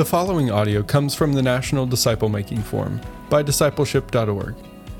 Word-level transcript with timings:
The 0.00 0.06
following 0.06 0.50
audio 0.50 0.82
comes 0.82 1.14
from 1.14 1.34
the 1.34 1.42
National 1.42 1.84
Disciple 1.84 2.30
Making 2.30 2.62
Forum 2.62 3.02
by 3.28 3.42
discipleship.org. 3.42 4.54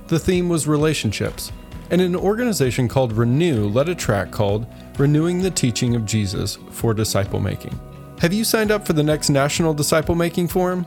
The 0.08 0.18
theme 0.18 0.50
was 0.50 0.66
relationships, 0.66 1.52
and 1.90 2.02
an 2.02 2.14
organization 2.14 2.86
called 2.86 3.14
Renew 3.14 3.66
led 3.70 3.88
a 3.88 3.94
track 3.94 4.30
called 4.30 4.66
Renewing 4.98 5.40
the 5.40 5.50
Teaching 5.50 5.96
of 5.96 6.04
Jesus 6.04 6.58
for 6.72 6.92
Disciple 6.92 7.40
Making. 7.40 7.80
Have 8.18 8.34
you 8.34 8.44
signed 8.44 8.70
up 8.70 8.86
for 8.86 8.92
the 8.92 9.02
next 9.02 9.30
National 9.30 9.72
Disciple 9.72 10.14
Making 10.14 10.48
Forum? 10.48 10.84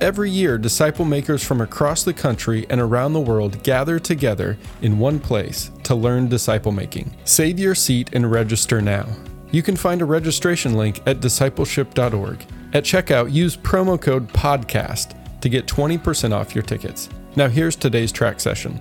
Every 0.00 0.28
year, 0.28 0.58
disciple 0.58 1.04
makers 1.04 1.44
from 1.44 1.60
across 1.60 2.02
the 2.02 2.12
country 2.12 2.66
and 2.68 2.80
around 2.80 3.12
the 3.12 3.20
world 3.20 3.62
gather 3.62 4.00
together 4.00 4.58
in 4.80 4.98
one 4.98 5.20
place 5.20 5.70
to 5.84 5.94
learn 5.94 6.28
disciple 6.28 6.72
making. 6.72 7.16
Save 7.26 7.60
your 7.60 7.76
seat 7.76 8.10
and 8.12 8.28
register 8.28 8.80
now. 8.80 9.06
You 9.52 9.62
can 9.62 9.76
find 9.76 10.02
a 10.02 10.04
registration 10.04 10.74
link 10.74 11.00
at 11.06 11.20
discipleship.org. 11.20 12.44
At 12.74 12.84
checkout, 12.84 13.30
use 13.30 13.54
promo 13.54 14.00
code 14.00 14.32
PODCAST 14.32 15.14
to 15.42 15.48
get 15.50 15.66
20% 15.66 16.32
off 16.32 16.54
your 16.54 16.62
tickets. 16.62 17.10
Now, 17.36 17.48
here's 17.48 17.76
today's 17.76 18.10
track 18.10 18.40
session. 18.40 18.80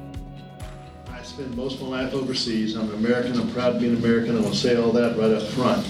I 1.10 1.22
spend 1.24 1.58
most 1.58 1.82
of 1.82 1.90
my 1.90 2.04
life 2.04 2.14
overseas. 2.14 2.76
I'm 2.76 2.88
an 2.88 2.96
American. 2.96 3.38
I'm 3.38 3.52
proud 3.52 3.74
to 3.74 3.80
be 3.80 3.90
an 3.90 3.98
American. 3.98 4.38
I'm 4.38 4.44
going 4.44 4.54
to 4.54 4.58
say 4.58 4.78
all 4.78 4.94
that 4.94 5.18
right 5.18 5.32
up 5.32 5.44
front. 5.50 5.86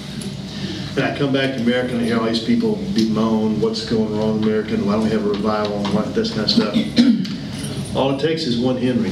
And 0.95 1.05
I 1.05 1.15
come 1.15 1.31
back 1.31 1.55
to 1.55 1.61
America 1.61 1.93
and 1.93 2.01
I 2.01 2.05
hear 2.05 2.19
all 2.19 2.25
these 2.25 2.43
people 2.43 2.77
bemoan 2.95 3.61
what's 3.61 3.87
going 3.87 4.17
wrong 4.17 4.37
in 4.37 4.43
America 4.45 4.73
and 4.73 4.87
why 4.87 4.93
don't 4.93 5.03
we 5.03 5.11
have 5.11 5.23
a 5.23 5.29
revival 5.29 5.85
and 5.85 5.93
what 5.93 6.15
this 6.15 6.31
kind 6.33 6.41
of 6.41 6.49
stuff. 6.49 6.75
All 7.95 8.15
it 8.15 8.21
takes 8.21 8.43
is 8.43 8.57
one 8.57 8.77
Henry. 8.77 9.11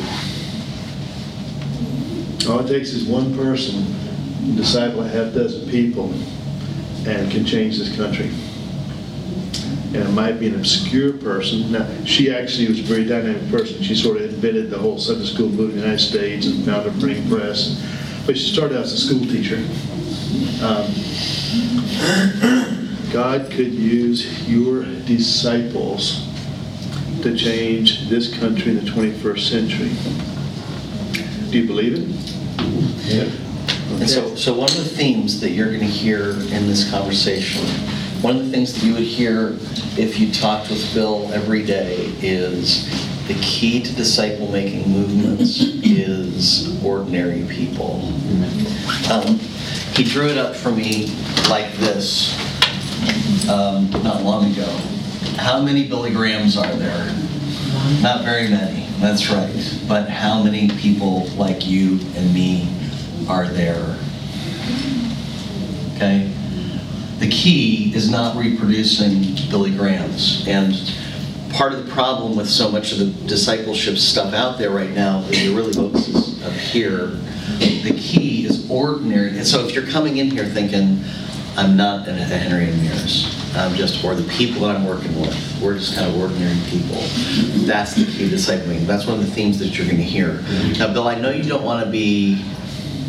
All 2.50 2.66
it 2.66 2.68
takes 2.68 2.90
is 2.90 3.06
one 3.06 3.36
person, 3.36 3.84
disciple 4.56 5.02
a 5.02 5.08
half 5.08 5.34
dozen 5.34 5.70
people, 5.70 6.14
and 7.06 7.30
can 7.30 7.46
change 7.46 7.78
this 7.78 7.94
country 7.96 8.32
and 9.94 9.98
it 9.98 10.12
might 10.12 10.40
be 10.40 10.48
an 10.48 10.56
obscure 10.56 11.14
person. 11.14 11.72
Now, 11.72 11.88
she 12.06 12.32
actually 12.32 12.68
was 12.68 12.80
a 12.80 12.84
very 12.84 13.06
dynamic 13.06 13.50
person. 13.50 13.82
She 13.82 13.96
sort 13.96 14.18
of 14.18 14.24
invented 14.24 14.70
the 14.70 14.78
whole 14.78 15.00
Sunday 15.00 15.26
school 15.26 15.50
movement 15.50 15.72
in 15.72 15.78
the 15.78 15.82
United 15.82 16.00
States 16.00 16.46
and 16.46 16.64
founded 16.64 16.96
a 16.96 17.00
printing 17.00 17.28
press. 17.28 17.84
But 18.28 18.38
she 18.38 18.54
started 18.54 18.78
out 18.78 18.84
as 18.84 18.94
a 18.94 18.98
school 18.98 19.22
teacher. 19.22 19.58
Um, 20.64 20.86
God 23.12 23.50
could 23.50 23.74
use 23.74 24.48
your 24.48 24.84
disciples 24.84 26.28
to 27.24 27.36
change 27.36 28.08
this 28.10 28.38
country 28.38 28.78
in 28.78 28.86
the 28.86 28.92
21st 28.92 29.50
century. 29.50 29.92
Do 31.50 31.60
you 31.60 31.66
believe 31.66 31.94
it? 31.96 32.08
Yeah. 33.12 33.28
And 34.00 34.08
so, 34.08 34.36
so 34.36 34.54
one 34.54 34.70
of 34.70 34.76
the 34.76 34.84
themes 34.84 35.42
that 35.42 35.50
you're 35.50 35.70
going 35.70 35.80
to 35.80 35.86
hear 35.88 36.30
in 36.30 36.68
this 36.68 36.90
conversation, 36.92 37.66
one 38.22 38.36
of 38.36 38.46
the 38.46 38.52
things 38.52 38.74
that 38.74 38.84
you 38.86 38.94
would 38.94 39.04
hear 39.04 39.56
if 39.98 40.20
you 40.20 40.32
talked 40.32 40.70
with 40.70 40.94
Bill 40.94 41.32
every 41.32 41.64
day 41.64 41.96
is 42.22 42.90
the 43.28 43.34
key 43.36 43.82
to 43.82 43.96
disciple 43.96 44.52
making 44.52 44.90
movements 44.90 45.60
is 45.84 46.84
ordinary 46.84 47.46
people. 47.48 48.02
Um, 49.10 49.40
he 49.96 50.04
drew 50.04 50.28
it 50.28 50.38
up 50.38 50.56
for 50.56 50.72
me 50.72 51.08
like 51.50 51.72
this 51.76 52.38
um, 53.50 53.90
not 54.04 54.24
long 54.24 54.52
ago. 54.52 54.68
How 55.38 55.62
many 55.62 55.88
Billy 55.88 56.12
Grahams 56.12 56.58
are 56.58 56.76
there? 56.76 57.06
Not 58.02 58.26
very 58.26 58.50
many, 58.50 58.86
that's 59.00 59.30
right. 59.30 59.80
But 59.88 60.10
how 60.10 60.44
many 60.44 60.70
people 60.70 61.28
like 61.38 61.66
you 61.66 62.00
and 62.16 62.34
me 62.34 62.68
are 63.30 63.48
there? 63.48 63.98
Okay? 65.96 66.34
The 67.30 67.36
key 67.36 67.94
is 67.94 68.10
not 68.10 68.36
reproducing 68.36 69.36
Billy 69.52 69.70
Graham's. 69.70 70.48
And 70.48 70.74
part 71.54 71.74
of 71.74 71.86
the 71.86 71.92
problem 71.92 72.36
with 72.36 72.50
so 72.50 72.72
much 72.72 72.92
of 72.92 72.98
the 72.98 73.28
discipleship 73.28 74.00
stuff 74.00 74.34
out 74.34 74.58
there 74.58 74.72
right 74.72 74.90
now 74.90 75.20
is 75.26 75.44
it 75.44 75.56
really 75.56 75.72
focuses 75.72 76.44
up 76.44 76.54
here. 76.54 77.10
The 77.60 77.96
key 78.00 78.48
is 78.48 78.68
ordinary. 78.68 79.38
And 79.38 79.46
so 79.46 79.64
if 79.64 79.76
you're 79.76 79.86
coming 79.86 80.18
in 80.18 80.32
here 80.32 80.44
thinking, 80.44 81.04
I'm 81.56 81.78
not 81.78 82.08
an 82.08 82.16
Henrietta 82.16 82.76
Mears. 82.78 83.54
I'm 83.56 83.76
just, 83.76 84.04
or 84.04 84.16
the 84.16 84.28
people 84.32 84.64
that 84.64 84.76
I'm 84.76 84.88
working 84.88 85.16
with. 85.22 85.62
We're 85.62 85.78
just 85.78 85.94
kind 85.94 86.10
of 86.10 86.20
ordinary 86.20 86.58
people. 86.66 86.98
That's 87.68 87.94
the 87.94 88.06
key 88.06 88.28
to 88.28 88.36
discipling. 88.36 88.88
That's 88.88 89.06
one 89.06 89.20
of 89.20 89.26
the 89.28 89.32
themes 89.32 89.60
that 89.60 89.78
you're 89.78 89.86
going 89.86 89.98
to 89.98 90.04
hear. 90.04 90.42
Now, 90.80 90.92
Bill, 90.92 91.08
I 91.08 91.14
know 91.14 91.30
you 91.30 91.44
don't 91.44 91.64
want 91.64 91.86
to 91.86 91.92
be 91.92 92.44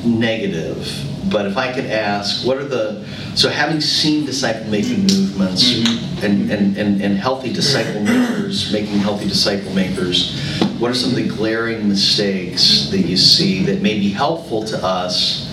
negative, 0.05 1.07
but 1.25 1.47
if 1.47 1.57
I 1.57 1.73
could 1.73 1.87
ask, 1.87 2.47
what 2.47 2.57
are 2.57 2.65
the, 2.65 3.07
so 3.35 3.49
having 3.49 3.81
seen 3.81 4.25
disciple 4.25 4.71
making 4.71 5.03
movements 5.03 5.73
mm-hmm. 5.73 6.25
and, 6.25 6.51
and, 6.51 6.77
and, 6.77 7.03
and 7.03 7.17
healthy 7.17 7.53
disciple 7.53 8.03
makers 8.03 8.73
making 8.73 8.99
healthy 8.99 9.29
disciple 9.29 9.73
makers, 9.75 10.39
what 10.79 10.91
are 10.91 10.95
some 10.95 11.11
of 11.11 11.17
the 11.17 11.29
glaring 11.29 11.89
mistakes 11.89 12.89
that 12.91 13.01
you 13.01 13.17
see 13.17 13.63
that 13.65 13.83
may 13.83 13.99
be 13.99 14.11
helpful 14.11 14.65
to 14.65 14.85
us 14.85 15.53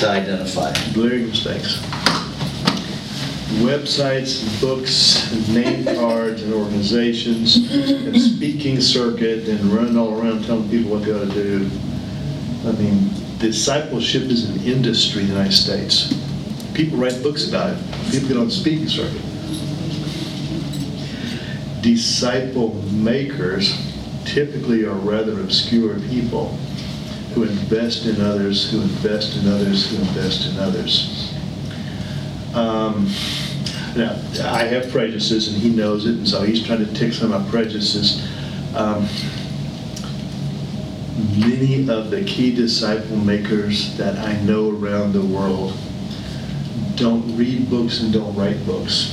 to 0.00 0.08
identify? 0.08 0.72
Glaring 0.92 1.28
mistakes 1.28 1.82
websites, 3.62 4.60
books, 4.60 5.48
name 5.48 5.84
cards, 5.96 6.42
and 6.42 6.52
organizations, 6.52 7.56
and 7.72 8.20
speaking 8.20 8.80
circuit, 8.80 9.48
and 9.48 9.60
running 9.72 9.96
all 9.96 10.20
around 10.20 10.44
telling 10.44 10.68
people 10.68 10.90
what 10.90 11.02
they 11.02 11.12
ought 11.12 11.32
to 11.32 11.32
do. 11.32 11.70
I 12.66 12.72
mean, 12.72 13.10
discipleship 13.38 14.22
is 14.24 14.50
an 14.50 14.60
industry 14.64 15.22
in 15.22 15.28
the 15.28 15.34
United 15.34 15.52
States. 15.52 16.12
People 16.74 16.98
write 16.98 17.22
books 17.22 17.48
about 17.48 17.76
it. 17.76 18.10
People 18.10 18.28
get 18.28 18.36
on 18.36 18.50
speaking 18.50 18.88
circuit. 18.88 19.22
Disciple 21.82 22.74
makers 22.92 23.76
typically 24.24 24.84
are 24.84 24.94
rather 24.94 25.40
obscure 25.40 25.98
people 26.00 26.48
who 27.34 27.44
invest 27.44 28.06
in 28.06 28.20
others, 28.20 28.70
who 28.70 28.80
invest 28.82 29.36
in 29.36 29.48
others, 29.48 29.90
who 29.90 29.96
invest 29.98 30.50
in 30.50 30.58
others. 30.58 31.34
Um, 32.54 33.08
now, 33.96 34.20
I 34.44 34.64
have 34.64 34.90
prejudices, 34.90 35.52
and 35.52 35.62
he 35.62 35.70
knows 35.70 36.06
it, 36.06 36.16
and 36.16 36.28
so 36.28 36.42
he's 36.42 36.64
trying 36.66 36.84
to 36.84 36.92
tick 36.94 37.12
some 37.12 37.32
of 37.32 37.44
my 37.44 37.50
prejudices. 37.50 38.26
Um, 38.74 39.08
many 41.18 41.88
of 41.88 42.10
the 42.10 42.24
key 42.24 42.54
disciple 42.54 43.16
makers 43.16 43.96
that 43.96 44.18
I 44.18 44.40
know 44.42 44.70
around 44.70 45.12
the 45.12 45.22
world 45.24 45.76
don't 46.94 47.36
read 47.36 47.68
books 47.68 48.00
and 48.00 48.12
don't 48.12 48.34
write 48.34 48.64
books. 48.66 49.12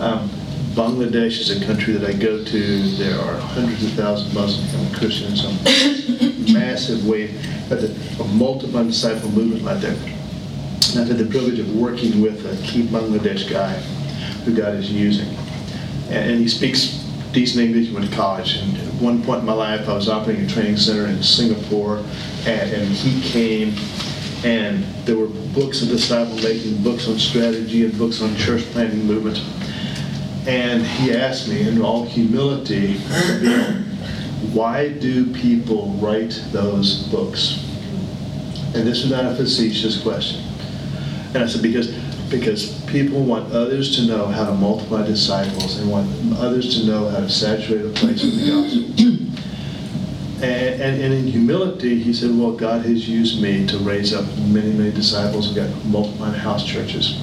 Um, 0.00 0.28
Bangladesh 0.74 1.40
is 1.40 1.50
a 1.50 1.64
country 1.64 1.94
that 1.94 2.08
I 2.08 2.12
go 2.12 2.44
to. 2.44 2.88
There 2.96 3.18
are 3.18 3.36
hundreds 3.38 3.84
of 3.84 3.92
thousands 3.92 4.28
of 4.28 4.34
Muslims 4.34 4.74
and 4.74 4.94
Christians, 4.94 5.44
a 5.44 6.52
massive 6.52 7.06
wave, 7.06 7.34
a 7.70 8.24
multiple 8.24 8.84
disciple 8.84 9.30
movement 9.30 9.62
right 9.62 9.80
there. 9.80 9.96
I've 11.00 11.08
had 11.08 11.18
the 11.18 11.26
privilege 11.26 11.58
of 11.58 11.74
working 11.74 12.20
with 12.20 12.44
a 12.46 12.66
key 12.66 12.82
Bangladesh 12.82 13.50
guy 13.50 13.72
who 14.44 14.54
God 14.54 14.74
is 14.74 14.90
using. 14.90 15.34
And 16.10 16.40
he 16.40 16.48
speaks 16.48 17.04
decent 17.32 17.64
English, 17.64 17.90
went 17.90 18.08
to 18.08 18.16
college. 18.16 18.56
And 18.56 18.85
one 19.00 19.22
point 19.22 19.40
in 19.40 19.46
my 19.46 19.52
life, 19.52 19.88
I 19.88 19.94
was 19.94 20.08
operating 20.08 20.44
a 20.44 20.48
training 20.48 20.76
center 20.76 21.06
in 21.06 21.22
Singapore, 21.22 21.98
and, 22.46 22.70
and 22.72 22.88
he 22.88 23.20
came, 23.28 23.74
and 24.44 24.84
there 25.04 25.16
were 25.16 25.26
books 25.26 25.82
of 25.82 25.88
disciple 25.88 26.36
making, 26.36 26.82
books 26.82 27.08
on 27.08 27.18
strategy, 27.18 27.84
and 27.84 27.96
books 27.98 28.22
on 28.22 28.34
church 28.36 28.62
planting 28.72 29.04
movement. 29.04 29.38
And 30.48 30.86
he 30.86 31.12
asked 31.12 31.48
me, 31.48 31.68
in 31.68 31.82
all 31.82 32.04
humility, 32.04 32.98
why 34.52 34.92
do 34.92 35.32
people 35.32 35.90
write 35.94 36.42
those 36.52 37.02
books? 37.08 37.64
And 38.74 38.86
this 38.86 39.04
is 39.04 39.10
not 39.10 39.26
a 39.26 39.34
facetious 39.34 40.00
question. 40.00 40.42
And 41.34 41.38
I 41.38 41.46
said, 41.46 41.62
because 41.62 41.88
because 42.30 42.85
people 43.02 43.22
want 43.22 43.52
others 43.52 43.94
to 43.94 44.06
know 44.06 44.24
how 44.24 44.46
to 44.46 44.54
multiply 44.54 45.04
disciples. 45.04 45.78
and 45.78 45.90
want 45.90 46.08
others 46.38 46.78
to 46.80 46.86
know 46.86 47.08
how 47.10 47.20
to 47.20 47.28
saturate 47.28 47.84
a 47.84 47.90
place 47.90 48.22
with 48.22 48.40
the 48.40 48.50
gospel. 48.50 48.82
And, 50.36 50.80
and, 50.80 51.02
and, 51.02 51.14
in 51.14 51.26
humility, 51.26 52.02
he 52.02 52.12
said, 52.14 52.30
Well, 52.38 52.52
God 52.52 52.84
has 52.86 53.06
used 53.08 53.42
me 53.42 53.66
to 53.66 53.78
raise 53.78 54.14
up 54.14 54.24
many, 54.38 54.72
many 54.72 54.92
disciples 54.92 55.46
and 55.48 55.56
got 55.56 55.84
multiple 55.86 56.26
house 56.26 56.64
churches. 56.66 57.20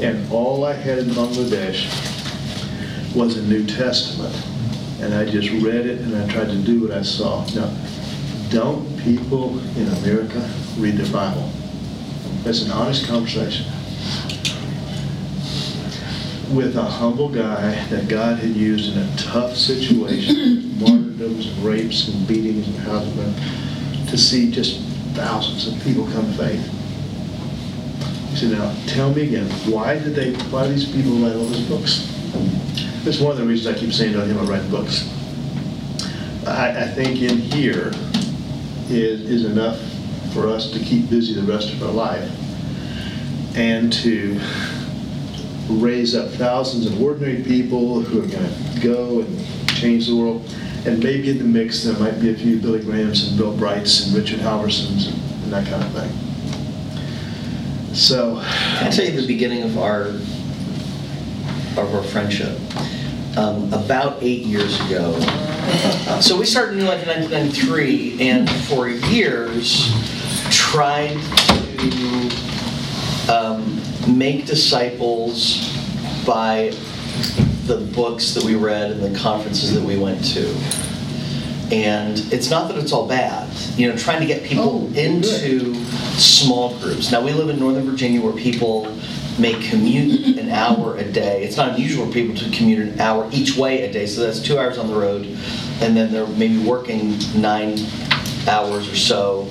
And 0.00 0.30
all 0.32 0.64
I 0.64 0.74
had 0.74 0.98
in 0.98 1.06
Bangladesh 1.06 1.86
was 3.14 3.36
a 3.36 3.42
New 3.42 3.64
Testament. 3.66 4.34
And 5.00 5.14
I 5.14 5.24
just 5.24 5.50
read 5.64 5.86
it 5.86 6.00
and 6.00 6.16
I 6.16 6.26
tried 6.32 6.48
to 6.48 6.58
do 6.58 6.82
what 6.82 6.92
I 6.92 7.02
saw. 7.02 7.44
Now, 7.54 7.72
don't 8.50 8.96
people 9.00 9.58
in 9.76 9.88
America 9.98 10.48
read 10.78 10.96
the 10.96 11.12
Bible? 11.12 11.48
That's 12.42 12.62
an 12.62 12.72
honest 12.72 13.06
conversation 13.06 13.66
with 16.54 16.76
a 16.76 16.82
humble 16.82 17.28
guy 17.28 17.84
that 17.86 18.08
God 18.08 18.38
had 18.38 18.50
used 18.50 18.96
in 18.96 19.02
a 19.02 19.16
tough 19.16 19.56
situation, 19.56 20.78
martyrdoms 20.78 21.48
and 21.48 21.64
rapes 21.64 22.08
and 22.08 22.26
beatings 22.28 22.68
and 22.68 22.78
husband, 22.78 23.34
to 24.08 24.16
see 24.16 24.50
just 24.50 24.80
thousands 25.14 25.66
of 25.66 25.82
people 25.82 26.04
come 26.12 26.26
to 26.26 26.38
faith. 26.38 26.70
He 28.30 28.36
said, 28.36 28.52
now, 28.52 28.74
tell 28.86 29.12
me 29.12 29.22
again, 29.22 29.50
why 29.70 29.98
did 29.98 30.14
they, 30.14 30.34
why 30.50 30.66
do 30.66 30.72
these 30.72 30.90
people 30.90 31.12
write 31.12 31.34
all 31.34 31.46
these 31.46 31.68
books? 31.68 32.10
That's 33.04 33.20
one 33.20 33.32
of 33.32 33.38
the 33.38 33.44
reasons 33.44 33.76
I 33.76 33.78
keep 33.78 33.92
saying 33.92 34.12
to 34.12 34.24
him, 34.24 34.38
I 34.38 34.44
write 34.44 34.70
books. 34.70 35.08
I, 36.46 36.84
I 36.84 36.88
think 36.88 37.20
in 37.20 37.38
here 37.38 37.92
is, 38.88 39.22
is 39.22 39.44
enough 39.44 39.80
for 40.32 40.48
us 40.48 40.70
to 40.72 40.78
keep 40.78 41.10
busy 41.10 41.34
the 41.34 41.42
rest 41.42 41.72
of 41.72 41.82
our 41.82 41.92
life 41.92 42.30
and 43.56 43.92
to 43.92 44.40
raise 45.68 46.14
up 46.14 46.30
thousands 46.30 46.86
of 46.86 47.00
ordinary 47.00 47.42
people 47.42 48.00
who 48.00 48.22
are 48.22 48.26
going 48.26 48.74
to 48.74 48.80
go 48.80 49.20
and 49.20 49.46
change 49.68 50.06
the 50.06 50.16
world. 50.16 50.44
And 50.86 51.02
maybe 51.02 51.30
in 51.30 51.38
the 51.38 51.44
mix, 51.44 51.82
there 51.84 51.98
might 51.98 52.20
be 52.20 52.30
a 52.30 52.36
few 52.36 52.60
Billy 52.60 52.80
Grahams 52.80 53.28
and 53.28 53.38
Bill 53.38 53.56
Brights 53.56 54.06
and 54.06 54.16
Richard 54.16 54.40
Halversons 54.40 55.12
and 55.42 55.52
that 55.52 55.66
kind 55.66 55.82
of 55.82 55.92
thing. 55.92 56.10
So, 57.94 58.38
I 58.42 58.90
tell 58.90 59.04
you 59.04 59.20
the 59.20 59.26
beginning 59.26 59.62
of 59.62 59.78
our, 59.78 60.08
of 61.78 61.94
our 61.94 62.02
friendship? 62.02 62.58
Um, 63.36 63.72
About 63.72 64.22
eight 64.22 64.42
years 64.42 64.80
ago, 64.86 65.18
so 66.20 66.38
we 66.38 66.46
started 66.46 66.76
New 66.76 66.84
Life 66.84 67.02
in 67.02 67.08
1993, 67.08 68.28
and 68.28 68.48
for 68.48 68.88
years 68.88 69.92
tried 70.50 71.18
to 71.78 72.30
um, 73.28 73.80
make 74.08 74.46
disciples 74.46 75.70
by 76.26 76.70
the 77.66 77.76
books 77.94 78.34
that 78.34 78.44
we 78.44 78.54
read 78.54 78.90
and 78.90 79.02
the 79.02 79.18
conferences 79.18 79.72
that 79.74 79.82
we 79.82 79.96
went 79.98 80.22
to. 80.24 80.46
And 81.72 82.18
it's 82.32 82.50
not 82.50 82.68
that 82.68 82.76
it's 82.78 82.92
all 82.92 83.08
bad, 83.08 83.48
you 83.76 83.88
know, 83.88 83.96
trying 83.96 84.20
to 84.20 84.26
get 84.26 84.44
people 84.44 84.64
Oh, 84.64 84.78
good. 84.88 84.96
into 84.98 85.74
small 86.18 86.78
groups. 86.78 87.10
Now, 87.10 87.22
we 87.24 87.32
live 87.32 87.48
in 87.48 87.58
Northern 87.58 87.84
Virginia 87.88 88.20
where 88.20 88.34
people 88.34 88.94
may 89.38 89.54
commute 89.68 90.38
an 90.38 90.50
hour 90.50 90.96
a 90.98 91.04
day. 91.10 91.42
It's 91.42 91.56
not 91.56 91.70
unusual 91.70 92.06
for 92.06 92.12
people 92.12 92.36
to 92.36 92.50
commute 92.50 92.80
an 92.86 93.00
hour 93.00 93.28
each 93.32 93.56
way 93.56 93.82
a 93.82 93.92
day, 93.92 94.06
so 94.06 94.20
that's 94.20 94.40
two 94.40 94.58
hours 94.58 94.78
on 94.78 94.86
the 94.88 94.94
road, 94.94 95.24
and 95.80 95.96
then 95.96 96.12
they're 96.12 96.26
maybe 96.26 96.58
working 96.58 97.18
nine 97.34 97.78
hours 98.46 98.88
or 98.88 98.94
so, 98.94 99.48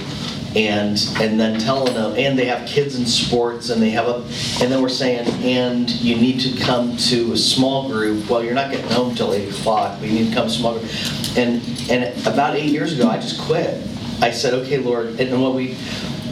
and 0.56 0.98
and 1.20 1.40
then 1.40 1.60
telling 1.60 1.94
them, 1.94 2.16
and 2.16 2.38
they 2.38 2.46
have 2.46 2.68
kids 2.68 2.98
in 2.98 3.06
sports, 3.06 3.70
and 3.70 3.82
they 3.82 3.90
have 3.92 4.08
a, 4.08 4.16
and 4.62 4.72
then 4.72 4.82
we're 4.82 4.90
saying, 4.90 5.28
and 5.44 5.90
you 5.90 6.16
need 6.16 6.40
to 6.42 6.60
come 6.60 6.96
to 6.98 7.34
a 7.34 7.38
small 7.38 7.90
group. 7.90 8.30
Well, 8.30 8.44
you're 8.44 8.54
not 8.54 8.72
getting 8.72 8.90
home 8.92 9.16
till 9.16 9.34
eight 9.34 9.50
o'clock, 9.50 10.00
but 10.00 10.10
you 10.10 10.20
need 10.20 10.30
to 10.30 10.36
come 10.36 10.48
to 10.48 10.54
small 10.54 10.78
group. 10.78 10.92
And 11.38 11.62
and 11.90 12.28
about 12.28 12.56
eight 12.56 12.70
years 12.70 12.94
ago, 12.94 13.10
I 13.10 13.18
just 13.18 13.42
quit. 13.42 13.82
I 14.22 14.32
said, 14.32 14.54
okay, 14.54 14.78
Lord, 14.78 15.20
and 15.20 15.42
what 15.42 15.56
we 15.56 15.78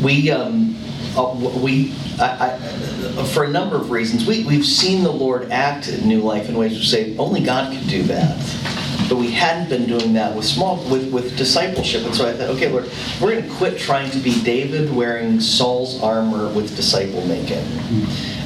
we 0.01 0.29
um, 0.31 0.77
uh, 1.17 1.33
we 1.59 1.93
I, 2.19 2.57
I, 2.57 3.25
for 3.33 3.43
a 3.43 3.49
number 3.49 3.75
of 3.75 3.91
reasons 3.91 4.25
we 4.25 4.43
we've 4.43 4.65
seen 4.65 5.03
the 5.03 5.11
Lord 5.11 5.51
act 5.51 5.87
in 5.87 6.07
New 6.07 6.21
Life 6.21 6.47
in 6.47 6.55
ways 6.55 6.73
we 6.73 6.83
say 6.83 7.17
only 7.17 7.41
God 7.41 7.73
could 7.73 7.87
do 7.87 8.03
that. 8.03 8.37
But 9.11 9.17
we 9.17 9.29
hadn't 9.29 9.67
been 9.67 9.87
doing 9.87 10.13
that 10.13 10.33
with 10.33 10.45
small 10.45 10.77
with, 10.89 11.11
with 11.11 11.35
discipleship, 11.35 12.05
and 12.05 12.15
so 12.15 12.29
I 12.29 12.31
thought, 12.31 12.47
okay, 12.51 12.71
Lord, 12.71 12.89
we're 13.19 13.31
going 13.31 13.43
to 13.43 13.55
quit 13.55 13.77
trying 13.77 14.09
to 14.11 14.19
be 14.19 14.41
David 14.41 14.89
wearing 14.95 15.41
Saul's 15.41 16.01
armor 16.01 16.47
with 16.53 16.77
disciple 16.77 17.19
making, 17.27 17.61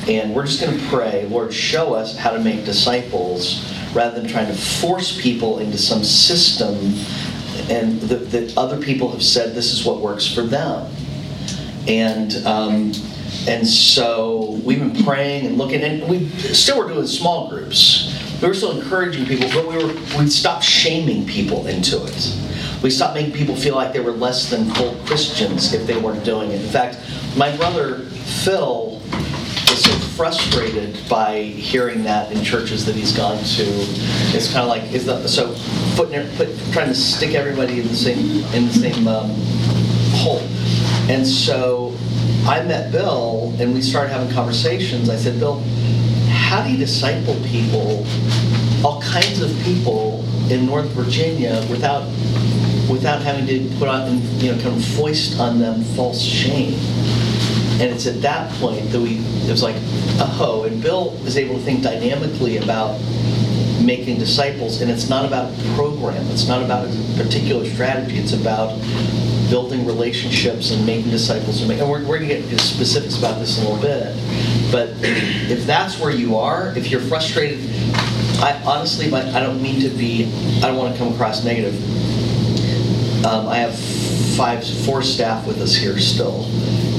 and 0.09 0.33
we're 0.33 0.47
just 0.47 0.59
going 0.59 0.75
to 0.75 0.85
pray, 0.87 1.27
Lord, 1.29 1.53
show 1.53 1.93
us 1.93 2.17
how 2.17 2.31
to 2.31 2.39
make 2.39 2.65
disciples 2.65 3.71
rather 3.93 4.19
than 4.19 4.27
trying 4.27 4.47
to 4.47 4.55
force 4.55 5.21
people 5.21 5.59
into 5.59 5.77
some 5.77 6.03
system, 6.03 6.73
and 7.69 8.01
that, 8.01 8.31
that 8.31 8.57
other 8.57 8.81
people 8.81 9.11
have 9.11 9.21
said 9.21 9.53
this 9.53 9.71
is 9.71 9.85
what 9.85 10.01
works 10.01 10.25
for 10.27 10.41
them. 10.41 10.91
And 11.87 12.35
um, 12.47 12.91
and 13.47 13.67
so 13.67 14.59
we've 14.63 14.79
been 14.79 15.03
praying 15.03 15.45
and 15.45 15.59
looking, 15.59 15.83
and 15.83 16.09
we 16.09 16.27
still 16.29 16.79
were 16.79 16.87
doing 16.91 17.05
small 17.05 17.49
groups. 17.49 18.14
We 18.45 18.49
were 18.49 18.53
still 18.53 18.79
encouraging 18.79 19.25
people, 19.25 19.49
but 19.49 19.67
we 19.67 19.75
were 19.75 19.91
we 20.19 20.29
stopped 20.29 20.63
shaming 20.63 21.25
people 21.25 21.65
into 21.65 22.05
it. 22.05 22.37
We 22.83 22.91
stopped 22.91 23.15
making 23.15 23.33
people 23.33 23.55
feel 23.55 23.73
like 23.73 23.91
they 23.91 24.01
were 24.01 24.11
less 24.11 24.51
than 24.51 24.69
full 24.75 24.93
Christians 25.07 25.73
if 25.73 25.87
they 25.87 25.97
weren't 25.97 26.23
doing 26.23 26.51
it. 26.51 26.61
In 26.61 26.69
fact, 26.69 26.99
my 27.35 27.57
brother 27.57 28.01
Phil 28.43 29.01
is 29.71 29.83
so 29.83 29.91
frustrated 30.15 30.95
by 31.09 31.41
hearing 31.41 32.03
that 32.03 32.31
in 32.31 32.43
churches 32.43 32.85
that 32.85 32.93
he's 32.93 33.17
gone 33.17 33.43
to. 33.43 33.63
It's 34.37 34.53
kind 34.53 34.59
of 34.59 34.67
like 34.67 34.93
is 34.93 35.07
the, 35.07 35.27
so 35.27 35.55
putting 35.95 36.29
put, 36.35 36.49
trying 36.71 36.89
to 36.89 36.93
stick 36.95 37.33
everybody 37.33 37.79
in 37.79 37.87
the 37.87 37.95
same 37.95 38.43
in 38.53 38.67
the 38.67 38.73
same 38.73 39.07
um, 39.07 39.31
hole. 40.17 40.47
And 41.09 41.25
so 41.25 41.97
I 42.45 42.63
met 42.63 42.91
Bill 42.91 43.55
and 43.57 43.73
we 43.73 43.81
started 43.81 44.13
having 44.13 44.31
conversations. 44.31 45.09
I 45.09 45.15
said, 45.15 45.39
Bill, 45.39 45.63
how 46.55 46.63
do 46.63 46.71
you 46.71 46.77
disciple 46.77 47.35
people, 47.43 48.07
all 48.81 49.01
kinds 49.01 49.41
of 49.41 49.51
people 49.65 50.23
in 50.49 50.65
North 50.65 50.87
Virginia 50.91 51.55
without 51.69 52.07
without 52.89 53.21
having 53.21 53.45
to 53.45 53.69
put 53.77 53.89
on 53.89 54.21
you 54.39 54.53
know 54.53 54.61
kind 54.63 54.73
of 54.73 54.85
foist 54.95 55.37
on 55.37 55.59
them 55.59 55.83
false 55.97 56.21
shame? 56.21 56.79
And 57.81 57.91
it's 57.91 58.07
at 58.07 58.21
that 58.21 58.49
point 58.53 58.89
that 58.91 59.01
we 59.01 59.17
it 59.17 59.51
was 59.51 59.63
like, 59.63 59.75
oh, 60.39 60.63
and 60.65 60.81
Bill 60.81 61.11
is 61.25 61.35
able 61.35 61.55
to 61.55 61.61
think 61.61 61.83
dynamically 61.83 62.55
about 62.55 63.01
making 63.83 64.17
disciples, 64.17 64.79
and 64.79 64.89
it's 64.89 65.09
not 65.09 65.25
about 65.25 65.51
a 65.51 65.75
program, 65.75 66.25
it's 66.27 66.47
not 66.47 66.63
about 66.63 66.87
a 66.87 67.21
particular 67.21 67.65
strategy, 67.65 68.17
it's 68.17 68.31
about 68.31 68.79
building 69.49 69.85
relationships 69.85 70.71
and 70.71 70.85
making 70.85 71.11
disciples. 71.11 71.61
And, 71.61 71.69
we're, 71.81 71.99
we're 71.99 72.17
going 72.17 72.21
to 72.21 72.27
get 72.27 72.43
into 72.45 72.57
specifics 72.59 73.17
about 73.17 73.39
this 73.39 73.59
in 73.59 73.65
a 73.65 73.69
little 73.69 73.81
bit. 73.81 74.15
But 74.71 74.89
if 75.01 75.65
that's 75.65 75.99
where 75.99 76.11
you 76.11 76.37
are, 76.37 76.75
if 76.77 76.89
you're 76.89 77.01
frustrated, 77.01 77.59
I 78.41 78.61
honestly, 78.65 79.09
but 79.09 79.27
I 79.27 79.39
don't 79.39 79.61
mean 79.61 79.81
to 79.81 79.89
be, 79.89 80.25
I 80.57 80.67
don't 80.67 80.77
want 80.77 80.93
to 80.93 80.99
come 80.99 81.13
across 81.13 81.43
negative. 81.43 81.75
Um, 83.25 83.47
I 83.47 83.57
have 83.57 83.77
five, 84.35 84.67
four 84.85 85.01
staff 85.01 85.47
with 85.47 85.61
us 85.61 85.75
here 85.75 85.97
still, 85.97 86.45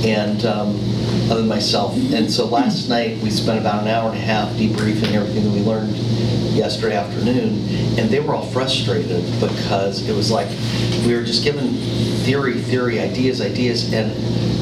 and 0.04 0.44
um, 0.46 0.76
other 1.30 1.40
than 1.40 1.48
myself. 1.48 1.94
And 2.12 2.30
so 2.30 2.46
last 2.46 2.88
night 2.88 3.18
we 3.22 3.30
spent 3.30 3.60
about 3.60 3.82
an 3.82 3.88
hour 3.88 4.08
and 4.08 4.19
a 4.19 4.20
half 4.20 4.48
debriefing 4.54 5.12
everything 5.12 5.44
that 5.44 5.50
we 5.50 5.60
learned 5.60 5.94
yesterday 6.56 6.96
afternoon, 6.96 7.69
and 7.98 8.08
they 8.08 8.20
were 8.20 8.34
all 8.34 8.46
frustrated 8.46 9.24
because 9.40 10.08
it 10.08 10.16
was 10.16 10.30
like 10.30 10.48
we 11.06 11.14
were 11.14 11.22
just 11.22 11.44
given 11.44 11.74
theory, 12.24 12.54
theory, 12.54 12.98
ideas, 12.98 13.40
ideas, 13.40 13.93
and 13.93 14.10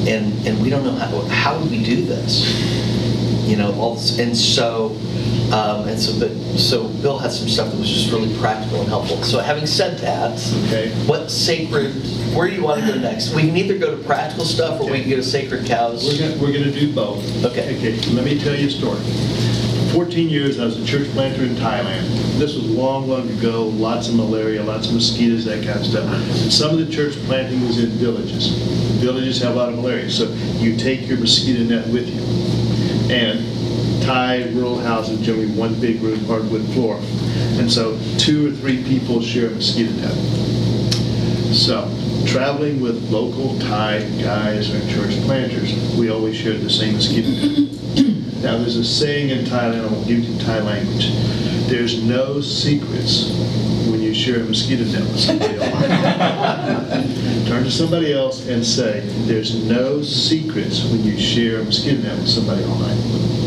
and 0.06 0.46
and 0.46 0.60
we 0.62 0.70
don't 0.70 0.84
know 0.84 0.92
how 0.92 1.20
how 1.28 1.58
do 1.58 1.68
we 1.70 1.82
do 1.84 2.04
this, 2.04 2.44
you 3.48 3.56
know. 3.56 3.72
All 3.78 3.94
this, 3.94 4.18
and 4.18 4.36
so. 4.36 4.96
Um, 5.52 5.86
and 5.86 6.00
so, 6.00 6.18
but 6.18 6.32
so 6.58 6.88
Bill 7.02 7.18
had 7.18 7.30
some 7.30 7.48
stuff 7.48 7.70
that 7.70 7.78
was 7.78 7.88
just 7.88 8.10
really 8.10 8.34
practical 8.38 8.80
and 8.80 8.88
helpful. 8.88 9.22
So, 9.22 9.38
having 9.40 9.66
said 9.66 9.98
that, 9.98 10.32
Okay. 10.66 10.90
what 11.06 11.30
sacred? 11.30 11.92
Where 12.34 12.48
do 12.48 12.56
you 12.56 12.62
want 12.62 12.80
to 12.80 12.86
go 12.92 12.98
next? 12.98 13.34
We 13.34 13.42
can 13.42 13.56
either 13.56 13.78
go 13.78 13.94
to 13.96 14.02
practical 14.04 14.46
stuff, 14.46 14.80
or 14.80 14.90
we 14.90 15.02
can 15.02 15.10
go 15.10 15.16
to 15.16 15.22
sacred 15.22 15.66
cows. 15.66 16.02
We're 16.08 16.28
gonna, 16.28 16.40
we're 16.42 16.52
gonna 16.52 16.72
do 16.72 16.92
both. 16.92 17.22
Okay. 17.44 17.76
Okay, 17.76 17.94
let 18.14 18.24
me 18.24 18.38
tell 18.40 18.56
you 18.56 18.68
a 18.68 18.70
story. 18.70 18.98
14 19.94 20.28
years, 20.28 20.58
I 20.58 20.64
was 20.64 20.76
a 20.76 20.84
church 20.84 21.08
planter 21.12 21.44
in 21.44 21.54
Thailand. 21.54 22.02
This 22.36 22.56
was 22.56 22.68
long, 22.68 23.08
long 23.08 23.30
ago, 23.30 23.68
lots 23.68 24.08
of 24.08 24.16
malaria, 24.16 24.60
lots 24.60 24.88
of 24.88 24.94
mosquitoes, 24.94 25.44
that 25.44 25.64
kind 25.64 25.78
of 25.78 25.86
stuff. 25.86 26.50
Some 26.50 26.76
of 26.76 26.84
the 26.84 26.92
church 26.92 27.14
planting 27.26 27.64
was 27.64 27.78
in 27.78 27.90
villages. 27.90 28.48
Villages 29.00 29.40
have 29.40 29.54
a 29.54 29.56
lot 29.56 29.68
of 29.68 29.76
malaria, 29.76 30.10
so 30.10 30.32
you 30.58 30.76
take 30.76 31.06
your 31.06 31.18
mosquito 31.18 31.62
net 31.62 31.86
with 31.90 32.08
you. 32.08 33.14
And 33.14 34.02
Thai 34.02 34.48
rural 34.48 34.80
houses, 34.80 35.24
generally 35.24 35.52
one 35.52 35.80
big 35.80 36.02
room, 36.02 36.24
hardwood 36.24 36.64
floor. 36.72 36.98
And 37.60 37.70
so 37.70 37.96
two 38.18 38.48
or 38.48 38.50
three 38.50 38.82
people 38.82 39.22
share 39.22 39.46
a 39.46 39.50
mosquito 39.50 39.92
net. 39.92 41.54
So, 41.54 41.88
traveling 42.26 42.80
with 42.80 43.10
local 43.12 43.56
Thai 43.60 44.00
guys 44.20 44.74
or 44.74 44.80
church 44.90 45.14
planters, 45.24 45.72
we 45.94 46.10
always 46.10 46.34
shared 46.34 46.62
the 46.62 46.70
same 46.70 46.94
mosquito 46.94 47.28
net. 47.28 47.73
Now, 48.44 48.58
there's 48.58 48.76
a 48.76 48.84
saying 48.84 49.30
in 49.30 49.46
Thailand, 49.46 49.88
I 49.88 49.90
won't 49.90 50.06
give 50.06 50.18
you 50.18 50.38
Thai 50.38 50.60
language. 50.60 51.08
There's 51.66 52.04
no 52.04 52.42
secrets 52.42 53.32
when 53.88 54.02
you 54.02 54.12
share 54.12 54.40
a 54.40 54.44
mosquito 54.44 54.84
net 54.84 55.00
with 55.00 55.18
somebody 55.18 55.56
else. 55.56 57.48
Turn 57.48 57.64
to 57.64 57.70
somebody 57.70 58.12
else 58.12 58.46
and 58.46 58.62
say, 58.62 59.00
there's 59.24 59.64
no 59.64 60.02
secrets 60.02 60.84
when 60.84 61.02
you 61.04 61.18
share 61.18 61.60
a 61.60 61.64
mosquito 61.64 62.02
net 62.02 62.18
with 62.18 62.28
somebody 62.28 62.62
online. 62.64 62.98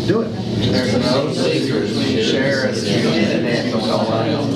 Do 0.07 0.21
it. 0.23 0.31
There's 0.65 0.93
no 0.93 1.31
secrets 1.31 1.95
when 1.95 2.11
you 2.13 2.23
share 2.23 2.65
a 2.65 2.71
mosquito 2.71 3.11
net 3.11 3.65
it 3.67 3.75
with 3.75 3.83
someone 3.83 4.29
else. 4.29 4.49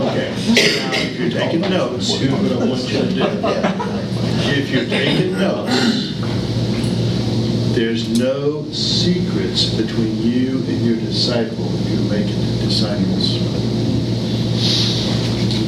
Okay. 0.00 0.28
Now, 0.76 0.92
if 0.92 1.18
you're 1.18 1.30
taking 1.30 1.62
notes, 1.62 2.10
here's 2.18 2.30
what 2.30 2.52
I 2.52 2.66
want 2.66 2.82
you 2.82 2.98
to 2.98 3.10
do. 3.10 3.22
If 4.52 4.68
you're 4.68 4.84
taking 4.84 5.32
notes, 5.32 5.91
there's 7.82 8.16
no 8.16 8.62
secrets 8.70 9.74
between 9.74 10.16
you 10.18 10.58
and 10.58 10.86
your 10.86 10.94
disciple 10.98 11.66
if 11.80 11.90
you're 11.90 12.10
making 12.12 12.40
disciples. 12.60 13.40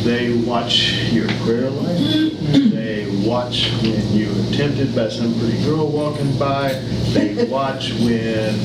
They 0.04 0.32
watch 0.44 0.92
your 1.10 1.26
prayer 1.42 1.70
life. 1.70 2.70
They 2.70 3.10
watch 3.26 3.72
when 3.82 4.12
you're 4.12 4.52
tempted 4.52 4.94
by 4.94 5.08
some 5.08 5.36
pretty 5.40 5.60
girl 5.64 5.88
walking 5.88 6.38
by. 6.38 6.74
They 7.14 7.46
watch 7.46 7.90
when 7.94 8.60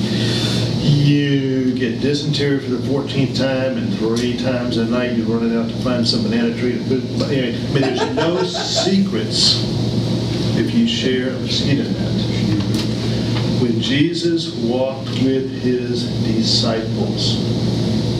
you 0.77 1.73
get 1.73 2.01
dysentery 2.01 2.59
for 2.59 2.69
the 2.69 2.87
14th 2.87 3.35
time 3.35 3.79
and 3.79 3.91
three 3.97 4.37
times 4.37 4.77
a 4.77 4.85
night 4.85 5.17
you're 5.17 5.25
running 5.25 5.57
out 5.57 5.69
to 5.69 5.75
find 5.77 6.07
some 6.07 6.21
banana 6.21 6.55
tree 6.55 6.77
to 6.77 6.83
put. 6.83 7.31
anyway, 7.31 7.57
I 7.57 7.73
mean, 7.73 7.81
there's 7.81 8.15
no 8.15 8.43
secrets 8.43 9.65
if 10.55 10.71
you 10.75 10.87
share 10.87 11.29
a 11.29 11.39
net. 11.39 12.38
When 12.38 12.38
Jesus 13.81 14.53
walked 14.55 15.09
with 15.23 15.49
his 15.61 16.09
disciples, 16.25 17.39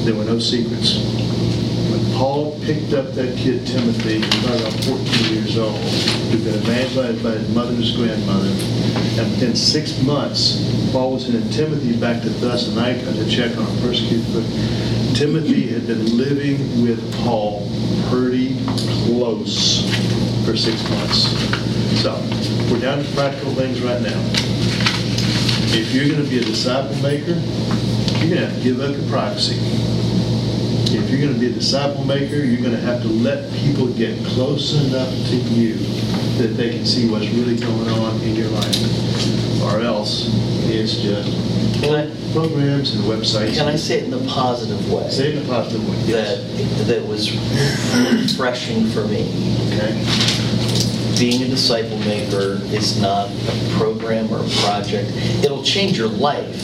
there 0.06 0.16
were 0.16 0.24
no 0.24 0.40
secrets. 0.40 1.04
When 1.92 2.14
Paul 2.18 2.58
picked 2.62 2.94
up 2.94 3.12
that 3.16 3.38
kid 3.38 3.68
Timothy, 3.68 4.18
about 4.18 4.74
14 4.86 5.34
years 5.34 5.58
old, 5.58 5.76
who'd 5.78 6.46
been 6.46 6.56
evangelized 6.56 7.24
by 7.24 7.32
his 7.32 7.54
mother's 7.54 7.96
grandmother, 7.96 8.48
and 8.48 9.32
within 9.32 9.56
six 9.56 10.02
months, 10.04 10.92
Paul 10.94 11.14
was 11.14 11.26
sending 11.26 11.50
Timothy 11.50 12.00
back 12.00 12.22
to 12.22 12.30
Thessalonica 12.30 13.12
to 13.12 13.30
check 13.30 13.56
on 13.58 13.64
a 13.64 13.82
persecuted. 13.82 14.46
Timothy 15.16 15.68
had 15.68 15.88
been 15.88 16.18
living 16.18 16.84
with 16.84 17.14
Paul 17.24 17.70
pretty 18.10 18.58
close 19.06 19.84
for 20.46 20.56
six 20.56 20.82
months. 20.90 21.28
So, 22.02 22.16
we're 22.72 22.80
down 22.80 23.04
to 23.04 23.12
practical 23.12 23.54
things 23.56 23.82
right 23.82 24.02
now. 24.02 24.79
If 25.72 25.94
you're 25.94 26.08
going 26.10 26.24
to 26.24 26.30
be 26.30 26.40
a 26.40 26.44
disciple 26.44 26.96
maker, 26.98 27.34
you're 28.20 28.36
going 28.36 28.42
to 28.42 28.48
have 28.48 28.56
to 28.56 28.64
give 28.64 28.80
up 28.82 28.96
your 28.96 29.08
privacy. 29.10 29.56
If 30.92 31.10
you're 31.10 31.22
going 31.22 31.34
to 31.34 31.40
be 31.40 31.48
a 31.48 31.54
disciple 31.54 32.04
maker, 32.06 32.38
you're 32.38 32.62
going 32.62 32.76
to 32.76 32.82
have 32.82 33.02
to 33.04 33.08
let 33.08 33.52
people 33.54 33.88
get 33.94 34.18
close 34.26 34.74
enough 34.88 35.10
to 35.30 35.36
you 35.36 35.76
that 36.40 36.56
they 36.58 36.72
can 36.72 36.86
see 36.86 37.10
what's 37.10 37.28
really 37.30 37.56
going 37.58 37.88
on 37.90 38.20
in 38.22 38.36
your 38.36 38.50
life. 38.50 39.62
Or 39.62 39.80
else, 39.82 40.30
it's 40.66 40.96
just 41.02 41.32
Can 41.82 41.94
I- 41.94 42.32
programs 42.34 42.96
and 42.96 43.04
websites. 43.06 43.56
Can 43.56 43.68
I 43.68 43.76
say 43.76 44.00
it 44.00 44.06
in 44.06 44.14
a 44.14 44.26
positive 44.28 44.92
way? 44.92 45.10
Say 45.10 45.30
it 45.30 45.36
in 45.38 45.46
a 45.46 45.48
positive 45.48 45.88
way, 45.88 45.96
That, 46.14 46.88
that 46.88 47.06
was 47.08 47.32
refreshing 47.32 48.88
for 48.88 49.06
me. 49.06 49.22
Okay? 49.68 50.49
Being 51.20 51.44
a 51.44 51.48
disciple 51.50 51.98
maker 52.00 52.60
is 52.74 53.02
not 53.02 53.30
a 53.30 53.76
program 53.78 54.32
or 54.32 54.40
a 54.40 54.50
project. 54.62 55.12
It'll 55.44 55.64
change 55.64 55.98
your 55.98 56.08
life 56.08 56.56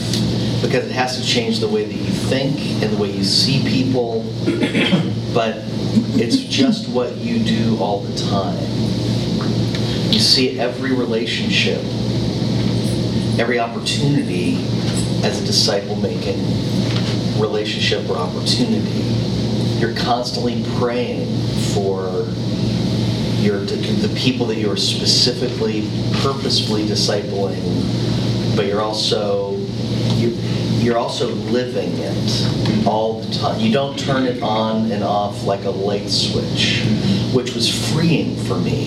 because 0.61 0.85
it 0.85 0.91
has 0.93 1.19
to 1.19 1.27
change 1.27 1.59
the 1.59 1.67
way 1.67 1.83
that 1.83 1.93
you 1.93 2.11
think 2.11 2.57
and 2.81 2.93
the 2.93 2.95
way 2.95 3.11
you 3.11 3.25
see 3.25 3.61
people. 3.67 4.21
But 5.33 5.57
it's 6.15 6.37
just 6.37 6.87
what 6.87 7.17
you 7.17 7.39
do 7.39 7.77
all 7.81 7.99
the 7.99 8.17
time. 8.17 8.57
You 10.13 10.19
see 10.19 10.57
every 10.57 10.93
relationship, 10.93 11.79
every 13.37 13.59
opportunity 13.59 14.55
as 15.25 15.41
a 15.41 15.45
disciple 15.45 15.97
making 15.97 16.39
relationship 17.41 18.09
or 18.09 18.15
opportunity. 18.15 19.03
You're 19.81 19.95
constantly 19.95 20.63
praying 20.77 21.27
for 21.73 22.25
your, 23.45 23.59
the 23.59 24.11
people 24.17 24.47
that 24.47 24.57
you're 24.57 24.75
specifically, 24.75 25.87
purposefully 26.23 26.83
discipling, 26.85 27.61
but 28.55 28.65
you're 28.65 28.81
also, 28.81 29.55
you- 30.17 30.35
you're 30.81 30.97
also 30.97 31.29
living 31.29 31.91
it 31.97 32.85
all 32.87 33.21
the 33.21 33.33
time. 33.33 33.59
You 33.59 33.71
don't 33.73 33.97
turn 33.97 34.25
it 34.25 34.41
on 34.43 34.91
and 34.91 35.03
off 35.03 35.43
like 35.45 35.63
a 35.65 35.69
light 35.71 36.09
switch, 36.09 36.83
which 37.33 37.55
was 37.55 37.91
freeing 37.93 38.35
for 38.45 38.55
me, 38.59 38.85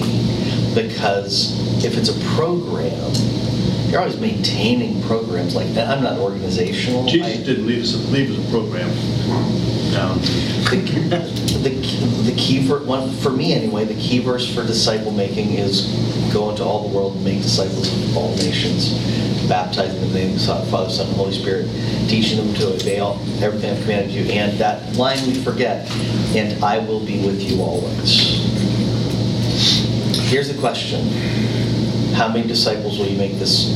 because 0.74 1.58
if 1.84 1.96
it's 1.96 2.08
a 2.08 2.18
program, 2.36 3.12
you're 3.88 4.00
always 4.00 4.18
maintaining 4.20 5.02
programs 5.02 5.54
like 5.56 5.72
that. 5.74 5.88
I'm 5.88 6.02
not 6.04 6.18
organizational. 6.18 7.04
I- 7.08 7.10
Jesus 7.10 7.46
didn't 7.46 7.66
leave 7.66 7.82
us, 7.82 7.94
leave 8.10 8.30
us 8.38 8.46
a 8.46 8.50
program. 8.50 8.90
Um, 9.98 10.20
the, 10.70 10.78
the, 11.62 12.30
the 12.30 12.34
key 12.36 12.66
for 12.66 12.84
one 12.84 13.10
for 13.10 13.30
me 13.30 13.52
anyway 13.52 13.84
the 13.84 13.94
key 13.94 14.18
verse 14.20 14.54
for 14.54 14.64
disciple 14.64 15.10
making 15.10 15.54
is 15.54 15.86
go 16.32 16.50
into 16.50 16.62
all 16.62 16.88
the 16.88 16.94
world 16.94 17.16
and 17.16 17.24
make 17.24 17.42
disciples 17.42 17.90
of 17.90 18.16
all 18.16 18.30
nations 18.36 18.92
baptizing 19.48 19.94
them 19.96 20.04
in 20.04 20.12
the 20.12 20.18
name 20.18 20.34
of 20.34 20.64
the 20.64 20.70
father 20.70 20.90
son 20.90 21.06
and 21.06 21.16
holy 21.16 21.32
spirit 21.32 21.66
teaching 22.08 22.36
them 22.36 22.54
to 22.54 22.74
obey 22.74 22.98
all, 23.00 23.18
everything 23.42 23.70
i've 23.70 23.80
commanded 23.82 24.10
you 24.10 24.24
and 24.30 24.58
that 24.58 24.94
line 24.96 25.18
we 25.26 25.34
forget 25.34 25.90
and 26.36 26.62
i 26.62 26.78
will 26.78 27.04
be 27.04 27.24
with 27.24 27.40
you 27.42 27.60
always. 27.62 28.48
Here's 30.28 30.52
the 30.52 30.60
question. 30.60 31.08
How 32.12 32.28
many 32.28 32.46
disciples 32.46 32.98
will 32.98 33.06
you 33.06 33.16
make 33.16 33.38
this 33.38 33.70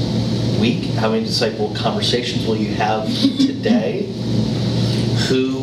week? 0.60 0.84
How 0.96 1.10
many 1.10 1.24
disciple 1.24 1.74
conversations 1.74 2.46
will 2.46 2.58
you 2.58 2.74
have 2.74 3.06
today? 3.38 4.12
Who 5.28 5.61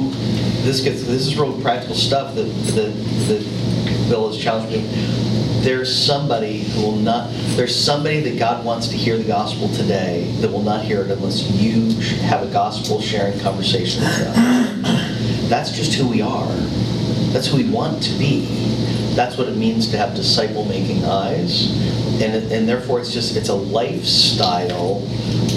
this 0.63 0.81
gets 0.81 1.03
this 1.03 1.27
is 1.27 1.37
real 1.37 1.59
practical 1.61 1.95
stuff 1.95 2.35
that 2.35 2.43
that, 2.43 2.93
that 3.27 4.09
Bill 4.09 4.27
has 4.27 4.41
challenged 4.41 4.71
me. 4.71 4.81
There's 5.61 5.93
somebody 5.93 6.63
who 6.63 6.81
will 6.81 6.95
not. 6.95 7.29
There's 7.55 7.75
somebody 7.75 8.21
that 8.21 8.39
God 8.39 8.65
wants 8.65 8.87
to 8.89 8.97
hear 8.97 9.17
the 9.17 9.25
gospel 9.25 9.69
today 9.69 10.31
that 10.39 10.51
will 10.51 10.63
not 10.63 10.83
hear 10.83 11.01
it 11.01 11.11
unless 11.11 11.49
you 11.51 11.91
have 12.21 12.43
a 12.43 12.51
gospel 12.51 13.01
sharing 13.01 13.39
conversation 13.39 14.03
with 14.03 14.17
them. 14.17 14.81
That's 15.49 15.71
just 15.71 15.93
who 15.93 16.07
we 16.07 16.21
are. 16.21 16.47
That's 17.31 17.47
who 17.47 17.57
we 17.57 17.69
want 17.69 18.01
to 18.03 18.17
be. 18.17 18.45
That's 19.15 19.37
what 19.37 19.47
it 19.49 19.57
means 19.57 19.89
to 19.89 19.97
have 19.97 20.15
disciple 20.15 20.65
making 20.65 21.03
eyes, 21.03 21.71
and 22.21 22.51
and 22.51 22.67
therefore 22.67 22.99
it's 22.99 23.11
just 23.11 23.35
it's 23.35 23.49
a 23.49 23.55
lifestyle 23.55 25.01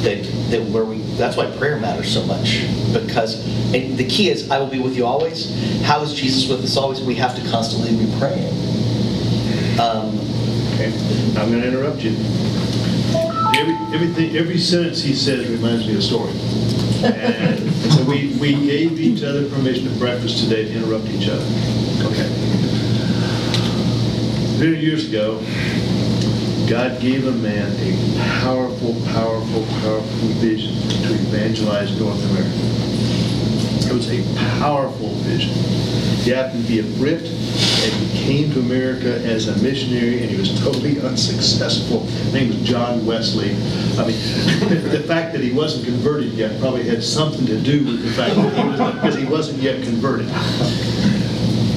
that 0.02 0.24
that 0.50 0.62
where 0.70 0.84
we 0.84 0.98
that's 1.16 1.36
why 1.36 1.50
prayer 1.56 1.78
matters 1.78 2.12
so 2.12 2.24
much 2.24 2.62
because 2.92 3.46
and 3.74 3.96
the 3.96 4.06
key 4.06 4.28
is 4.28 4.50
I 4.50 4.58
will 4.58 4.66
be 4.66 4.80
with 4.80 4.96
you 4.96 5.06
always. 5.06 5.50
How 5.82 6.02
is 6.02 6.14
Jesus 6.14 6.48
with 6.48 6.62
us 6.62 6.76
always? 6.76 7.00
We 7.00 7.14
have 7.16 7.34
to 7.36 7.50
constantly 7.50 7.96
be 7.96 8.10
praying. 8.18 8.52
Um, 9.80 10.18
Okay, 10.74 10.90
I'm 11.38 11.50
going 11.50 11.60
to 11.60 11.68
interrupt 11.68 12.00
you. 12.00 12.16
Every, 13.54 13.74
everything, 13.94 14.36
every 14.36 14.58
sentence 14.58 15.02
he 15.02 15.14
says 15.14 15.48
reminds 15.50 15.86
me 15.86 15.92
of 15.92 15.98
a 15.98 16.02
story. 16.02 16.32
And 17.04 17.70
so 17.92 18.04
we, 18.04 18.34
we 18.40 18.54
gave 18.54 18.98
each 18.98 19.22
other 19.22 19.48
permission 19.50 19.88
at 19.88 19.98
breakfast 19.98 20.42
today 20.42 20.64
to 20.64 20.72
interrupt 20.72 21.06
each 21.06 21.28
other. 21.28 21.44
Okay. 22.06 22.28
Many 24.58 24.78
years 24.78 25.08
ago, 25.08 25.40
God 26.72 27.02
gave 27.02 27.26
a 27.26 27.32
man 27.32 27.70
a 27.80 28.40
powerful, 28.40 28.94
powerful, 29.08 29.62
powerful 29.82 30.28
vision 30.40 30.72
to 31.02 31.12
evangelize 31.12 32.00
North 32.00 32.18
America. 32.30 32.50
It 33.86 33.92
was 33.92 34.10
a 34.10 34.58
powerful 34.58 35.10
vision. 35.16 35.52
He 36.24 36.30
happened 36.30 36.64
to 36.64 36.68
be 36.68 36.78
a 36.78 36.82
Brit, 36.96 37.24
and 37.24 37.92
he 37.92 38.24
came 38.24 38.52
to 38.54 38.60
America 38.60 39.20
as 39.22 39.48
a 39.48 39.62
missionary, 39.62 40.22
and 40.22 40.30
he 40.30 40.38
was 40.38 40.58
totally 40.62 40.98
unsuccessful. 41.02 42.06
His 42.06 42.32
name 42.32 42.48
was 42.48 42.62
John 42.62 43.04
Wesley. 43.04 43.50
I 43.98 44.06
mean, 44.06 44.16
the 44.88 45.04
fact 45.06 45.34
that 45.34 45.42
he 45.42 45.52
wasn't 45.52 45.84
converted 45.84 46.32
yet 46.32 46.58
probably 46.58 46.84
had 46.84 47.04
something 47.04 47.44
to 47.44 47.60
do 47.60 47.84
with 47.84 48.02
the 48.02 48.12
fact 48.12 48.34
that 48.34 48.56
he 48.56 48.64
was, 48.66 48.94
because 48.94 49.14
he 49.16 49.24
wasn't 49.26 49.58
yet 49.58 49.82
converted. 49.82 50.28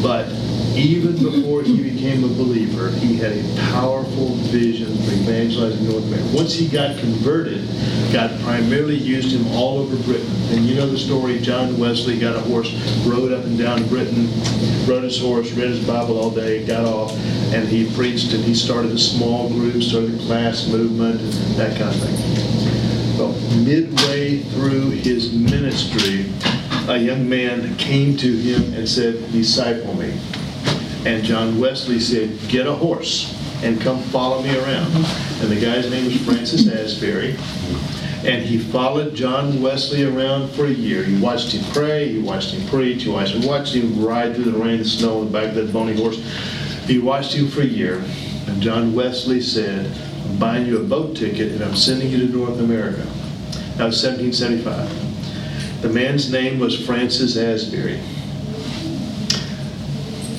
But 0.02 0.30
even 0.76 1.18
before 1.18 1.64
he 1.64 1.82
became 1.82 2.24
a 2.24 2.28
believer, 2.28 2.90
he 2.92 3.16
had 3.16 3.32
a 3.32 3.72
powerful 3.72 4.36
vision 4.52 4.88
for 4.98 5.12
evangelizing 5.12 5.88
North 5.88 6.04
America. 6.06 6.30
Once 6.36 6.54
he 6.54 6.68
got 6.68 6.98
converted, 6.98 7.66
God 8.12 8.38
primarily 8.42 8.98
used 8.98 9.34
him 9.36 9.48
all 9.54 9.80
over 9.80 9.96
Britain. 10.04 10.30
And 10.52 10.66
you 10.66 10.76
know 10.76 10.88
the 10.90 10.98
story, 10.98 11.40
John 11.40 11.78
Wesley 11.80 12.20
got 12.20 12.36
a 12.36 12.42
horse, 12.42 12.74
rode 13.06 13.32
up 13.32 13.46
and 13.46 13.58
down 13.58 13.88
Britain, 13.88 14.28
rode 14.86 15.04
his 15.04 15.20
horse, 15.20 15.52
read 15.52 15.70
his 15.70 15.86
Bible 15.88 16.20
all 16.20 16.32
day, 16.32 16.66
got 16.66 16.86
off, 16.86 17.12
and 17.54 17.68
he 17.68 17.90
preached 17.96 18.34
and 18.34 18.44
he 18.44 18.54
started 18.54 18.92
a 18.92 19.00
small 19.00 19.48
group, 19.50 19.82
started 19.82 20.16
a 20.16 20.26
class 20.26 20.68
movement, 20.68 21.22
that 21.56 21.78
kind 21.78 21.90
of 21.90 22.02
thing. 22.02 23.18
Well, 23.18 23.32
midway 23.64 24.40
through 24.40 24.90
his 24.90 25.32
ministry, 25.34 26.26
a 26.90 26.98
young 26.98 27.28
man 27.28 27.78
came 27.78 28.18
to 28.18 28.36
him 28.36 28.74
and 28.74 28.88
said, 28.88 29.32
disciple 29.32 29.94
me. 29.94 30.14
And 31.06 31.24
John 31.24 31.60
Wesley 31.60 32.00
said, 32.00 32.36
get 32.50 32.66
a 32.66 32.74
horse 32.74 33.40
and 33.64 33.80
come 33.80 34.02
follow 34.06 34.42
me 34.42 34.58
around. 34.58 34.92
And 34.96 35.52
the 35.52 35.60
guy's 35.60 35.90
name 35.90 36.06
was 36.06 36.20
Francis 36.26 36.68
Asbury. 36.68 37.36
And 38.28 38.44
he 38.44 38.58
followed 38.58 39.14
John 39.14 39.62
Wesley 39.62 40.04
around 40.04 40.50
for 40.50 40.66
a 40.66 40.72
year. 40.72 41.04
He 41.04 41.22
watched 41.22 41.52
him 41.52 41.64
pray, 41.74 42.08
he 42.10 42.18
watched 42.18 42.56
him 42.56 42.68
preach, 42.68 43.04
he 43.04 43.10
watched, 43.10 43.36
watched 43.46 43.76
him 43.76 44.04
ride 44.04 44.34
through 44.34 44.46
the 44.46 44.58
rain 44.58 44.80
and 44.80 44.88
snow 44.88 45.20
on 45.20 45.26
the 45.26 45.32
back 45.32 45.50
of 45.50 45.56
that 45.56 45.72
bony 45.72 45.96
horse. 45.96 46.18
He 46.88 46.98
watched 46.98 47.36
him 47.36 47.50
for 47.50 47.62
a 47.62 47.66
year. 47.66 48.04
And 48.48 48.60
John 48.62 48.96
Wesley 48.96 49.42
said, 49.42 49.92
I'm 50.26 50.38
buying 50.38 50.66
you 50.66 50.80
a 50.80 50.84
boat 50.84 51.16
ticket 51.16 51.52
and 51.52 51.64
I'm 51.64 51.76
sending 51.76 52.10
you 52.10 52.18
to 52.18 52.36
North 52.36 52.60
America. 52.60 53.06
That 53.78 53.86
was 53.86 54.04
1775. 54.04 55.82
The 55.84 55.90
man's 55.90 56.32
name 56.32 56.58
was 56.58 56.84
Francis 56.84 57.38
Asbury. 57.38 58.00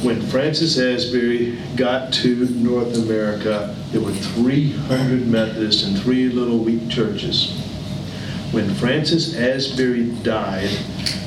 When 0.07 0.23
Francis 0.23 0.79
Asbury 0.79 1.59
got 1.75 2.13
to 2.13 2.47
North 2.51 2.97
America, 2.97 3.75
there 3.91 4.01
were 4.01 4.13
300 4.13 5.27
Methodists 5.27 5.83
and 5.83 6.01
three 6.01 6.29
little 6.29 6.59
weak 6.59 6.89
churches. 6.89 7.51
When 8.53 8.73
Francis 8.77 9.35
Asbury 9.35 10.13
died, 10.23 10.71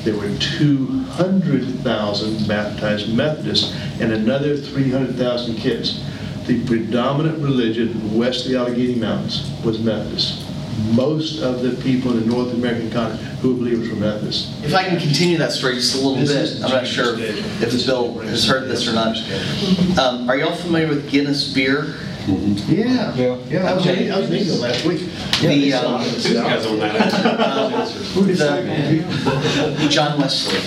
there 0.02 0.16
were 0.16 0.34
200,000 0.38 2.48
baptized 2.48 3.14
Methodists 3.14 3.76
and 4.00 4.14
another 4.14 4.56
300,000 4.56 5.56
kids. 5.56 6.02
The 6.46 6.64
predominant 6.64 7.42
religion 7.42 8.16
west 8.16 8.46
of 8.46 8.52
the 8.52 8.56
Allegheny 8.56 8.94
Mountains 8.94 9.52
was 9.62 9.78
Methodist. 9.78 10.49
Most 10.92 11.40
of 11.42 11.62
the 11.62 11.70
people 11.82 12.12
in 12.12 12.20
the 12.20 12.26
North 12.26 12.52
American 12.54 12.90
continent 12.90 13.22
who 13.40 13.50
were 13.54 13.58
believers 13.58 13.88
were 13.90 13.96
Methodists. 13.96 14.52
If 14.64 14.74
I 14.74 14.84
can 14.84 14.98
continue 14.98 15.36
that 15.38 15.52
story 15.52 15.74
just 15.74 15.94
a 15.94 15.98
little 15.98 16.16
This 16.16 16.54
bit, 16.54 16.64
I'm 16.64 16.70
not 16.70 16.86
sure 16.86 17.16
Day. 17.16 17.28
if 17.28 17.58
This 17.60 17.86
Bill 17.86 18.08
what 18.12 18.26
has 18.26 18.46
heard 18.46 18.68
this 18.68 18.86
or 18.88 18.92
not. 18.94 19.16
Um, 19.98 20.28
Are 20.28 20.36
y'all 20.36 20.54
familiar 20.56 20.88
with 20.88 21.08
Guinness 21.10 21.52
beer? 21.52 21.94
Yeah, 22.26 23.14
Yeah. 23.16 23.36
yeah, 23.48 23.70
I 23.70 23.74
was 23.74 23.86
in, 23.86 24.12
I 24.12 24.20
was 24.20 24.30
in 24.30 24.36
England 24.36 24.60
last 24.60 24.84
week. 24.84 25.00
The, 25.40 25.72
um, 25.72 26.00
guys 26.02 26.66
on 26.66 26.78
that. 26.80 27.10
the- 28.14 29.88
John 29.88 30.18
Wesley. 30.20 30.60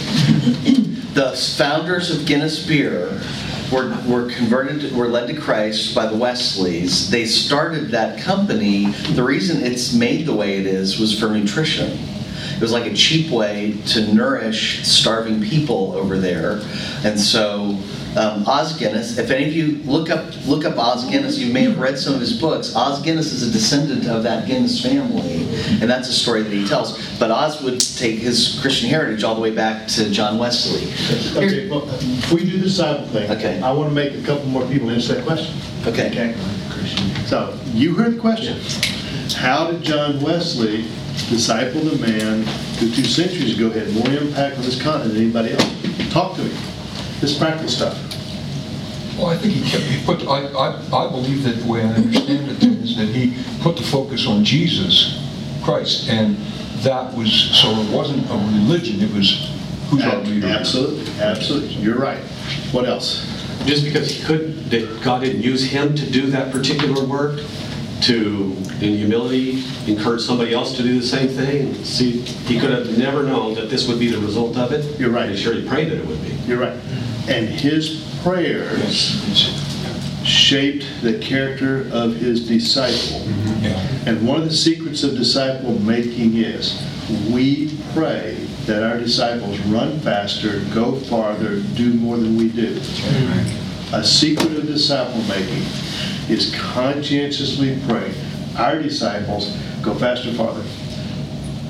The 1.13 1.31
founders 1.57 2.09
of 2.09 2.25
Guinness 2.25 2.65
Beer 2.65 3.07
were, 3.73 3.95
were 4.07 4.29
converted, 4.29 4.95
were 4.95 5.07
led 5.07 5.27
to 5.27 5.33
Christ 5.33 5.95
by 5.95 6.05
the 6.05 6.15
Wesleys. 6.15 7.09
They 7.09 7.25
started 7.25 7.89
that 7.89 8.19
company. 8.19 8.91
The 8.91 9.23
reason 9.23 9.63
it's 9.63 9.93
made 9.93 10.25
the 10.25 10.35
way 10.35 10.59
it 10.59 10.67
is 10.67 10.99
was 10.99 11.19
for 11.19 11.29
nutrition. 11.29 11.97
It 12.55 12.61
was 12.61 12.71
like 12.71 12.85
a 12.85 12.93
cheap 12.93 13.31
way 13.31 13.79
to 13.87 14.13
nourish 14.13 14.85
starving 14.87 15.41
people 15.41 15.93
over 15.93 16.19
there. 16.19 16.61
And 17.03 17.19
so 17.19 17.79
um, 18.15 18.47
Os 18.47 18.77
Guinness, 18.77 19.17
if 19.17 19.31
any 19.31 19.47
of 19.47 19.53
you 19.53 19.77
look 19.83 20.09
up 20.09 20.25
look 20.45 20.65
up 20.65 20.77
Os 20.77 21.09
Guinness, 21.09 21.37
you 21.37 21.51
may 21.51 21.63
have 21.63 21.79
read 21.79 21.97
some 21.97 22.13
of 22.13 22.19
his 22.19 22.39
books. 22.39 22.75
Os 22.75 23.01
Guinness 23.01 23.31
is 23.31 23.47
a 23.47 23.51
descendant 23.51 24.07
of 24.07 24.23
that 24.23 24.47
Guinness 24.47 24.81
family, 24.81 25.47
and 25.81 25.89
that's 25.89 26.09
a 26.09 26.13
story 26.13 26.43
that 26.43 26.51
he 26.51 26.67
tells. 26.67 27.17
But 27.17 27.31
Os 27.31 27.61
would 27.61 27.79
take 27.79 28.19
his 28.19 28.59
Christian 28.61 28.89
heritage 28.89 29.23
all 29.23 29.35
the 29.35 29.41
way 29.41 29.51
back 29.51 29.87
to 29.89 30.09
John 30.09 30.37
Wesley. 30.37 30.91
Okay, 31.35 31.69
well, 31.69 31.81
before 31.81 32.39
do 32.39 32.45
the 32.45 32.63
disciple 32.63 33.05
thing. 33.07 33.29
Okay. 33.31 33.61
I 33.61 33.71
want 33.71 33.89
to 33.89 33.95
make 33.95 34.13
a 34.13 34.21
couple 34.23 34.45
more 34.45 34.65
people 34.67 34.89
answer 34.89 35.15
that 35.15 35.25
question. 35.25 35.55
Okay. 35.85 36.09
Okay? 36.09 36.35
So, 37.25 37.57
you 37.73 37.95
heard 37.95 38.15
the 38.15 38.19
question. 38.19 38.59
How 39.35 39.71
did 39.71 39.81
John 39.81 40.21
Wesley 40.21 40.83
disciple 41.29 41.81
the 41.81 41.97
man 41.97 42.43
who 42.77 42.91
two 42.91 43.05
centuries 43.05 43.55
ago 43.57 43.69
had 43.69 43.91
more 43.93 44.09
impact 44.09 44.57
on 44.57 44.63
this 44.63 44.81
continent 44.81 45.13
than 45.13 45.23
anybody 45.23 45.53
else? 45.53 46.11
Talk 46.11 46.35
to 46.35 46.43
me. 46.43 46.51
This 47.19 47.37
practical 47.37 47.69
stuff. 47.69 48.02
Well, 49.23 49.31
I 49.31 49.37
think 49.37 49.53
he 49.53 49.61
he 49.61 50.05
put, 50.05 50.27
I, 50.27 50.47
I, 50.47 51.05
I 51.05 51.09
believe 51.09 51.43
that 51.43 51.51
the 51.51 51.71
way 51.71 51.81
I 51.81 51.93
understand 51.93 52.51
it 52.51 52.61
is 52.61 52.97
that 52.97 53.07
he 53.07 53.41
put 53.61 53.77
the 53.77 53.83
focus 53.83 54.27
on 54.27 54.43
Jesus 54.43 55.17
Christ, 55.63 56.09
and 56.09 56.35
that 56.83 57.13
was, 57.15 57.31
so 57.31 57.69
it 57.69 57.89
wasn't 57.89 58.29
a 58.29 58.33
religion, 58.33 58.99
it 58.99 59.13
was 59.13 59.49
who's 59.87 60.03
our 60.03 60.17
leader. 60.17 60.47
Absolutely, 60.47 61.09
absolutely. 61.21 61.69
You're 61.75 61.97
right. 61.97 62.21
What 62.73 62.83
else? 62.83 63.25
Just 63.63 63.85
because 63.85 64.11
he 64.11 64.25
could, 64.25 64.65
that 64.71 65.01
God 65.01 65.21
didn't 65.21 65.41
use 65.41 65.63
him 65.71 65.95
to 65.95 66.11
do 66.11 66.29
that 66.31 66.51
particular 66.51 67.05
work, 67.05 67.39
to, 68.01 68.57
in 68.81 68.97
humility, 68.97 69.63
encourage 69.87 70.21
somebody 70.21 70.53
else 70.53 70.75
to 70.75 70.83
do 70.83 70.99
the 70.99 71.07
same 71.07 71.29
thing. 71.29 71.73
See, 71.85 72.19
he 72.19 72.59
could 72.59 72.71
have 72.71 72.97
never 72.97 73.23
known 73.23 73.53
that 73.55 73.69
this 73.69 73.87
would 73.87 73.99
be 73.99 74.11
the 74.11 74.19
result 74.19 74.57
of 74.57 74.73
it. 74.73 74.99
You're 74.99 75.11
right. 75.11 75.29
I'm 75.29 75.37
sure 75.37 75.53
he 75.53 75.65
prayed 75.65 75.91
that 75.91 75.99
it 75.99 76.05
would 76.07 76.21
be. 76.21 76.31
You're 76.45 76.59
right. 76.59 76.77
And 77.29 77.47
his 77.47 78.03
prayers 78.23 79.21
shaped 80.25 80.85
the 81.01 81.19
character 81.19 81.81
of 81.91 82.15
his 82.15 82.47
disciple. 82.47 83.21
And 84.07 84.25
one 84.25 84.41
of 84.41 84.45
the 84.45 84.55
secrets 84.55 85.03
of 85.03 85.15
disciple 85.15 85.77
making 85.79 86.37
is 86.37 86.81
we 87.29 87.77
pray 87.93 88.35
that 88.65 88.81
our 88.81 88.97
disciples 88.97 89.59
run 89.61 89.99
faster, 89.99 90.61
go 90.73 90.95
farther, 90.95 91.59
do 91.75 91.93
more 91.93 92.17
than 92.17 92.37
we 92.37 92.49
do. 92.49 92.79
A 93.93 94.03
secret 94.03 94.57
of 94.57 94.65
disciple 94.65 95.21
making 95.23 95.63
is 96.29 96.55
conscientiously 96.55 97.77
praying 97.85 98.15
our 98.57 98.81
disciples 98.81 99.55
go 99.81 99.93
faster, 99.95 100.31
farther. 100.33 100.63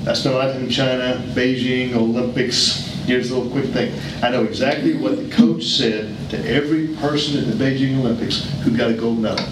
That's 0.04 0.24
no 0.24 0.36
like 0.38 0.54
in 0.54 0.68
China, 0.70 1.20
Beijing, 1.34 1.94
Olympics. 1.94 2.93
Here's 3.06 3.30
a 3.30 3.36
little 3.36 3.52
quick 3.52 3.66
thing. 3.66 4.00
I 4.22 4.30
know 4.30 4.44
exactly 4.44 4.94
what 4.96 5.16
the 5.16 5.28
coach 5.30 5.64
said 5.64 6.16
to 6.30 6.38
every 6.48 6.88
person 6.96 7.38
at 7.38 7.46
the 7.46 7.64
Beijing 7.64 7.98
Olympics 7.98 8.50
who 8.62 8.74
got 8.74 8.90
a 8.90 8.94
gold 8.94 9.18
medal. 9.18 9.46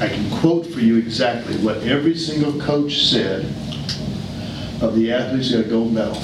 I 0.00 0.08
can 0.08 0.30
quote 0.38 0.64
for 0.64 0.78
you 0.78 0.96
exactly 0.96 1.56
what 1.56 1.78
every 1.78 2.14
single 2.16 2.52
coach 2.60 3.06
said 3.06 3.46
of 4.80 4.94
the 4.94 5.12
athletes 5.12 5.50
who 5.50 5.56
got 5.56 5.66
a 5.66 5.70
gold 5.70 5.92
medal. 5.92 6.22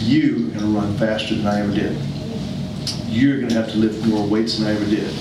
You 0.00 0.36
are 0.36 0.58
going 0.58 0.58
to 0.58 0.66
run 0.66 0.96
faster 0.96 1.34
than 1.34 1.46
I 1.46 1.60
ever 1.60 1.74
did. 1.74 1.98
You're 3.06 3.36
going 3.36 3.50
to 3.50 3.56
have 3.56 3.70
to 3.72 3.76
lift 3.76 4.06
more 4.06 4.26
weights 4.26 4.56
than 4.56 4.68
I 4.68 4.70
ever 4.70 4.86
did. 4.86 5.14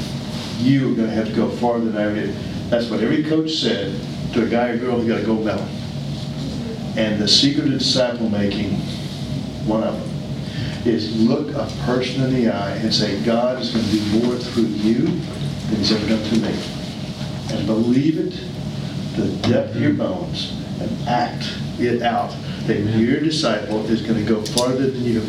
You 0.60 0.94
are 0.94 0.96
going 0.96 1.10
to 1.10 1.14
have 1.14 1.28
to 1.28 1.34
go 1.34 1.50
farther 1.50 1.92
than 1.92 1.98
I 1.98 2.06
ever 2.06 2.16
did. 2.16 2.36
That's 2.70 2.90
what 2.90 3.02
every 3.02 3.22
coach 3.26 3.52
said 3.52 4.00
to 4.32 4.46
a 4.46 4.48
guy 4.48 4.70
or 4.70 4.78
girl 4.78 5.02
who 5.02 5.10
got 5.10 5.20
a 5.20 5.26
gold 5.26 5.44
medal. 5.44 5.68
And 6.96 7.22
the 7.22 7.28
secret 7.28 7.66
of 7.66 7.80
disciple 7.80 8.30
making, 8.30 8.82
one 9.66 9.84
of 9.84 9.94
them, 9.94 10.88
is 10.88 11.16
look 11.22 11.50
a 11.56 11.66
person 11.86 12.24
in 12.24 12.34
the 12.34 12.50
eye 12.50 12.76
and 12.78 12.94
say, 12.94 13.22
God 13.24 13.60
is 13.62 13.72
going 13.72 13.86
to 13.86 13.92
do 13.92 14.26
more 14.26 14.36
through 14.38 14.64
you 14.64 15.02
than 15.06 15.76
he's 15.76 15.92
ever 15.92 16.08
done 16.08 16.24
through 16.24 16.40
me. 16.40 16.56
And 17.52 17.66
believe 17.66 18.18
it 18.18 18.32
to 19.16 19.22
the 19.22 19.48
depth 19.50 19.76
of 19.76 19.82
your 19.82 19.94
bones 19.94 20.54
and 20.80 21.08
act 21.08 21.54
it 21.80 22.02
out 22.02 22.34
that 22.68 22.80
your 22.80 23.20
disciple 23.20 23.86
is 23.90 24.02
going 24.02 24.24
to 24.24 24.30
go 24.32 24.42
farther 24.42 24.90
than 24.90 25.04
you 25.04 25.22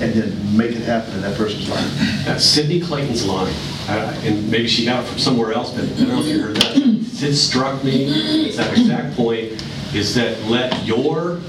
and 0.00 0.12
then 0.12 0.56
make 0.56 0.72
it 0.72 0.82
happen 0.82 1.14
in 1.14 1.20
that 1.22 1.36
person's 1.36 1.68
life. 1.68 2.24
That's 2.24 2.44
Sidney 2.44 2.80
Clayton's 2.80 3.26
line, 3.26 3.54
uh, 3.88 4.20
and 4.24 4.50
maybe 4.50 4.66
she 4.66 4.84
got 4.84 5.04
it 5.04 5.08
from 5.08 5.18
somewhere 5.18 5.52
else, 5.52 5.72
but 5.72 5.84
I 5.84 5.86
don't 5.86 6.08
know 6.08 6.20
if 6.20 6.26
you 6.26 6.42
heard 6.42 6.56
that. 6.56 6.76
It 6.76 7.36
struck 7.36 7.82
me, 7.84 8.06
it's 8.46 8.56
that 8.56 8.76
exact 8.76 9.16
point, 9.16 9.64
is 9.94 10.14
that 10.14 10.40
let 10.44 10.84
your 10.84 11.40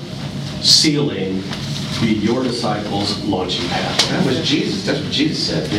ceiling 0.62 1.44
be 2.02 2.08
your 2.14 2.44
disciples' 2.44 3.24
launching 3.26 3.68
pad. 3.70 4.00
That 4.12 4.26
was 4.26 4.48
Jesus, 4.48 4.86
that's 4.86 5.00
what 5.02 5.12
Jesus 5.12 5.48
said. 5.48 5.70
We're 5.72 5.78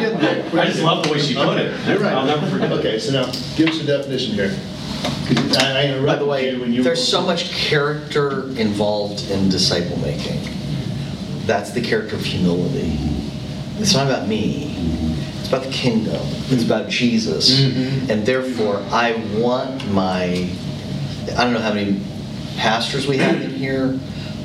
getting 0.00 0.18
there. 0.20 0.60
I 0.60 0.66
just 0.66 0.82
love 0.82 1.04
the 1.04 1.12
way 1.12 1.18
she 1.18 1.34
put 1.34 1.58
it. 1.58 1.72
You're 1.86 1.98
right. 1.98 2.12
I'll 2.12 2.26
never 2.26 2.48
forget. 2.50 2.72
Okay, 2.72 2.98
so 2.98 3.12
now, 3.12 3.30
give 3.56 3.68
us 3.68 3.80
a 3.80 3.86
definition 3.86 4.34
here. 4.34 4.56
I 5.60 5.94
I 5.94 6.04
By 6.04 6.16
the 6.16 6.24
way, 6.24 6.50
you 6.50 6.60
when 6.60 6.72
you. 6.72 6.82
there's 6.82 7.06
so 7.06 7.22
much 7.22 7.50
character 7.52 8.48
involved 8.58 9.30
in 9.30 9.48
disciple 9.48 9.96
making. 9.98 10.40
That's 11.46 11.70
the 11.72 11.80
character 11.80 12.16
of 12.16 12.24
humility. 12.24 12.98
It's 13.78 13.94
not 13.94 14.06
about 14.06 14.26
me. 14.28 14.74
It's 15.38 15.48
about 15.48 15.62
the 15.64 15.70
kingdom. 15.70 16.20
It's 16.50 16.64
about 16.64 16.88
Jesus. 16.88 17.60
Mhm. 17.60 18.08
And 18.10 18.26
therefore, 18.26 18.82
I 18.90 19.12
want 19.36 19.88
my, 19.92 20.48
I 21.36 21.44
don't 21.44 21.52
know 21.52 21.60
how 21.60 21.72
many 21.72 22.00
pastors 22.62 23.06
we 23.06 23.16
have 23.18 23.40
in 23.40 23.50
here, 23.54 23.98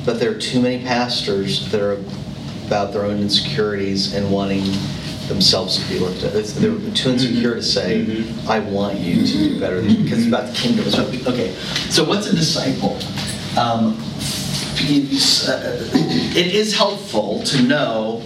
but 0.06 0.18
there 0.20 0.30
are 0.30 0.38
too 0.38 0.60
many 0.60 0.82
pastors 0.82 1.70
that 1.70 1.80
are 1.80 1.98
about 2.66 2.92
their 2.92 3.04
own 3.04 3.18
insecurities 3.20 4.14
and 4.14 4.30
wanting 4.30 4.64
themselves 5.28 5.82
to 5.82 5.88
be 5.92 5.98
looked 5.98 6.22
at. 6.22 6.34
It's- 6.34 6.52
They're 6.52 6.78
too 6.94 7.10
insecure 7.10 7.54
to 7.54 7.62
say, 7.62 8.24
I 8.48 8.60
want 8.60 8.98
you 9.00 9.26
to 9.26 9.32
do 9.32 9.60
better, 9.60 9.82
because 9.82 10.18
it's 10.20 10.28
about 10.28 10.46
the 10.48 10.54
kingdom. 10.54 10.86
About, 10.86 11.26
okay, 11.26 11.54
so 11.90 12.04
what's 12.04 12.26
a 12.26 12.34
disciple? 12.36 12.98
Um, 13.58 13.98
uh, 15.48 15.76
It 16.36 16.46
is 16.54 16.76
helpful 16.76 17.42
to 17.44 17.62
know, 17.62 18.22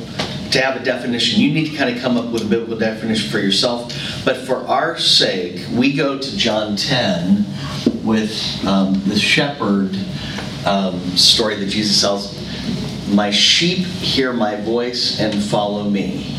to 0.50 0.60
have 0.60 0.80
a 0.80 0.84
definition. 0.84 1.40
You 1.40 1.52
need 1.52 1.70
to 1.70 1.76
kind 1.76 1.94
of 1.94 2.02
come 2.02 2.16
up 2.16 2.26
with 2.26 2.42
a 2.42 2.46
biblical 2.46 2.76
definition 2.78 3.30
for 3.30 3.38
yourself. 3.38 3.92
But 4.24 4.38
for 4.38 4.66
our 4.66 4.98
sake, 4.98 5.60
we 5.72 5.92
go 5.92 6.18
to 6.18 6.36
John 6.36 6.74
10 6.76 7.44
with 8.04 8.64
um, 8.64 9.02
the 9.06 9.18
shepherd 9.18 9.96
um, 10.66 10.98
story 11.16 11.56
that 11.56 11.66
Jesus 11.66 12.00
tells. 12.00 12.36
My 13.08 13.30
sheep 13.30 13.78
hear 13.78 14.32
my 14.32 14.56
voice 14.56 15.20
and 15.20 15.42
follow 15.42 15.88
me. 15.88 16.34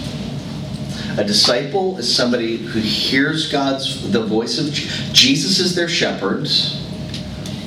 A 1.17 1.23
disciple 1.23 1.97
is 1.97 2.13
somebody 2.13 2.57
who 2.57 2.79
hears 2.79 3.51
God's 3.51 4.11
the 4.11 4.23
voice 4.23 4.59
of 4.59 4.71
Jesus 5.13 5.59
is 5.59 5.75
their 5.75 5.89
shepherd. 5.89 6.47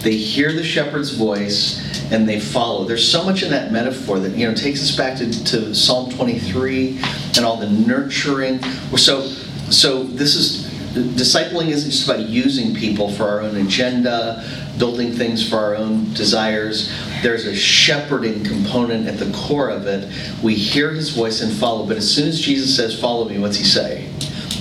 They 0.01 0.17
hear 0.17 0.53
the 0.53 0.65
shepherd's 0.65 1.11
voice 1.11 1.81
and 2.13 2.29
they 2.29 2.41
follow. 2.41 2.85
There's 2.85 3.07
so 3.07 3.25
much 3.25 3.43
in 3.43 3.51
that 3.51 3.73
metaphor 3.73 4.19
that 4.21 4.37
you 4.37 4.49
know 4.49 4.55
takes 4.55 4.83
us 4.83 4.97
back 4.97 5.19
to, 5.19 5.45
to 5.47 5.75
Psalm 5.75 6.11
23 6.13 6.99
and 7.37 7.45
all 7.45 7.57
the 7.57 7.69
nurturing. 7.69 8.63
So 8.97 9.27
so 9.71 10.05
this 10.05 10.35
is 10.35 10.72
discipling 10.93 11.69
isn't 11.69 11.91
just 11.91 12.09
about 12.09 12.21
using 12.21 12.75
people 12.75 13.11
for 13.11 13.25
our 13.25 13.41
own 13.41 13.57
agenda, 13.57 14.45
building 14.79 15.13
things 15.13 15.49
for 15.49 15.57
our 15.57 15.75
own 15.75 16.13
desires. 16.15 16.93
there's 17.23 17.47
a 17.47 17.55
shepherding 17.55 18.45
component 18.45 19.07
at 19.07 19.19
the 19.19 19.31
core 19.33 19.69
of 19.71 19.87
it. 19.87 20.11
We 20.43 20.55
hear 20.55 20.91
his 20.91 21.11
voice 21.11 21.41
and 21.41 21.53
follow, 21.53 21.87
but 21.87 21.97
as 21.97 22.13
soon 22.13 22.29
as 22.29 22.41
Jesus 22.41 22.75
says, 22.75 22.99
Follow 22.99 23.29
me, 23.29 23.39
what's 23.39 23.57
he 23.57 23.65
say? 23.65 24.09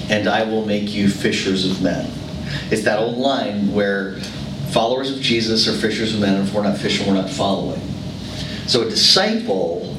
And 0.10 0.28
I 0.28 0.44
will 0.44 0.66
make 0.66 0.94
you 0.94 1.10
fishers 1.10 1.70
of 1.70 1.82
men. 1.82 2.12
It's 2.72 2.84
that 2.84 3.00
old 3.00 3.18
line 3.18 3.74
where 3.74 4.18
followers 4.72 5.12
of 5.16 5.22
Jesus 5.22 5.68
are 5.68 5.74
fishers 5.74 6.14
of 6.14 6.22
men, 6.22 6.36
and 6.36 6.48
if 6.48 6.54
we're 6.54 6.64
not 6.64 6.78
fishing, 6.78 7.08
we're 7.08 7.20
not 7.20 7.30
following. 7.30 7.82
So 8.68 8.84
a 8.84 8.90
disciple 8.90 9.96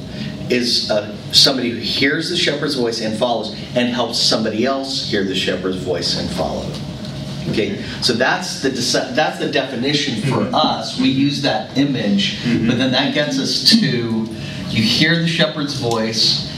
is 0.49 0.89
uh, 0.89 1.12
somebody 1.33 1.71
who 1.71 1.77
hears 1.77 2.29
the 2.29 2.37
shepherd's 2.37 2.75
voice 2.75 3.01
and 3.01 3.17
follows, 3.17 3.53
and 3.75 3.89
helps 3.89 4.19
somebody 4.19 4.65
else 4.65 5.09
hear 5.09 5.23
the 5.23 5.35
shepherd's 5.35 5.77
voice 5.77 6.19
and 6.19 6.29
follow. 6.31 6.71
Okay, 7.49 7.81
so 8.01 8.13
that's 8.13 8.61
the 8.61 8.69
that's 9.13 9.39
the 9.39 9.51
definition 9.51 10.21
for 10.21 10.45
mm-hmm. 10.45 10.55
us. 10.55 10.99
We 10.99 11.09
use 11.09 11.41
that 11.41 11.77
image, 11.77 12.37
mm-hmm. 12.37 12.67
but 12.67 12.77
then 12.77 12.91
that 12.93 13.13
gets 13.13 13.37
us 13.37 13.69
to 13.71 14.27
you 14.69 14.83
hear 14.83 15.19
the 15.19 15.27
shepherd's 15.27 15.79
voice 15.79 16.49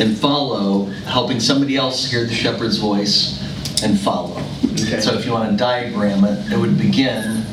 and 0.00 0.16
follow, 0.16 0.84
helping 1.06 1.40
somebody 1.40 1.76
else 1.76 2.08
hear 2.08 2.24
the 2.24 2.34
shepherd's 2.34 2.78
voice 2.78 3.42
and 3.82 3.98
follow. 3.98 4.40
Okay. 4.64 5.00
So 5.00 5.14
if 5.14 5.26
you 5.26 5.32
want 5.32 5.50
to 5.50 5.56
diagram 5.56 6.24
it, 6.24 6.52
it 6.52 6.56
would 6.56 6.78
begin 6.78 7.44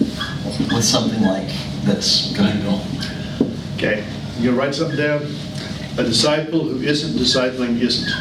with 0.71 0.83
something 0.83 1.21
like 1.23 1.47
this. 1.83 2.33
Go 2.37 2.43
ahead, 2.43 2.61
Bill. 2.61 2.81
Okay, 3.75 4.05
you 4.37 4.51
write 4.51 4.75
something 4.75 4.97
down? 4.97 5.25
A 5.97 6.03
disciple 6.03 6.59
who 6.65 6.81
isn't 6.81 7.17
discipling 7.17 7.79
isn't. 7.79 8.11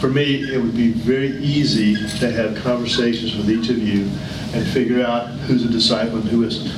For 0.00 0.08
me, 0.08 0.52
it 0.52 0.60
would 0.60 0.74
be 0.74 0.90
very 0.90 1.36
easy 1.36 1.94
to 2.18 2.32
have 2.32 2.56
conversations 2.64 3.36
with 3.36 3.48
each 3.48 3.68
of 3.68 3.78
you 3.78 4.10
and 4.54 4.66
figure 4.68 5.04
out 5.04 5.28
who's 5.46 5.64
a 5.64 5.68
disciple 5.68 6.18
and 6.18 6.28
who 6.28 6.42
isn't. 6.42 6.72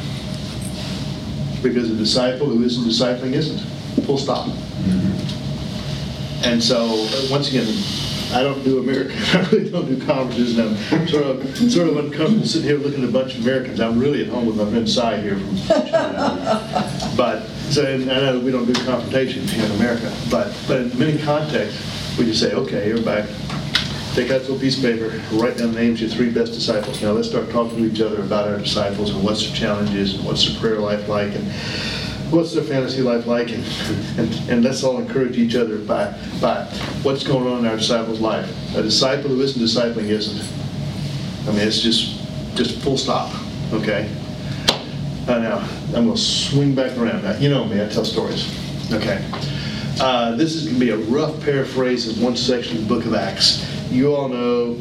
Because 1.62 1.90
a 1.90 1.94
disciple 1.94 2.46
who 2.46 2.62
isn't 2.62 2.84
discipling 2.84 3.32
isn't, 3.32 3.60
full 4.04 4.18
stop. 4.18 4.48
And 6.44 6.62
so, 6.62 7.08
once 7.30 7.48
again, 7.48 7.72
I 8.32 8.42
don't 8.42 8.62
do 8.64 8.78
American, 8.78 9.16
I 9.34 9.48
really 9.50 9.70
don't 9.70 9.86
do 9.86 10.06
conferences, 10.06 10.58
and 10.58 10.76
I'm 10.76 11.08
sort 11.08 11.24
of, 11.24 11.56
sort 11.70 11.88
of 11.88 11.98
uncomfortable 11.98 12.46
sitting 12.46 12.68
here 12.68 12.78
looking 12.78 13.02
at 13.02 13.08
a 13.08 13.12
bunch 13.12 13.36
of 13.36 13.42
Americans. 13.42 13.78
I'm 13.80 13.98
really 13.98 14.22
at 14.22 14.28
home 14.28 14.46
with 14.46 14.56
my 14.56 14.68
friend 14.70 14.88
Cy 14.88 15.20
here 15.20 15.38
from 15.38 15.56
China. 15.58 17.12
But, 17.16 17.46
so, 17.70 17.84
and 17.84 18.10
I 18.10 18.20
know 18.20 18.40
we 18.40 18.50
don't 18.50 18.64
do 18.64 18.72
confrontation 18.84 19.46
here 19.46 19.64
in 19.64 19.70
America, 19.72 20.14
but, 20.30 20.56
but 20.66 20.80
in 20.80 20.98
many 20.98 21.18
contexts, 21.18 22.18
we 22.18 22.24
just 22.24 22.40
say, 22.40 22.52
okay, 22.52 22.90
everybody, 22.90 23.28
take 24.14 24.30
out 24.30 24.48
a 24.48 24.54
piece 24.58 24.76
of 24.76 24.82
paper, 24.82 25.08
write 25.32 25.58
down 25.58 25.72
the 25.72 25.80
names 25.80 26.00
of 26.00 26.08
your 26.08 26.16
three 26.16 26.30
best 26.30 26.52
disciples. 26.52 27.02
Now, 27.02 27.12
let's 27.12 27.28
start 27.28 27.50
talking 27.50 27.78
to 27.78 27.84
each 27.84 28.00
other 28.00 28.22
about 28.22 28.48
our 28.48 28.58
disciples 28.58 29.10
and 29.10 29.22
what's 29.22 29.46
their 29.46 29.54
challenges 29.54 30.14
and 30.14 30.24
what's 30.24 30.46
their 30.46 30.58
prayer 30.58 30.78
life 30.78 31.08
like 31.08 31.34
and 31.34 31.52
what's 32.32 32.54
their 32.54 32.64
fantasy 32.64 33.02
life 33.02 33.26
like, 33.26 33.50
and, 33.50 33.64
and, 34.18 34.50
and 34.50 34.64
let's 34.64 34.82
all 34.82 34.98
encourage 34.98 35.36
each 35.36 35.54
other 35.54 35.78
by, 35.78 36.12
by 36.40 36.64
what's 37.02 37.22
going 37.24 37.46
on 37.46 37.60
in 37.60 37.66
our 37.66 37.76
disciples' 37.76 38.20
life. 38.20 38.50
A 38.74 38.82
disciple 38.82 39.30
who 39.30 39.40
isn't 39.42 39.62
discipling 39.62 40.08
isn't. 40.08 40.50
I 41.46 41.52
mean, 41.52 41.66
it's 41.66 41.80
just, 41.80 42.18
just 42.56 42.80
full 42.80 42.96
stop, 42.96 43.34
okay? 43.72 44.10
Uh, 45.28 45.38
now, 45.38 45.58
I'm 45.94 46.06
gonna 46.06 46.16
swing 46.16 46.74
back 46.74 46.96
around. 46.96 47.22
Now, 47.22 47.36
you 47.36 47.48
know 47.48 47.64
me, 47.64 47.82
I 47.82 47.88
tell 47.88 48.04
stories, 48.04 48.48
okay? 48.92 49.24
Uh, 50.00 50.34
this 50.36 50.54
is 50.54 50.66
gonna 50.66 50.78
be 50.78 50.90
a 50.90 50.96
rough 50.96 51.40
paraphrase 51.44 52.08
of 52.08 52.22
one 52.22 52.36
section 52.36 52.78
of 52.78 52.88
the 52.88 52.94
book 52.94 53.04
of 53.04 53.14
Acts. 53.14 53.68
You 53.90 54.14
all 54.14 54.28
know 54.28 54.76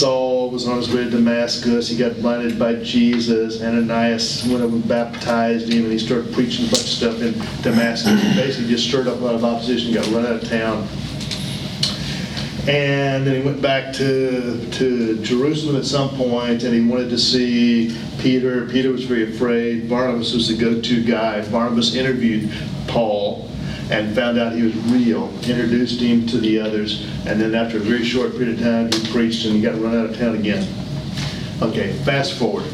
Saul 0.00 0.48
was 0.48 0.66
on 0.66 0.78
his 0.78 0.88
way 0.88 1.04
to 1.04 1.10
Damascus. 1.10 1.90
He 1.90 1.98
got 1.98 2.16
blinded 2.22 2.58
by 2.58 2.76
Jesus. 2.76 3.60
Ananias 3.60 4.46
went 4.48 4.64
and 4.64 4.88
baptized 4.88 5.70
him, 5.70 5.82
and 5.82 5.92
he 5.92 5.98
started 5.98 6.32
preaching 6.32 6.64
a 6.68 6.70
bunch 6.70 6.84
of 6.84 6.88
stuff 6.88 7.20
in 7.20 7.34
Damascus. 7.60 8.18
He 8.22 8.34
basically 8.34 8.70
just 8.70 8.88
stirred 8.88 9.08
up 9.08 9.20
a 9.20 9.22
lot 9.22 9.34
of 9.34 9.44
opposition, 9.44 9.92
got 9.92 10.06
run 10.06 10.24
out 10.24 10.42
of 10.42 10.48
town. 10.48 10.88
And 12.66 13.26
then 13.26 13.42
he 13.42 13.46
went 13.46 13.60
back 13.60 13.92
to, 13.96 14.70
to 14.70 15.22
Jerusalem 15.22 15.76
at 15.76 15.84
some 15.84 16.08
point, 16.16 16.62
and 16.62 16.72
he 16.72 16.80
wanted 16.80 17.10
to 17.10 17.18
see 17.18 17.94
Peter. 18.20 18.64
Peter 18.70 18.90
was 18.92 19.04
very 19.04 19.34
afraid. 19.34 19.86
Barnabas 19.86 20.32
was 20.32 20.48
the 20.48 20.56
go-to 20.56 21.04
guy. 21.04 21.46
Barnabas 21.50 21.94
interviewed 21.94 22.50
Paul 22.88 23.49
and 23.90 24.14
found 24.14 24.38
out 24.38 24.52
he 24.52 24.62
was 24.62 24.76
real, 24.86 25.28
introduced 25.42 26.00
him 26.00 26.26
to 26.28 26.38
the 26.38 26.60
others, 26.60 27.06
and 27.26 27.40
then 27.40 27.54
after 27.54 27.76
a 27.76 27.80
very 27.80 28.04
short 28.04 28.32
period 28.32 28.58
of 28.58 28.60
time, 28.60 28.92
he 28.92 29.12
preached 29.12 29.44
and 29.44 29.56
he 29.56 29.60
got 29.60 29.80
run 29.80 29.96
out 29.96 30.06
of 30.06 30.16
town 30.16 30.36
again. 30.36 30.66
Okay, 31.60 31.92
fast 32.04 32.38
forward. 32.38 32.64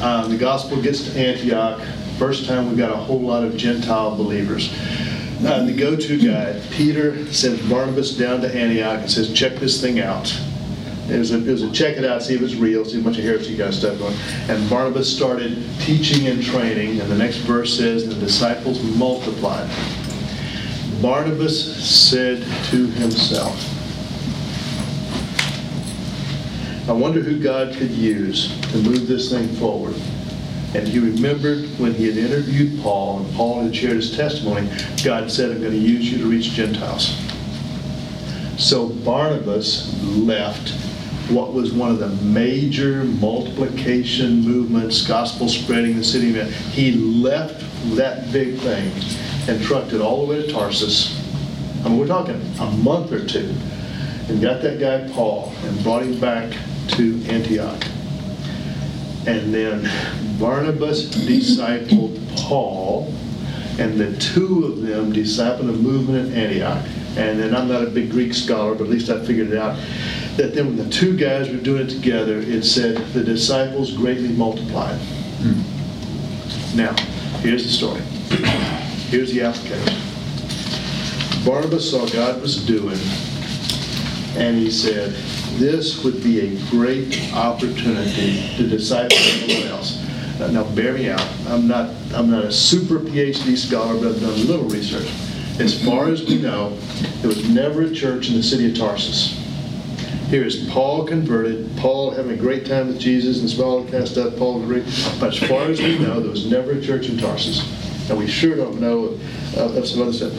Um, 0.00 0.30
the 0.30 0.36
gospel 0.36 0.80
gets 0.80 1.10
to 1.10 1.18
Antioch. 1.18 1.80
First 2.18 2.46
time 2.46 2.68
we've 2.68 2.78
got 2.78 2.92
a 2.92 2.96
whole 2.96 3.20
lot 3.20 3.42
of 3.42 3.56
Gentile 3.56 4.14
believers. 4.14 4.72
Uh, 5.44 5.64
the 5.64 5.74
go-to 5.74 6.18
guy, 6.18 6.60
Peter, 6.70 7.30
sends 7.32 7.60
Barnabas 7.68 8.16
down 8.16 8.40
to 8.42 8.54
Antioch 8.54 9.00
and 9.00 9.10
says, 9.10 9.32
check 9.32 9.56
this 9.56 9.80
thing 9.80 10.00
out. 10.00 10.34
It 11.08 11.18
was, 11.18 11.30
a, 11.30 11.38
it 11.38 11.52
was 11.52 11.62
a 11.62 11.70
check 11.72 11.96
it 11.96 12.04
out, 12.04 12.22
see 12.22 12.34
if 12.34 12.42
it's 12.42 12.54
real, 12.54 12.84
see 12.84 13.00
a 13.00 13.02
bunch 13.02 13.18
of 13.18 13.24
heresy 13.24 13.56
kind 13.56 13.68
of 13.68 13.74
stuff 13.74 13.98
going. 13.98 14.16
And 14.48 14.68
Barnabas 14.68 15.14
started 15.14 15.62
teaching 15.80 16.26
and 16.26 16.42
training, 16.42 17.00
and 17.00 17.10
the 17.10 17.16
next 17.16 17.38
verse 17.38 17.76
says, 17.76 18.08
the 18.08 18.14
disciples 18.14 18.82
multiplied. 18.96 19.70
Barnabas 21.02 21.84
said 21.84 22.42
to 22.70 22.86
himself, 22.86 23.72
I 26.88 26.92
wonder 26.92 27.20
who 27.20 27.38
God 27.38 27.74
could 27.74 27.90
use 27.90 28.56
to 28.70 28.78
move 28.78 29.06
this 29.06 29.30
thing 29.30 29.48
forward. 29.56 29.94
And 30.74 30.86
he 30.86 30.98
remembered 30.98 31.64
when 31.78 31.94
he 31.94 32.06
had 32.06 32.16
interviewed 32.16 32.80
Paul, 32.82 33.20
and 33.20 33.34
Paul 33.34 33.62
had 33.62 33.74
shared 33.74 33.96
his 33.96 34.16
testimony, 34.16 34.68
God 35.04 35.30
said, 35.30 35.50
I'm 35.50 35.60
going 35.60 35.72
to 35.72 35.78
use 35.78 36.10
you 36.10 36.18
to 36.18 36.26
reach 36.26 36.50
Gentiles. 36.50 37.16
So 38.56 38.88
Barnabas 38.88 40.02
left 40.02 40.70
what 41.30 41.52
was 41.52 41.72
one 41.72 41.90
of 41.90 41.98
the 41.98 42.08
major 42.24 43.04
multiplication 43.04 44.42
movements, 44.42 45.06
gospel 45.06 45.48
spreading 45.48 45.92
in 45.92 45.96
the 45.98 46.04
city. 46.04 46.38
Of 46.38 46.54
he 46.70 46.92
left 46.92 47.64
that 47.96 48.32
big 48.32 48.58
thing 48.58 48.92
and 49.48 49.62
trucked 49.62 49.92
it 49.92 50.00
all 50.00 50.26
the 50.26 50.32
way 50.32 50.46
to 50.46 50.52
Tarsus. 50.52 51.22
I 51.84 51.88
mean, 51.88 51.98
we're 51.98 52.06
talking 52.06 52.40
a 52.60 52.70
month 52.72 53.12
or 53.12 53.24
two, 53.24 53.54
and 54.28 54.40
got 54.40 54.60
that 54.62 54.80
guy 54.80 55.08
Paul 55.12 55.52
and 55.64 55.82
brought 55.82 56.02
him 56.02 56.18
back 56.18 56.52
to 56.88 57.22
Antioch. 57.26 57.84
And 59.26 59.52
then 59.54 59.88
Barnabas 60.38 61.06
discipled 61.14 62.20
Paul, 62.36 63.12
and 63.78 63.98
the 63.98 64.16
two 64.18 64.64
of 64.64 64.82
them 64.82 65.12
discipled 65.12 65.68
a 65.68 65.72
movement 65.72 66.32
in 66.32 66.38
Antioch. 66.38 66.84
And 67.16 67.38
then 67.40 67.54
I'm 67.54 67.68
not 67.68 67.82
a 67.82 67.86
big 67.86 68.10
Greek 68.10 68.34
scholar, 68.34 68.74
but 68.74 68.84
at 68.84 68.90
least 68.90 69.08
I 69.08 69.24
figured 69.24 69.50
it 69.50 69.58
out. 69.58 69.78
That 70.36 70.54
then 70.54 70.66
when 70.66 70.76
the 70.76 70.90
two 70.90 71.16
guys 71.16 71.48
were 71.48 71.56
doing 71.56 71.86
it 71.86 71.90
together, 71.90 72.38
it 72.38 72.64
said 72.64 72.98
the 73.14 73.24
disciples 73.24 73.92
greatly 73.96 74.28
multiplied. 74.28 74.98
Hmm. 75.40 76.76
Now, 76.76 76.94
here's 77.40 77.64
the 77.64 77.70
story. 77.70 78.02
Here's 79.08 79.32
the 79.32 79.42
application. 79.42 80.02
Barnabas 81.44 81.88
saw 81.90 82.06
God 82.08 82.42
was 82.42 82.66
doing, 82.66 82.98
and 84.36 84.58
he 84.58 84.68
said, 84.68 85.12
this 85.60 86.02
would 86.02 86.24
be 86.24 86.40
a 86.40 86.70
great 86.70 87.32
opportunity 87.32 88.56
to 88.56 88.66
disciple 88.66 89.16
someone 89.16 89.68
else. 89.68 90.04
Now, 90.40 90.48
now, 90.48 90.64
bear 90.74 90.92
me 90.92 91.08
out. 91.08 91.24
I'm 91.46 91.68
not, 91.68 91.94
I'm 92.14 92.28
not 92.30 92.44
a 92.44 92.52
super 92.52 92.98
PhD 92.98 93.56
scholar, 93.56 93.94
but 93.94 94.08
I've 94.08 94.20
done 94.20 94.32
a 94.32 94.44
little 94.44 94.68
research. 94.68 95.08
As 95.60 95.82
far 95.84 96.08
as 96.08 96.24
we 96.24 96.42
know, 96.42 96.76
there 97.20 97.28
was 97.28 97.48
never 97.48 97.82
a 97.82 97.94
church 97.94 98.28
in 98.28 98.34
the 98.34 98.42
city 98.42 98.68
of 98.68 98.76
Tarsus. 98.76 99.40
Here 100.28 100.44
is 100.44 100.68
Paul 100.68 101.06
converted, 101.06 101.74
Paul 101.76 102.10
having 102.10 102.32
a 102.32 102.36
great 102.36 102.66
time 102.66 102.88
with 102.88 102.98
Jesus 102.98 103.40
and 103.40 103.62
all 103.62 103.82
that 103.82 103.92
kind 103.92 104.02
of 104.02 104.08
stuff, 104.08 104.36
Paul 104.36 104.60
great. 104.66 104.84
But 105.20 105.40
as 105.40 105.48
far 105.48 105.62
as 105.62 105.80
we 105.80 105.96
know, 106.00 106.18
there 106.18 106.30
was 106.30 106.50
never 106.50 106.72
a 106.72 106.82
church 106.82 107.08
in 107.08 107.16
Tarsus. 107.16 107.85
And 108.08 108.18
we 108.18 108.26
sure 108.26 108.56
don't 108.56 108.80
know 108.80 109.06
of, 109.56 109.76
of 109.76 109.86
some 109.86 110.02
other 110.02 110.12
stuff. 110.12 110.32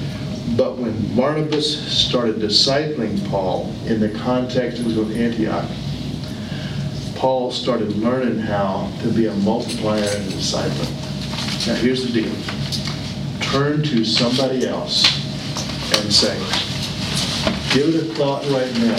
But 0.56 0.78
when 0.78 1.16
Barnabas 1.16 1.78
started 1.92 2.38
discipling 2.38 3.28
Paul 3.30 3.74
in 3.86 4.00
the 4.00 4.10
context 4.10 4.80
of 4.82 5.18
Antioch, 5.18 5.70
Paul 7.16 7.52
started 7.52 7.98
learning 7.98 8.40
how 8.40 8.92
to 9.02 9.12
be 9.12 9.26
a 9.26 9.34
multiplier 9.36 10.04
and 10.04 10.28
a 10.28 10.36
discipler. 10.36 11.68
Now 11.68 11.76
here's 11.76 12.06
the 12.06 12.22
deal. 12.22 12.34
Turn 13.52 13.84
to 13.84 14.06
somebody 14.06 14.68
else 14.68 15.04
and 16.00 16.14
say, 16.14 16.38
give 17.74 17.94
it 17.94 17.96
a 17.96 18.14
thought 18.14 18.44
right 18.50 18.74
now. 18.80 18.98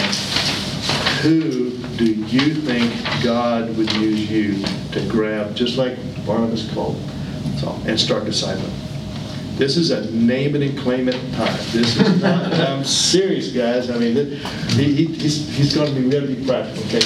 Who 1.21 1.71
do 1.97 2.05
you 2.13 2.53
think 2.53 2.93
God 3.23 3.75
would 3.75 3.91
use 3.93 4.29
you 4.29 4.63
to 4.91 5.07
grab, 5.09 5.55
just 5.55 5.77
like 5.77 5.97
Barnabas 6.25 6.71
called, 6.73 7.01
so, 7.59 7.79
and 7.85 7.99
start 7.99 8.23
discipling? 8.23 8.71
This 9.57 9.75
is 9.75 9.91
a 9.91 10.09
name 10.11 10.55
it 10.55 10.61
and 10.61 10.77
claim 10.79 11.09
it 11.09 11.15
time. 11.33 11.57
This 11.71 11.99
is 11.99 12.21
not, 12.21 12.53
I'm 12.53 12.83
serious, 12.85 13.51
guys. 13.51 13.89
I 13.89 13.97
mean, 13.97 14.15
he, 14.69 14.93
he, 14.93 15.05
he's, 15.05 15.49
he's 15.55 15.75
going 15.75 15.93
to 15.93 15.99
be 15.99 16.07
really 16.07 16.45
practical, 16.45 16.83
okay? 16.85 17.01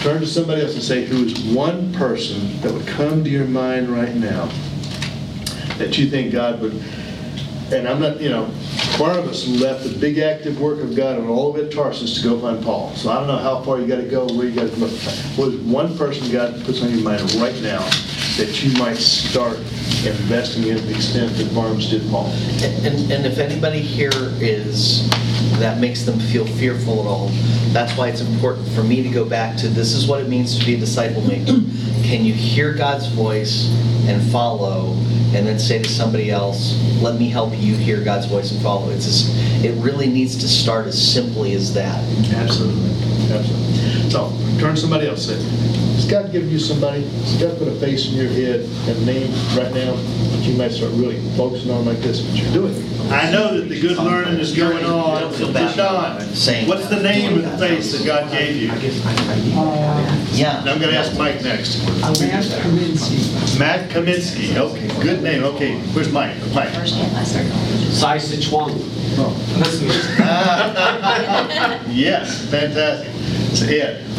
turn 0.00 0.20
to 0.20 0.26
somebody 0.26 0.62
else 0.62 0.72
and 0.74 0.82
say, 0.82 1.04
who 1.04 1.24
is 1.24 1.38
one 1.54 1.92
person 1.92 2.58
that 2.62 2.72
would 2.72 2.86
come 2.86 3.22
to 3.22 3.28
your 3.28 3.44
mind 3.44 3.88
right 3.88 4.14
now 4.14 4.46
that 5.76 5.98
you 5.98 6.08
think 6.08 6.32
God 6.32 6.60
would, 6.60 6.72
and 7.70 7.86
I'm 7.86 8.00
not, 8.00 8.18
you 8.18 8.30
know, 8.30 8.50
Barnabas 8.98 9.46
left 9.46 9.84
the 9.84 9.98
big 9.98 10.18
active 10.18 10.58
work 10.58 10.80
of 10.80 10.96
God 10.96 11.18
on 11.18 11.28
all 11.28 11.54
of 11.54 11.56
it 11.56 11.70
Tarsus 11.70 12.16
to 12.16 12.22
go 12.22 12.40
find 12.40 12.62
Paul. 12.64 12.94
So 12.96 13.10
I 13.10 13.16
don't 13.16 13.26
know 13.26 13.36
how 13.36 13.62
far 13.62 13.78
you 13.78 13.86
got 13.86 13.96
to 13.96 14.08
go, 14.08 14.26
where 14.26 14.46
you 14.46 14.54
got 14.54 14.70
to 14.70 14.76
look. 14.76 14.90
What 15.36 15.48
is 15.48 15.60
one 15.60 15.96
person 15.96 16.30
God 16.32 16.64
puts 16.64 16.82
on 16.82 16.90
your 16.90 17.02
mind 17.02 17.32
right 17.34 17.60
now 17.62 17.86
that 18.40 18.64
you 18.64 18.72
might 18.78 18.96
start 18.96 19.58
investing 20.06 20.62
in 20.64 20.76
the 20.86 20.94
extent 20.94 21.30
that 21.36 21.54
Barnabas 21.54 21.90
did 21.90 22.10
Paul? 22.10 22.26
And, 22.62 23.12
and 23.12 23.26
if 23.26 23.36
anybody 23.36 23.80
here 23.80 24.10
is, 24.40 25.06
that 25.58 25.78
makes 25.78 26.04
them 26.04 26.18
feel 26.18 26.46
fearful 26.46 27.00
at 27.00 27.06
all, 27.06 27.28
that's 27.72 27.94
why 27.98 28.08
it's 28.08 28.22
important 28.22 28.66
for 28.68 28.82
me 28.82 29.02
to 29.02 29.10
go 29.10 29.26
back 29.26 29.58
to, 29.58 29.68
this 29.68 29.92
is 29.92 30.06
what 30.06 30.22
it 30.22 30.28
means 30.28 30.58
to 30.58 30.64
be 30.64 30.74
a 30.74 30.78
disciple 30.78 31.20
maker. 31.20 31.52
Can 32.02 32.24
you 32.24 32.32
hear 32.32 32.72
God's 32.72 33.08
voice 33.08 33.68
and 34.08 34.22
follow, 34.32 34.94
and 35.34 35.46
then 35.46 35.58
say 35.58 35.82
to 35.82 35.88
somebody 35.88 36.30
else, 36.30 36.80
let 37.02 37.20
me 37.20 37.28
help 37.28 37.52
you 37.52 37.76
hear 37.76 38.02
God's 38.02 38.24
voice 38.24 38.52
and 38.52 38.62
follow? 38.62 38.88
It's 38.88 39.04
just, 39.04 39.36
it 39.62 39.74
really 39.82 40.06
needs 40.06 40.36
to 40.36 40.48
start 40.48 40.86
as 40.86 41.12
simply 41.12 41.52
as 41.52 41.74
that. 41.74 42.02
Absolutely, 42.32 42.90
absolutely. 43.30 44.10
So, 44.10 44.30
turn 44.58 44.76
to 44.76 44.80
somebody 44.80 45.08
else, 45.08 45.28
God 46.10 46.32
given 46.32 46.50
you 46.50 46.58
somebody, 46.58 47.04
has 47.04 47.40
God 47.40 47.56
put 47.56 47.68
a 47.68 47.74
face 47.76 48.10
in 48.10 48.16
your 48.16 48.26
head 48.26 48.60
and 48.88 49.06
name 49.06 49.30
right 49.56 49.72
now 49.72 49.94
that 49.94 50.42
you 50.42 50.56
might 50.56 50.72
start 50.72 50.90
really 50.94 51.20
focusing 51.36 51.70
on 51.70 51.84
like 51.84 51.98
this, 51.98 52.20
what 52.26 52.36
you're 52.36 52.52
doing? 52.52 52.74
I 53.12 53.30
know 53.30 53.56
that 53.56 53.68
the 53.68 53.80
good 53.80 53.96
learning 53.96 54.40
is 54.40 54.56
going 54.56 54.84
on. 54.84 55.20
Don't 55.20 55.32
feel 55.32 55.52
bad 55.52 55.72
about 55.72 56.18
Don, 56.18 56.66
what's 56.66 56.88
the 56.88 57.00
name 57.00 57.38
of 57.38 57.44
the 57.44 57.58
face 57.58 57.96
that 57.96 58.04
God 58.04 58.28
gave 58.32 58.56
you? 58.56 58.72
Uh, 58.72 60.26
yeah. 60.32 60.60
And 60.60 60.70
I'm 60.70 60.80
gonna 60.80 60.96
ask 60.96 61.16
Mike 61.16 61.44
next. 61.44 61.86
Matt 61.86 62.44
Kaminsky. 62.60 63.58
Matt 63.60 63.90
Kaminsky, 63.90 64.56
okay, 64.56 64.88
good 65.00 65.22
name, 65.22 65.44
okay, 65.44 65.78
where's 65.92 66.10
Mike? 66.12 66.36
Mike. 66.52 66.70
First 66.70 66.96
and 66.96 67.12
last 67.12 67.36
name. 67.36 67.52
Sai 67.92 68.16
Sichuan. 68.16 68.72
Oh. 69.16 69.30
Yes, 71.90 72.50
fantastic. 72.50 73.10
So 73.54 73.66
Ed, 73.66 74.09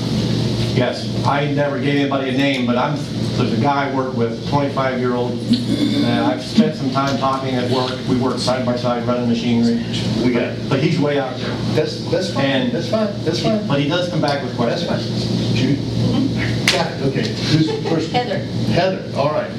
Yes, 0.73 1.25
I 1.25 1.51
never 1.51 1.79
gave 1.79 1.99
anybody 1.99 2.29
a 2.29 2.37
name, 2.37 2.65
but 2.65 2.77
I'm, 2.77 2.95
there's 3.37 3.51
a 3.53 3.61
guy 3.61 3.89
I 3.91 3.95
work 3.95 4.15
with, 4.15 4.43
25-year-old, 4.47 5.31
and 5.33 6.25
I've 6.25 6.41
spent 6.41 6.75
some 6.75 6.89
time 6.91 7.17
talking 7.19 7.55
at 7.55 7.69
work. 7.71 7.99
We 8.07 8.15
work 8.17 8.39
side 8.39 8.65
by 8.65 8.77
side 8.77 9.05
running 9.05 9.27
machinery. 9.27 9.83
we 10.23 10.31
got 10.31 10.43
it. 10.43 10.69
But 10.69 10.81
he's 10.81 10.97
way 10.99 11.19
out 11.19 11.35
there. 11.37 11.49
That's, 11.75 12.05
that's 12.09 12.33
fine, 12.33 12.45
And- 12.45 12.71
that's 12.71 12.89
fine, 12.89 13.07
that's 13.25 13.41
fine. 13.43 13.67
But 13.67 13.79
he 13.81 13.89
does 13.89 14.09
come 14.09 14.21
back 14.21 14.43
with 14.43 14.55
questions. 14.55 14.89
That's 14.89 15.03
questions. 15.05 15.45
fine. 15.47 15.55
Jude? 15.55 16.71
Got 16.71 16.91
it, 16.93 17.01
okay. 17.07 17.27
Who's 17.27 17.67
the 17.67 17.89
first? 17.89 18.11
Heather. 18.13 18.37
Heather, 18.71 19.11
all 19.17 19.31
right. 19.31 19.51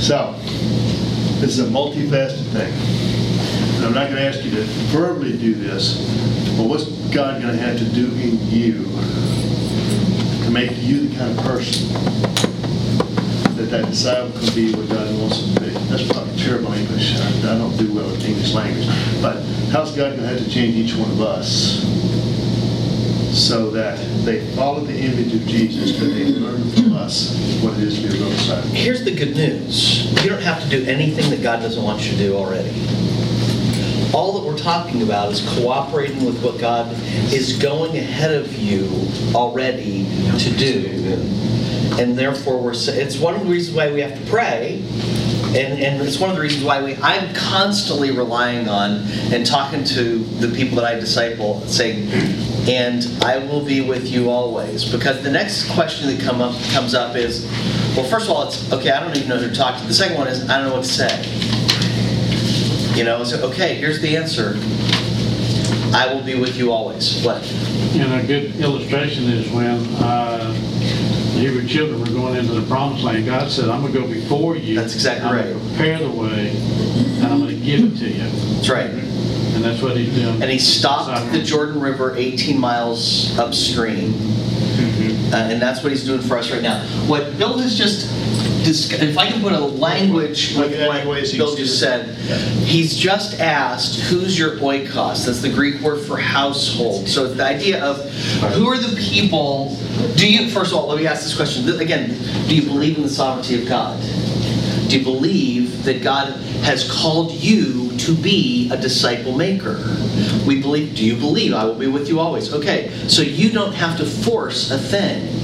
So, 0.00 0.34
this 1.40 1.56
is 1.56 1.60
a 1.60 1.70
multifaceted 1.70 2.50
thing. 2.52 2.72
And 3.76 3.86
I'm 3.86 3.94
not 3.94 4.10
going 4.10 4.16
to 4.16 4.26
ask 4.26 4.44
you 4.44 4.50
to 4.50 4.62
verbally 4.90 5.38
do 5.38 5.54
this, 5.54 5.98
but 6.56 6.64
what's 6.64 6.86
God 7.14 7.40
going 7.40 7.56
to 7.56 7.62
have 7.62 7.78
to 7.78 7.84
do 7.84 8.06
in 8.16 8.38
you 8.50 8.84
to 8.84 9.27
make 10.58 10.76
you 10.78 11.06
the 11.06 11.16
kind 11.16 11.38
of 11.38 11.44
person 11.44 11.86
that 13.54 13.70
that 13.70 13.86
disciple 13.86 14.32
can 14.40 14.54
be 14.56 14.74
what 14.74 14.88
God 14.88 15.20
wants 15.20 15.40
them 15.40 15.54
to 15.54 15.60
be? 15.60 15.68
That's 15.86 16.10
probably 16.10 16.36
terrible 16.36 16.72
English. 16.72 17.16
I 17.20 17.28
I 17.28 17.58
don't 17.58 17.76
do 17.76 17.94
well 17.94 18.10
with 18.10 18.24
English 18.26 18.54
language. 18.54 18.86
But 19.22 19.40
how's 19.70 19.94
God 19.94 20.16
going 20.16 20.22
to 20.22 20.26
have 20.26 20.38
to 20.38 20.50
change 20.50 20.74
each 20.74 20.96
one 20.96 21.10
of 21.12 21.20
us 21.20 21.84
so 23.30 23.70
that 23.70 23.98
they 24.24 24.44
follow 24.56 24.80
the 24.80 24.98
image 24.98 25.32
of 25.32 25.46
Jesus, 25.46 25.96
that 26.00 26.06
they 26.06 26.24
learn 26.24 26.68
from 26.70 26.92
us 26.94 27.38
what 27.62 27.74
it 27.74 27.84
is 27.84 28.02
to 28.02 28.08
be 28.08 28.16
a 28.16 28.18
real 28.18 28.30
disciple? 28.30 28.68
Here's 28.70 29.04
the 29.04 29.14
good 29.14 29.36
news. 29.36 30.10
You 30.24 30.30
don't 30.30 30.42
have 30.42 30.60
to 30.64 30.68
do 30.68 30.84
anything 30.86 31.30
that 31.30 31.40
God 31.40 31.60
doesn't 31.60 31.82
want 31.82 32.04
you 32.04 32.10
to 32.12 32.18
do 32.18 32.36
already. 32.36 32.70
All 34.14 34.40
that 34.40 34.46
we're 34.46 34.58
talking 34.58 35.02
about 35.02 35.32
is 35.32 35.46
cooperating 35.56 36.24
with 36.24 36.42
what 36.42 36.58
God 36.58 36.90
is 37.32 37.58
going 37.58 37.96
ahead 37.96 38.32
of 38.32 38.56
you 38.56 38.88
already 39.34 40.04
to 40.38 40.56
do. 40.56 40.88
And 41.98 42.16
therefore, 42.16 42.60
we're, 42.60 42.72
it's 42.74 43.18
one 43.18 43.34
of 43.34 43.42
the 43.42 43.50
reasons 43.50 43.76
why 43.76 43.92
we 43.92 44.00
have 44.00 44.18
to 44.18 44.30
pray. 44.30 44.82
And, 45.48 45.82
and 45.82 46.02
it's 46.02 46.18
one 46.18 46.30
of 46.30 46.36
the 46.36 46.42
reasons 46.42 46.64
why 46.64 46.82
we, 46.82 46.96
I'm 46.96 47.34
constantly 47.34 48.10
relying 48.10 48.68
on 48.68 49.04
and 49.32 49.46
talking 49.46 49.82
to 49.84 50.18
the 50.18 50.54
people 50.54 50.76
that 50.76 50.84
I 50.84 50.94
disciple, 50.98 51.60
saying, 51.62 52.10
and 52.68 53.06
I 53.24 53.38
will 53.38 53.64
be 53.64 53.80
with 53.80 54.08
you 54.08 54.30
always. 54.30 54.90
Because 54.90 55.22
the 55.22 55.30
next 55.30 55.70
question 55.70 56.08
that 56.08 56.20
come 56.20 56.40
up, 56.40 56.54
comes 56.72 56.94
up 56.94 57.16
is, 57.16 57.46
well, 57.96 58.04
first 58.04 58.26
of 58.26 58.32
all, 58.32 58.46
it's, 58.46 58.70
okay, 58.72 58.90
I 58.90 59.00
don't 59.00 59.16
even 59.16 59.28
know 59.28 59.38
who 59.38 59.48
to 59.48 59.54
talk 59.54 59.80
to. 59.80 59.86
The 59.86 59.94
second 59.94 60.18
one 60.18 60.28
is, 60.28 60.48
I 60.48 60.58
don't 60.58 60.68
know 60.68 60.76
what 60.76 60.84
to 60.84 60.90
say. 60.90 61.57
You 62.98 63.04
know, 63.04 63.22
so, 63.22 63.40
okay, 63.50 63.76
here's 63.76 64.00
the 64.00 64.16
answer. 64.16 64.54
I 65.96 66.12
will 66.12 66.24
be 66.24 66.34
with 66.34 66.56
you 66.56 66.72
always. 66.72 67.22
What? 67.22 67.40
And 67.94 68.12
a 68.12 68.26
good 68.26 68.56
illustration 68.56 69.22
is 69.26 69.48
when 69.52 69.78
uh, 70.02 70.52
the 71.34 71.38
Hebrew 71.38 71.64
children 71.68 72.00
were 72.00 72.06
going 72.06 72.34
into 72.34 72.54
the 72.54 72.66
promised 72.66 73.04
land, 73.04 73.24
God 73.24 73.52
said, 73.52 73.68
I'm 73.68 73.82
going 73.82 73.92
to 73.92 74.00
go 74.00 74.08
before 74.08 74.56
you. 74.56 74.74
That's 74.74 74.96
exactly 74.96 75.28
I'm 75.28 75.36
right. 75.36 75.68
Prepare 75.76 76.00
the 76.00 76.10
way, 76.10 76.56
and 76.56 77.26
I'm 77.26 77.38
going 77.38 77.56
to 77.56 77.64
give 77.64 77.84
it 77.84 77.98
to 77.98 78.08
you. 78.10 78.18
That's 78.56 78.68
right. 78.68 78.90
And 78.90 79.62
that's 79.62 79.80
what 79.80 79.96
he's 79.96 80.12
doing. 80.12 80.42
And 80.42 80.50
he 80.50 80.58
stopped 80.58 81.30
the 81.30 81.40
Jordan 81.40 81.80
River 81.80 82.16
18 82.16 82.58
miles 82.58 83.38
upstream. 83.38 84.12
Uh, 85.32 85.36
and 85.36 85.62
that's 85.62 85.84
what 85.84 85.92
he's 85.92 86.04
doing 86.04 86.20
for 86.20 86.36
us 86.36 86.50
right 86.50 86.62
now. 86.62 86.82
What 87.06 87.38
Bill 87.38 87.58
has 87.58 87.78
just, 87.78 88.10
if 88.66 89.18
I 89.18 89.30
can 89.30 89.40
put 89.40 89.52
a 89.52 89.58
language 89.58 90.56
with 90.56 90.78
Like, 90.88 91.06
what 91.06 91.22
Bill 91.32 91.56
just 91.56 91.78
said, 91.78 92.16
he's 92.64 92.96
just 92.96 93.40
asked, 93.40 94.00
who's 94.00 94.38
your 94.38 94.56
oikos? 94.56 95.26
That's 95.26 95.42
the 95.42 95.50
Greek 95.50 95.80
word 95.80 96.00
for 96.00 96.16
household. 96.16 97.08
So 97.08 97.26
the 97.32 97.44
idea 97.44 97.84
of 97.84 98.10
who 98.54 98.66
are 98.68 98.78
the 98.78 98.96
people, 98.96 99.76
do 100.16 100.30
you, 100.30 100.50
first 100.50 100.72
of 100.72 100.78
all, 100.78 100.88
let 100.88 100.98
me 100.98 101.06
ask 101.06 101.22
this 101.22 101.36
question. 101.36 101.68
Again, 101.80 102.08
do 102.48 102.56
you 102.56 102.62
believe 102.62 102.96
in 102.96 103.02
the 103.02 103.08
sovereignty 103.08 103.60
of 103.60 103.68
God? 103.68 104.00
Do 104.88 104.98
you 104.98 105.04
believe 105.04 105.84
that 105.84 106.02
God 106.02 106.32
has 106.62 106.90
called 106.90 107.32
you 107.32 107.96
to 107.98 108.14
be 108.14 108.70
a 108.72 108.76
disciple 108.76 109.36
maker? 109.36 109.76
We 110.46 110.60
believe, 110.62 110.96
do 110.96 111.04
you 111.04 111.16
believe 111.16 111.52
I 111.52 111.64
will 111.64 111.74
be 111.74 111.88
with 111.88 112.08
you 112.08 112.20
always? 112.20 112.52
Okay, 112.54 112.90
so 113.06 113.22
you 113.22 113.50
don't 113.50 113.74
have 113.74 113.98
to 113.98 114.06
force 114.06 114.70
a 114.70 114.78
thing. 114.78 115.37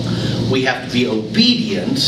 We 0.50 0.62
have 0.64 0.86
to 0.86 0.92
be 0.92 1.06
obedient. 1.06 1.98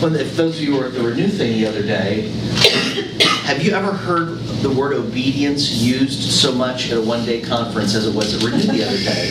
When, 0.00 0.14
if 0.16 0.36
those 0.36 0.58
of 0.58 0.64
you 0.64 0.76
were 0.76 0.86
at 0.86 0.94
the 0.94 1.02
Renew 1.02 1.28
thing 1.28 1.52
the 1.52 1.66
other 1.66 1.82
day, 1.82 2.28
have 3.44 3.62
you 3.62 3.72
ever 3.72 3.92
heard 3.92 4.38
the 4.62 4.70
word 4.70 4.94
obedience 4.94 5.70
used 5.70 6.32
so 6.32 6.52
much 6.52 6.90
at 6.90 6.98
a 6.98 7.00
one-day 7.00 7.42
conference 7.42 7.94
as 7.94 8.06
it 8.06 8.14
was 8.14 8.34
at 8.34 8.42
Renew 8.42 8.72
the 8.72 8.84
other 8.84 8.98
day? 8.98 9.30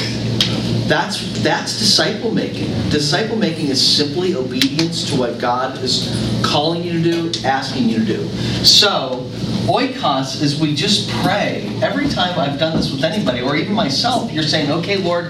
That's, 0.87 1.41
that's 1.41 1.77
disciple 1.79 2.31
making. 2.31 2.67
Disciple 2.89 3.37
making 3.37 3.67
is 3.67 3.85
simply 3.85 4.35
obedience 4.35 5.09
to 5.09 5.19
what 5.19 5.39
God 5.39 5.81
is 5.81 6.41
calling 6.43 6.83
you 6.83 7.03
to 7.03 7.31
do, 7.31 7.45
asking 7.45 7.89
you 7.89 7.99
to 7.99 8.05
do. 8.05 8.27
So, 8.65 9.29
oikos 9.67 10.41
is 10.41 10.59
we 10.59 10.75
just 10.75 11.09
pray. 11.21 11.69
Every 11.81 12.09
time 12.09 12.37
I've 12.37 12.59
done 12.59 12.75
this 12.75 12.91
with 12.91 13.03
anybody, 13.03 13.41
or 13.41 13.55
even 13.55 13.73
myself, 13.73 14.31
you're 14.31 14.43
saying, 14.43 14.71
okay, 14.71 14.97
Lord, 14.97 15.27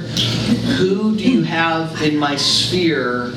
who 0.77 1.15
do 1.15 1.23
you 1.23 1.43
have 1.43 2.01
in 2.01 2.17
my 2.17 2.35
sphere 2.35 3.31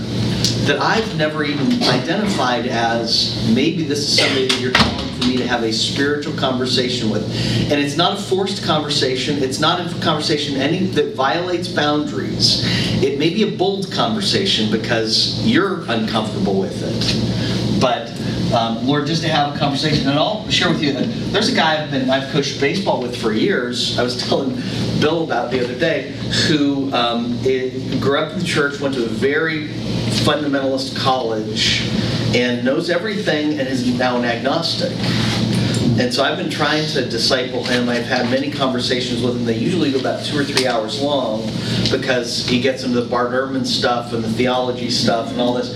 that 0.66 0.80
I've 0.80 1.16
never 1.16 1.44
even 1.44 1.82
identified 1.84 2.66
as 2.66 3.48
maybe 3.54 3.84
this 3.84 4.00
is 4.00 4.18
somebody 4.18 4.48
that 4.48 4.60
you're 4.60 4.72
calling 4.72 5.08
for 5.14 5.26
me 5.26 5.36
to 5.36 5.46
have 5.46 5.62
a 5.62 5.72
spiritual 5.72 6.34
conversation 6.34 7.08
with. 7.08 7.22
And 7.70 7.80
it's 7.80 7.96
not 7.96 8.18
a 8.18 8.22
forced 8.22 8.64
conversation. 8.64 9.42
It's 9.42 9.60
not 9.60 9.80
a 9.80 10.00
conversation 10.00 10.56
any 10.56 10.86
that 10.86 11.14
violates 11.14 11.68
boundaries. 11.68 12.62
It 13.02 13.18
may 13.18 13.30
be 13.30 13.42
a 13.44 13.56
bold 13.56 13.92
conversation 13.92 14.70
because 14.72 15.46
you're 15.46 15.82
uncomfortable 15.88 16.58
with 16.58 16.82
it. 16.82 17.80
But 17.80 18.08
um, 18.54 18.86
Lord, 18.86 19.06
just 19.06 19.22
to 19.22 19.28
have 19.28 19.54
a 19.54 19.58
conversation, 19.58 20.08
and 20.08 20.18
I'll 20.18 20.48
share 20.50 20.68
with 20.68 20.82
you. 20.82 20.92
that 20.92 21.04
There's 21.32 21.48
a 21.48 21.54
guy 21.54 21.82
I've 21.82 21.90
been 21.90 22.08
I've 22.10 22.30
coached 22.32 22.60
baseball 22.60 23.02
with 23.02 23.16
for 23.20 23.32
years. 23.32 23.98
I 23.98 24.02
was 24.02 24.16
telling 24.28 24.56
Bill 25.00 25.24
about 25.24 25.50
the 25.50 25.62
other 25.64 25.78
day, 25.78 26.12
who 26.48 26.92
um, 26.92 27.38
i- 27.44 27.72
grew 28.00 28.18
up 28.18 28.32
in 28.32 28.38
the 28.38 28.44
church, 28.44 28.80
went 28.80 28.94
to 28.94 29.04
a 29.04 29.08
very 29.08 29.68
fundamentalist 30.24 30.96
college, 30.96 31.88
and 32.34 32.64
knows 32.64 32.88
everything, 32.90 33.58
and 33.58 33.68
is 33.68 33.86
now 33.98 34.16
an 34.16 34.24
agnostic. 34.24 34.92
And 35.98 36.12
so 36.12 36.22
I've 36.22 36.36
been 36.36 36.50
trying 36.50 36.86
to 36.88 37.08
disciple 37.08 37.64
him. 37.64 37.88
I've 37.88 38.04
had 38.04 38.30
many 38.30 38.50
conversations 38.50 39.22
with 39.22 39.34
him. 39.36 39.46
They 39.46 39.56
usually 39.56 39.90
go 39.90 39.98
about 39.98 40.24
two 40.26 40.38
or 40.38 40.44
three 40.44 40.66
hours 40.66 41.00
long 41.00 41.46
because 41.90 42.46
he 42.46 42.60
gets 42.60 42.82
into 42.84 43.00
the 43.00 43.08
Bart 43.08 43.30
Ehrman 43.30 43.64
stuff 43.64 44.12
and 44.12 44.22
the 44.22 44.28
theology 44.30 44.90
stuff 44.90 45.30
and 45.30 45.40
all 45.40 45.54
this. 45.54 45.70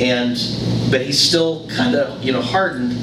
And 0.00 0.38
but 0.90 1.02
he's 1.02 1.20
still 1.20 1.68
kind 1.68 1.94
of 1.94 2.22
you 2.22 2.32
know 2.32 2.42
hardened. 2.42 2.96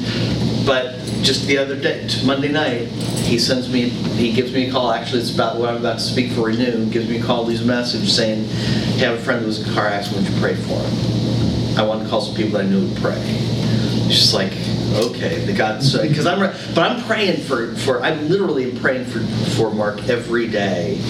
But 0.65 0.99
just 1.21 1.45
the 1.47 1.57
other 1.57 1.79
day, 1.79 2.07
Monday 2.23 2.51
night, 2.51 2.87
he 3.25 3.37
sends 3.39 3.71
me, 3.71 3.89
he 3.89 4.31
gives 4.31 4.51
me 4.53 4.67
a 4.67 4.71
call, 4.71 4.91
actually 4.91 5.21
it's 5.21 5.33
about 5.33 5.57
what 5.57 5.69
I'm 5.69 5.77
about 5.77 5.99
to 5.99 6.03
speak 6.03 6.31
for 6.31 6.47
Renew, 6.47 6.89
gives 6.89 7.09
me 7.09 7.19
a 7.19 7.23
call, 7.23 7.45
leaves 7.45 7.61
a 7.61 7.65
message 7.65 8.09
saying, 8.11 8.45
hey, 8.97 9.07
I 9.07 9.11
have 9.11 9.19
a 9.19 9.23
friend 9.23 9.41
who 9.41 9.47
was 9.47 9.61
in 9.61 9.71
a 9.71 9.73
car 9.73 9.87
accident, 9.87 10.23
would 10.23 10.33
you 10.33 10.39
pray 10.39 10.55
for 10.55 10.73
him? 10.73 11.77
I 11.77 11.83
want 11.83 12.03
to 12.03 12.09
call 12.09 12.21
some 12.21 12.35
people 12.35 12.53
that 12.53 12.65
I 12.65 12.69
knew 12.69 12.87
would 12.87 12.97
pray. 12.97 13.17
It's 13.17 14.17
just 14.17 14.33
like, 14.33 14.51
okay, 14.93 15.43
the 15.45 15.53
God, 15.53 15.81
because 15.81 16.25
I'm, 16.25 16.39
but 16.39 16.77
I'm 16.77 17.03
praying 17.03 17.41
for, 17.41 17.75
for, 17.75 18.01
I'm 18.01 18.29
literally 18.29 18.71
praying 18.79 19.05
for, 19.05 19.19
for 19.55 19.71
Mark 19.71 20.07
every 20.07 20.47
day. 20.47 21.01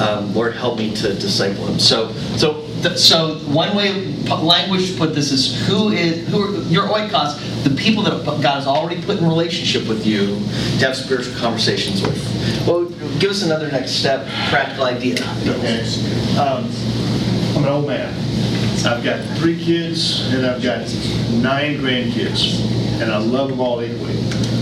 Um, 0.00 0.34
Lord, 0.34 0.54
help 0.54 0.78
me 0.78 0.94
to 0.96 1.14
disciple 1.14 1.66
him. 1.66 1.78
So, 1.78 2.12
so, 2.36 2.68
th- 2.82 2.98
so 2.98 3.36
one 3.46 3.74
way, 3.76 3.92
language 4.28 4.92
to 4.92 4.98
put 4.98 5.14
this 5.14 5.32
is 5.32 5.66
who 5.66 5.90
is, 5.90 6.28
who 6.28 6.42
are, 6.42 6.62
your 6.64 6.88
oikos, 6.88 7.64
the 7.64 7.70
people 7.70 8.02
that 8.04 8.24
God 8.24 8.42
has 8.42 8.66
already 8.66 9.00
put 9.02 9.18
in 9.18 9.26
relationship 9.26 9.88
with 9.88 10.06
you 10.06 10.26
to 10.78 10.86
have 10.86 10.96
spiritual 10.96 11.34
conversations 11.36 12.02
with. 12.02 12.18
Well, 12.66 12.86
give 13.18 13.30
us 13.30 13.42
another 13.42 13.70
next 13.70 13.92
step, 13.92 14.26
practical 14.48 14.84
idea. 14.84 15.14
Okay. 15.46 15.82
Um, 16.38 16.70
I'm 17.56 17.64
an 17.64 17.68
old 17.68 17.86
man. 17.86 18.12
I've 18.84 19.04
got 19.04 19.24
three 19.38 19.62
kids 19.62 20.32
and 20.32 20.44
I've 20.44 20.62
got 20.62 20.80
nine 21.40 21.78
grandkids, 21.78 22.60
and 23.00 23.12
I 23.12 23.18
love 23.18 23.50
them 23.50 23.60
all 23.60 23.82
equally. 23.82 24.16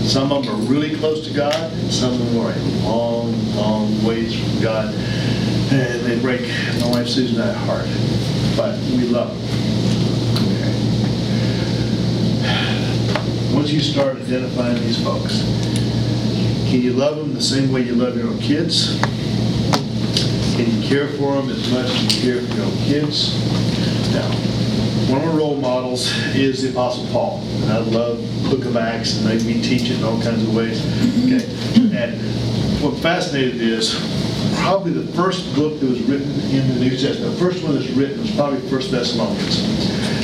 Some 0.05 0.31
of 0.31 0.45
them 0.45 0.53
are 0.53 0.57
really 0.63 0.95
close 0.97 1.27
to 1.27 1.33
God, 1.33 1.55
and 1.55 1.91
some 1.91 2.13
of 2.13 2.19
them 2.19 2.37
are 2.39 2.51
a 2.51 2.59
long, 2.83 3.55
long 3.55 4.03
ways 4.03 4.37
from 4.37 4.61
God, 4.61 4.93
and 5.71 6.01
they 6.05 6.19
break 6.19 6.41
my 6.81 6.89
wife 6.89 7.07
Susan 7.07 7.39
and 7.41 7.55
heart. 7.55 7.87
But 8.57 8.77
we 8.91 9.07
love 9.07 9.29
them. 9.29 9.37
Okay. 10.47 10.75
Once 13.55 13.71
you 13.71 13.79
start 13.79 14.17
identifying 14.17 14.75
these 14.81 15.01
folks, 15.01 15.43
can 16.69 16.81
you 16.81 16.93
love 16.93 17.17
them 17.17 17.33
the 17.33 17.41
same 17.41 17.71
way 17.71 17.83
you 17.83 17.95
love 17.95 18.17
your 18.17 18.27
own 18.27 18.39
kids? 18.39 18.99
Can 20.55 20.69
you 20.69 20.87
care 20.87 21.07
for 21.09 21.35
them 21.35 21.49
as 21.49 21.71
much 21.71 21.89
as 21.89 22.03
you 22.03 22.21
care 22.21 22.41
for 22.41 22.55
your 22.55 22.65
own 22.65 22.77
kids? 22.77 23.33
Now, 24.13 24.29
one 25.09 25.21
of 25.21 25.29
our 25.29 25.37
role 25.37 25.55
models 25.55 26.11
is 26.35 26.63
the 26.63 26.69
Apostle 26.71 27.07
Paul. 27.07 27.41
And 27.63 27.71
I 27.71 27.77
love 27.77 28.19
Book 28.49 28.65
of 28.65 28.75
Acts, 28.75 29.17
and 29.17 29.25
they 29.25 29.37
we 29.45 29.61
teach 29.61 29.89
it 29.89 29.97
in 29.99 30.03
all 30.03 30.21
kinds 30.21 30.43
of 30.43 30.53
ways. 30.53 30.81
Okay, 31.25 31.45
and 31.97 32.21
what 32.81 32.97
fascinated 32.99 33.61
is 33.61 33.95
probably 34.61 34.91
the 34.91 35.11
first 35.13 35.53
book 35.55 35.79
that 35.79 35.89
was 35.89 36.01
written 36.03 36.29
in 36.51 36.67
the 36.67 36.75
New 36.75 36.91
Testament. 36.91 37.33
The 37.33 37.39
first 37.39 37.63
one 37.63 37.73
that's 37.73 37.89
written 37.91 38.21
was 38.21 38.31
probably 38.35 38.59
First 38.69 38.91
Thessalonians, 38.91 39.59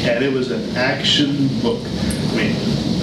and 0.05 0.23
it 0.23 0.31
was 0.31 0.51
an 0.51 0.77
action 0.77 1.47
book. 1.61 1.81
I 1.83 2.35
mean, 2.35 2.55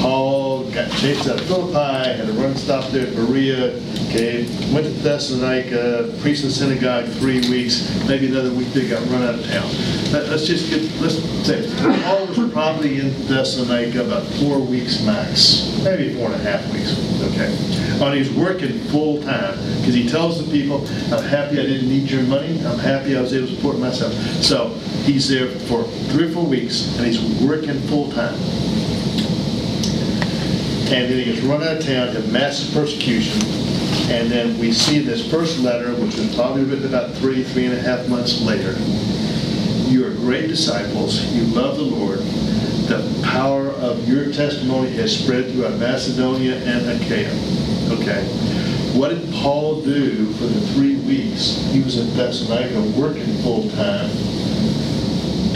Paul 0.04 0.64
got 0.70 0.90
chased 0.98 1.26
out 1.30 1.40
of 1.40 1.46
Philippi, 1.46 1.78
had 2.18 2.26
to 2.26 2.32
run 2.34 2.54
stop 2.56 2.90
there 2.90 3.06
at 3.06 3.14
Berea, 3.16 3.70
okay, 4.10 4.44
went 4.70 4.84
to 4.84 4.90
Thessalonica, 4.90 6.12
preached 6.20 6.42
in 6.42 6.48
the 6.48 6.54
synagogue 6.54 7.06
three 7.06 7.40
weeks, 7.48 7.88
maybe 8.06 8.26
another 8.26 8.52
week 8.52 8.68
they 8.74 8.86
got 8.86 9.00
run 9.08 9.22
out 9.22 9.36
of 9.36 9.46
town. 9.46 9.66
Let- 10.12 10.28
Let's 10.28 10.46
just 10.46 10.68
get, 10.68 10.82
let's 11.00 11.14
say, 11.46 11.66
Paul 12.04 12.26
was 12.26 12.52
probably 12.52 13.00
in 13.00 13.14
Thessalonica 13.28 14.04
about 14.04 14.24
four 14.24 14.58
weeks 14.58 15.00
max, 15.06 15.80
maybe 15.82 16.12
four 16.12 16.26
and 16.30 16.34
a 16.34 16.44
half 16.50 16.70
weeks, 16.74 16.92
okay? 17.32 17.56
And 18.04 18.14
he's 18.14 18.30
working 18.30 18.78
full-time, 18.90 19.56
because 19.78 19.94
he 19.94 20.06
tells 20.06 20.36
the 20.44 20.50
people, 20.52 20.86
I'm 21.14 21.24
happy 21.24 21.58
I 21.58 21.62
didn't 21.62 21.88
need 21.88 22.10
your 22.10 22.24
money, 22.24 22.60
I'm 22.66 22.78
happy 22.78 23.16
I 23.16 23.22
was 23.22 23.32
able 23.32 23.46
to 23.46 23.56
support 23.56 23.78
myself. 23.78 24.12
So 24.44 24.68
he's 25.04 25.30
there 25.30 25.48
for 25.60 25.84
three 26.12 26.26
or 26.26 26.30
four 26.30 26.44
weeks, 26.44 26.94
and 26.98 27.06
he's 27.06 27.22
working 27.40 27.80
full-time. 27.88 28.34
And 30.94 31.10
then 31.10 31.18
he 31.18 31.24
gets 31.24 31.40
run 31.40 31.60
out 31.60 31.78
of 31.78 31.84
town, 31.84 32.06
had 32.06 32.30
massive 32.30 32.72
persecution. 32.72 33.42
And 34.12 34.30
then 34.30 34.56
we 34.60 34.70
see 34.70 35.00
this 35.00 35.28
first 35.28 35.58
letter, 35.58 35.92
which 35.96 36.14
was 36.14 36.32
probably 36.36 36.62
written 36.62 36.86
about 36.86 37.14
three, 37.16 37.42
three 37.42 37.66
and 37.66 37.74
a 37.74 37.80
half 37.80 38.06
months 38.06 38.40
later. 38.40 38.76
You 39.90 40.06
are 40.06 40.14
great 40.14 40.46
disciples. 40.46 41.20
You 41.32 41.46
love 41.46 41.78
the 41.78 41.82
Lord. 41.82 42.20
The 42.86 43.20
power 43.24 43.70
of 43.70 44.08
your 44.08 44.32
testimony 44.32 44.92
has 44.92 45.18
spread 45.18 45.50
throughout 45.50 45.80
Macedonia 45.80 46.58
and 46.58 47.02
Achaia. 47.02 47.32
Okay. 47.98 48.24
What 48.96 49.08
did 49.08 49.32
Paul 49.32 49.82
do 49.82 50.32
for 50.34 50.46
the 50.46 50.60
three 50.74 50.94
weeks 50.94 51.56
he 51.72 51.82
was 51.82 51.98
in 51.98 52.16
Thessalonica 52.16 52.80
working 52.96 53.36
full 53.42 53.68
time 53.70 54.10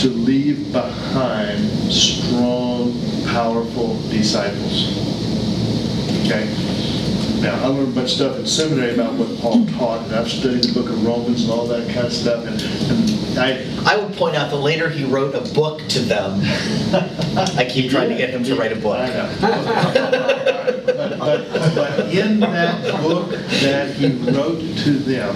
to 0.00 0.08
leave 0.08 0.72
behind 0.72 1.92
strong, 1.92 3.00
powerful 3.26 3.94
disciples? 4.10 5.27
Okay? 6.28 6.44
Now, 7.40 7.54
I 7.64 7.68
learned 7.68 7.92
a 7.92 7.94
bunch 7.94 8.10
of 8.10 8.16
stuff 8.16 8.36
in 8.36 8.46
seminary 8.46 8.92
about 8.92 9.14
what 9.14 9.38
Paul 9.38 9.64
taught, 9.66 10.04
and 10.04 10.14
I've 10.14 10.28
studied 10.28 10.64
the 10.64 10.72
book 10.74 10.90
of 10.90 11.06
Romans 11.06 11.44
and 11.44 11.52
all 11.52 11.66
that 11.66 11.88
kind 11.88 12.06
of 12.06 12.12
stuff, 12.12 12.44
and, 12.44 12.60
and 12.60 13.38
I, 13.38 13.64
I 13.86 13.96
would 13.96 14.14
point 14.14 14.36
out 14.36 14.50
that 14.50 14.56
later 14.56 14.90
he 14.90 15.04
wrote 15.04 15.34
a 15.34 15.54
book 15.54 15.80
to 15.88 16.00
them. 16.00 16.40
I 17.56 17.66
keep 17.70 17.90
trying 17.90 18.10
to 18.10 18.16
get 18.16 18.30
him 18.30 18.44
to 18.44 18.56
write 18.56 18.72
a 18.72 18.76
book. 18.76 18.98
I 18.98 19.06
know. 19.08 19.30
But, 20.84 21.18
but, 21.18 21.74
but 21.74 22.12
in 22.12 22.40
that 22.40 23.00
book 23.00 23.30
that 23.30 23.94
he 23.94 24.08
wrote 24.30 24.60
to 24.78 24.90
them, 24.90 25.34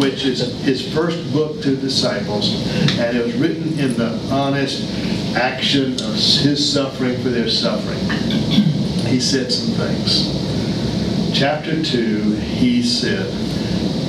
which 0.00 0.24
is 0.24 0.58
his 0.62 0.92
first 0.92 1.32
book 1.32 1.60
to 1.62 1.70
the 1.72 1.82
disciples, 1.82 2.66
and 2.98 3.16
it 3.16 3.24
was 3.24 3.34
written 3.34 3.78
in 3.78 3.94
the 3.96 4.18
honest 4.32 4.90
action 5.36 5.92
of 5.92 6.14
his 6.14 6.72
suffering 6.72 7.22
for 7.22 7.28
their 7.28 7.48
suffering, 7.48 7.98
he 9.16 9.22
said 9.22 9.50
some 9.50 9.74
things. 9.76 10.28
Chapter 11.34 11.82
2, 11.82 12.32
he 12.34 12.82
said, 12.82 13.32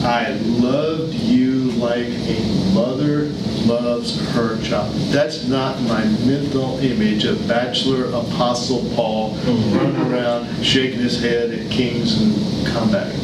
I 0.03 0.31
loved 0.59 1.13
you 1.13 1.71
like 1.71 2.07
a 2.07 2.73
mother 2.73 3.27
loves 3.65 4.19
her 4.33 4.61
child. 4.61 4.93
That's 5.13 5.47
not 5.47 5.81
my 5.83 6.03
mental 6.25 6.77
image 6.79 7.23
of 7.23 7.47
bachelor 7.47 8.07
apostle 8.07 8.83
Paul 8.95 9.37
mm-hmm. 9.37 9.77
running 9.77 10.11
around 10.11 10.61
shaking 10.65 10.99
his 10.99 11.21
head 11.21 11.51
at 11.51 11.71
kings 11.71 12.21
and 12.21 12.67
combat. 12.67 13.15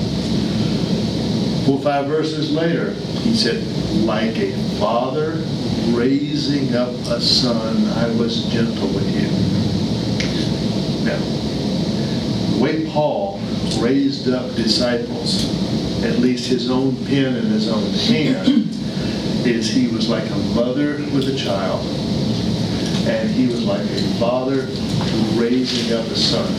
Four 1.66 1.80
or 1.80 1.82
five 1.82 2.08
verses 2.08 2.50
later, 2.50 2.94
he 2.94 3.36
said, 3.36 3.62
like 4.06 4.38
a 4.38 4.54
father 4.80 5.44
raising 5.90 6.76
up 6.76 6.94
a 7.08 7.20
son, 7.20 7.88
I 7.88 8.10
was 8.16 8.46
gentle 8.46 8.88
with 8.88 9.14
you. 9.14 9.28
Now, 11.06 11.43
way 12.64 12.90
Paul 12.90 13.42
raised 13.80 14.30
up 14.30 14.56
disciples, 14.56 15.52
at 16.02 16.20
least 16.20 16.48
his 16.48 16.72
own 16.72 16.96
pen 17.06 17.36
and 17.36 17.48
his 17.48 17.68
own 17.68 17.92
hand, 17.92 18.48
is 19.46 19.70
he 19.70 19.90
was 19.90 20.08
like 20.08 20.24
a 20.30 20.38
mother 20.56 20.94
with 21.14 21.28
a 21.28 21.36
child, 21.36 21.86
and 23.06 23.30
he 23.30 23.48
was 23.48 23.66
like 23.66 23.82
a 23.82 24.02
father 24.18 24.62
raising 25.38 25.94
up 25.94 26.06
a 26.06 26.16
son. 26.16 26.50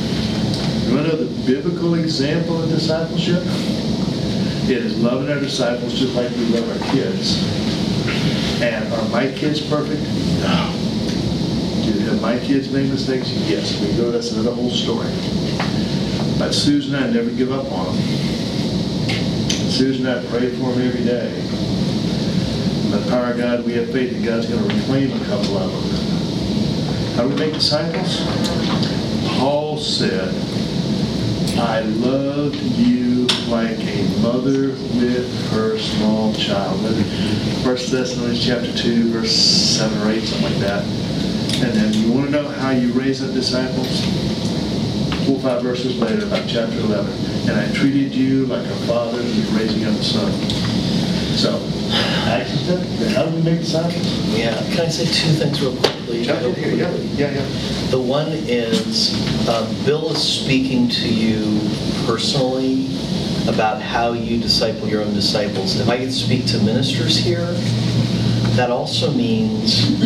You 0.86 0.94
want 0.94 1.10
to 1.10 1.16
know 1.16 1.24
the 1.24 1.46
biblical 1.46 1.94
example 1.94 2.62
of 2.62 2.68
discipleship? 2.68 3.42
It 4.68 4.84
is 4.84 5.00
loving 5.00 5.30
our 5.30 5.40
disciples 5.40 5.98
just 5.98 6.14
like 6.14 6.30
we 6.32 6.44
love 6.48 6.68
our 6.68 6.92
kids. 6.92 7.42
And 8.60 8.92
are 8.92 9.08
my 9.08 9.32
kids 9.32 9.58
perfect? 9.62 10.02
No. 10.42 10.70
Do 11.82 11.98
have 12.00 12.20
my 12.20 12.38
kids 12.38 12.70
made 12.70 12.90
mistakes? 12.90 13.30
Yes. 13.48 13.80
We 13.80 13.96
go, 13.96 14.10
that's 14.10 14.32
another 14.32 14.54
whole 14.54 14.70
story. 14.70 15.08
But 16.44 16.52
Susan 16.52 16.94
I 16.94 17.08
never 17.08 17.30
give 17.30 17.50
up 17.50 17.72
on 17.72 17.86
them. 17.86 18.04
Susan 19.70 20.06
I 20.06 20.22
pray 20.26 20.50
for 20.50 20.72
them 20.72 20.82
every 20.82 21.02
day. 21.02 21.32
By 22.90 22.98
the 22.98 23.10
power 23.10 23.30
of 23.30 23.38
God, 23.38 23.64
we 23.64 23.72
have 23.72 23.90
faith 23.90 24.12
that 24.12 24.22
God's 24.22 24.46
going 24.46 24.62
to 24.62 24.74
reclaim 24.74 25.10
a 25.10 25.24
couple 25.24 25.56
of 25.56 25.72
them. 25.72 27.16
How 27.16 27.22
do 27.22 27.30
we 27.30 27.36
make 27.36 27.54
disciples? 27.54 28.20
Paul 29.38 29.78
said, 29.78 30.34
I 31.58 31.80
loved 31.80 32.56
you 32.56 33.26
like 33.48 33.78
a 33.78 34.02
mother 34.20 34.68
with 34.98 35.50
her 35.52 35.78
small 35.78 36.34
child. 36.34 36.78
First 37.64 37.90
Thessalonians 37.90 38.44
chapter 38.44 38.70
2, 38.76 39.12
verse 39.12 39.34
7 39.34 39.98
or 40.02 40.10
8, 40.10 40.22
something 40.22 40.52
like 40.52 40.60
that. 40.60 40.84
And 41.64 41.72
then 41.72 41.94
you 41.94 42.12
want 42.12 42.26
to 42.26 42.32
know 42.32 42.46
how 42.46 42.68
you 42.68 42.92
raise 42.92 43.22
up 43.22 43.32
disciples? 43.32 44.23
Four 45.34 45.50
or 45.50 45.54
five 45.54 45.62
verses 45.62 45.98
later, 45.98 46.26
about 46.26 46.48
chapter 46.48 46.78
11. 46.78 47.12
And 47.48 47.58
I 47.58 47.72
treated 47.74 48.14
you 48.14 48.46
like 48.46 48.64
a 48.64 48.74
father 48.86 49.20
who's 49.20 49.50
raising 49.50 49.84
up 49.84 49.98
a 49.98 50.04
son. 50.04 50.30
So, 51.34 51.58
step, 52.46 52.86
how 53.16 53.24
do 53.24 53.34
we 53.34 53.42
make 53.42 53.58
disciples? 53.58 54.38
Yeah, 54.38 54.54
can 54.70 54.82
I 54.82 54.88
say 54.88 55.06
two 55.06 55.32
things 55.32 55.60
real 55.60 55.76
quickly? 55.76 56.22
Yeah, 56.22 56.40
yeah, 56.40 56.66
yeah, 56.66 56.90
yeah, 57.16 57.30
yeah. 57.32 57.90
The 57.90 58.00
one 58.00 58.28
is, 58.28 59.48
um, 59.48 59.66
Bill 59.84 60.12
is 60.12 60.22
speaking 60.22 60.88
to 60.88 61.12
you 61.12 61.68
personally 62.06 62.86
about 63.48 63.82
how 63.82 64.12
you 64.12 64.40
disciple 64.40 64.86
your 64.86 65.02
own 65.02 65.14
disciples. 65.14 65.80
If 65.80 65.88
I 65.88 65.98
could 65.98 66.12
speak 66.12 66.46
to 66.46 66.58
ministers 66.58 67.16
here, 67.16 67.50
that 68.54 68.70
also 68.70 69.10
means 69.10 70.00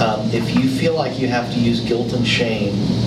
um, 0.00 0.28
if 0.32 0.56
you 0.56 0.68
feel 0.68 0.96
like 0.96 1.20
you 1.20 1.28
have 1.28 1.52
to 1.52 1.60
use 1.60 1.78
guilt 1.78 2.12
and 2.14 2.26
shame 2.26 3.03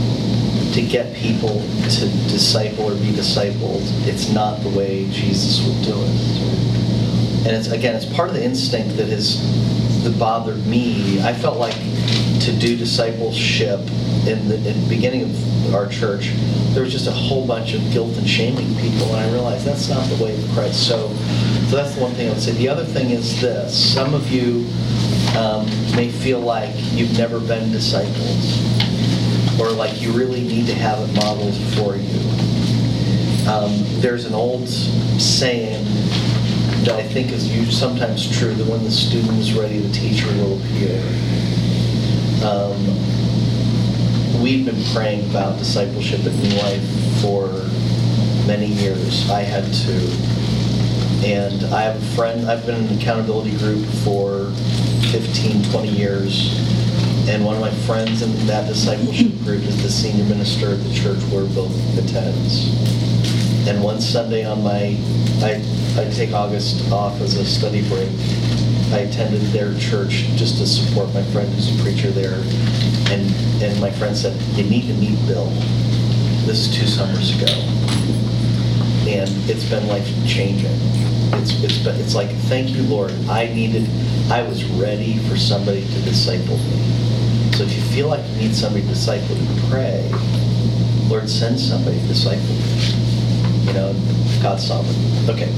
to 0.78 0.86
get 0.86 1.12
people 1.16 1.60
to 1.90 2.08
disciple 2.30 2.92
or 2.92 2.96
be 2.98 3.10
discipled. 3.10 3.82
It's 4.08 4.32
not 4.32 4.62
the 4.62 4.70
way 4.70 5.10
Jesus 5.10 5.66
would 5.66 5.84
do 5.84 5.96
it. 6.00 7.48
And 7.48 7.56
it's, 7.56 7.70
again, 7.70 7.96
it's 7.96 8.06
part 8.06 8.30
of 8.30 8.36
the 8.36 8.44
instinct 8.44 8.96
that 8.98 9.08
has, 9.10 9.42
that 10.04 10.20
bothered 10.20 10.68
me. 10.68 11.20
I 11.24 11.34
felt 11.34 11.58
like 11.58 11.74
to 11.74 12.56
do 12.60 12.78
discipleship 12.78 13.80
in 14.28 14.48
the, 14.50 14.58
in 14.58 14.84
the 14.84 14.86
beginning 14.88 15.24
of 15.24 15.74
our 15.74 15.88
church, 15.88 16.32
there 16.74 16.84
was 16.84 16.92
just 16.92 17.08
a 17.08 17.12
whole 17.12 17.48
bunch 17.48 17.74
of 17.74 17.82
guilt 17.92 18.16
and 18.16 18.30
shaming 18.30 18.68
people, 18.76 19.08
and 19.16 19.18
I 19.18 19.32
realized 19.32 19.66
that's 19.66 19.90
not 19.90 20.08
the 20.10 20.24
way 20.24 20.38
of 20.38 20.48
Christ. 20.52 20.88
So, 20.88 21.12
so 21.70 21.76
that's 21.76 21.96
the 21.96 22.02
one 22.02 22.12
thing 22.12 22.30
I 22.30 22.34
would 22.34 22.42
say. 22.42 22.52
The 22.52 22.70
other 22.70 22.86
thing 22.86 23.10
is 23.10 23.42
this: 23.42 23.94
some 23.96 24.14
of 24.14 24.30
you 24.30 24.68
um, 25.36 25.66
may 25.96 26.10
feel 26.10 26.40
like 26.40 26.76
you've 26.94 27.18
never 27.18 27.40
been 27.40 27.72
disciples, 27.72 28.67
or 29.60 29.70
like 29.72 30.02
you 30.02 30.12
really 30.12 30.42
need 30.42 30.68
to 30.68 30.76
have 30.76 31.00
it 31.00 31.14
modeled 31.16 31.56
for 31.76 31.96
you. 31.96 32.20
Um, 33.50 33.72
there's 34.02 34.26
an 34.26 34.34
old 34.34 34.68
saying 34.68 35.84
that 36.84 36.96
I 36.96 37.04
think 37.04 37.32
is 37.32 37.78
sometimes 37.78 38.38
true 38.38 38.54
that 38.54 38.68
when 38.68 38.84
the 38.84 38.92
student 38.92 39.38
is 39.40 39.54
ready, 39.54 39.80
the 39.80 39.92
teacher 39.94 40.28
will 40.36 40.60
appear. 40.60 41.02
Um, 42.44 42.78
we've 44.42 44.66
been 44.66 44.84
praying 44.94 45.30
about 45.30 45.58
discipleship 45.58 46.20
at 46.26 46.34
New 46.34 46.56
Life 46.58 47.22
for 47.22 47.48
many 48.48 48.68
years. 48.68 49.30
I 49.30 49.42
had 49.42 49.66
to. 49.66 50.48
And 51.26 51.74
I 51.74 51.82
have 51.82 51.96
a 51.96 52.16
friend, 52.16 52.50
I've 52.50 52.66
been 52.66 52.76
in 52.76 52.90
an 52.90 53.00
accountability 53.00 53.58
group 53.58 53.86
for 54.04 54.52
15, 55.12 55.64
20 55.72 55.88
years. 55.90 56.54
And 57.28 57.44
one 57.44 57.56
of 57.56 57.62
my 57.62 57.72
friends 57.86 58.22
in 58.22 58.32
that 58.48 58.68
discipleship 58.68 59.34
group 59.44 59.62
is 59.64 59.84
the 59.84 59.90
senior 59.90 60.24
minister 60.24 60.72
of 60.72 60.82
the 60.82 60.94
church 60.94 61.20
where 61.30 61.44
Bill 61.44 61.68
attends. 62.00 62.72
And 63.68 63.84
one 63.84 64.00
Sunday 64.00 64.46
on 64.46 64.64
my, 64.64 64.96
I, 65.44 65.62
I 65.98 66.10
take 66.12 66.32
August 66.32 66.90
off 66.90 67.20
as 67.20 67.36
a 67.36 67.46
study 67.46 67.86
break. 67.90 68.08
I 68.94 69.00
attended 69.00 69.42
their 69.52 69.78
church 69.78 70.24
just 70.40 70.58
to 70.60 70.66
support 70.66 71.14
my 71.14 71.22
friend 71.34 71.52
who's 71.54 71.78
a 71.78 71.84
preacher 71.84 72.12
there. 72.12 72.40
And, 73.12 73.30
and 73.62 73.82
my 73.82 73.92
friend 73.92 74.16
said, 74.16 74.42
you 74.58 74.64
need 74.64 74.88
to 74.88 74.94
meet 74.94 75.20
Bill. 75.28 75.50
This 76.48 76.70
is 76.70 76.78
two 76.78 76.88
summers 76.88 77.36
ago. 77.36 77.52
And 79.04 79.30
it's 79.50 79.70
been 79.70 79.86
life 79.90 80.08
changing. 80.26 80.72
It's, 81.34 81.62
it's 81.62 81.86
it's 81.86 82.16
like, 82.16 82.30
thank 82.48 82.70
you, 82.70 82.84
Lord. 82.84 83.12
I 83.28 83.48
needed, 83.48 83.86
I 84.32 84.44
was 84.44 84.64
ready 84.64 85.18
for 85.28 85.36
somebody 85.36 85.82
to 85.82 86.02
disciple 86.04 86.58
me. 86.58 87.07
So 87.58 87.64
if 87.64 87.74
you 87.74 87.82
feel 87.82 88.08
like 88.08 88.24
you 88.30 88.36
need 88.36 88.54
somebody 88.54 88.84
to 88.84 88.90
disciple 88.90 89.36
you, 89.36 89.70
pray. 89.72 90.08
Lord, 91.10 91.28
send 91.28 91.60
somebody 91.60 92.00
to 92.00 92.06
disciple 92.06 92.46
you. 92.46 93.66
You 93.66 93.74
know, 93.74 93.94
God's 94.44 94.68
sovereign. 94.68 94.96
Okay. 95.28 95.50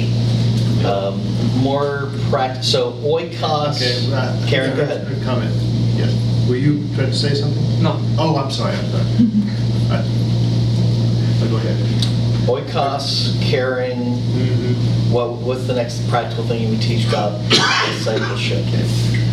Um, 0.85 1.19
More 1.61 2.09
practice, 2.29 2.71
so 2.71 2.93
oikos, 3.03 3.75
Okay, 3.75 4.13
right. 4.13 4.47
Karen, 4.47 4.77
go 4.77 4.83
ahead. 4.83 5.11
A 5.11 5.25
Comment. 5.25 5.53
Yes. 5.97 6.15
Were 6.47 6.55
you 6.55 6.87
trying 6.95 7.07
to 7.07 7.13
say 7.13 7.35
something? 7.35 7.83
No. 7.83 7.99
Oh, 8.17 8.37
I'm 8.37 8.49
sorry, 8.49 8.77
I'm 8.77 8.91
sorry. 8.91 9.03
All 9.03 9.99
right. 9.99 10.05
Oh, 10.07 11.43
uh, 11.43 11.49
Go 11.49 11.57
ahead. 11.57 11.75
Oikos, 12.47 13.41
caring, 13.43 13.97
mm-hmm. 13.97 15.11
what, 15.11 15.33
what's 15.33 15.67
the 15.67 15.73
next 15.73 16.07
practical 16.07 16.45
thing 16.45 16.63
you 16.63 16.69
would 16.69 16.81
teach 16.81 17.05
about 17.09 17.41
discipleship? 17.49 18.63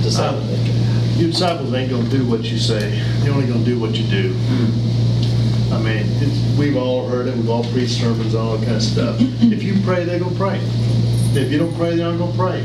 Disciple 0.02 0.42
making. 0.46 0.75
Your 1.16 1.30
disciples 1.30 1.72
ain't 1.72 1.90
gonna 1.90 2.10
do 2.10 2.26
what 2.26 2.42
you 2.42 2.58
say, 2.58 3.00
they're 3.20 3.32
only 3.32 3.46
gonna 3.46 3.64
do 3.64 3.80
what 3.80 3.94
you 3.94 4.06
do. 4.06 4.34
Hmm. 4.34 5.72
I 5.72 5.78
mean, 5.78 6.04
it's, 6.20 6.58
we've 6.58 6.76
all 6.76 7.08
heard 7.08 7.26
it, 7.26 7.34
we've 7.34 7.48
all 7.48 7.64
preached 7.64 7.98
sermons, 7.98 8.34
all 8.34 8.58
that 8.58 8.64
kind 8.66 8.76
of 8.76 8.82
stuff. 8.82 9.18
Hmm. 9.18 9.50
If 9.50 9.62
you 9.62 9.80
pray, 9.82 10.04
they're 10.04 10.18
gonna 10.18 10.36
pray. 10.36 10.60
If 11.32 11.50
you 11.50 11.56
don't 11.56 11.74
pray, 11.74 11.96
they're 11.96 12.12
not 12.12 12.18
gonna 12.18 12.36
pray. 12.36 12.60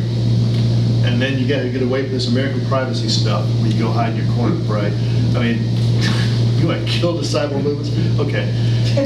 And 1.05 1.21
then 1.21 1.39
you 1.39 1.47
gotta 1.47 1.69
get 1.69 1.81
away 1.81 2.03
from 2.03 2.11
this 2.11 2.27
American 2.27 2.65
privacy 2.65 3.07
stuff, 3.07 3.47
where 3.61 3.71
you 3.71 3.79
go 3.79 3.89
hide 3.89 4.15
in 4.15 4.25
your 4.25 4.35
corner 4.35 4.55
and 4.55 4.67
pray. 4.67 4.87
I 5.33 5.39
mean, 5.39 5.63
you 6.59 6.67
want 6.67 6.85
to 6.85 6.91
kill 6.91 7.17
disciple 7.17 7.61
movements? 7.61 7.89
Okay. 8.19 8.51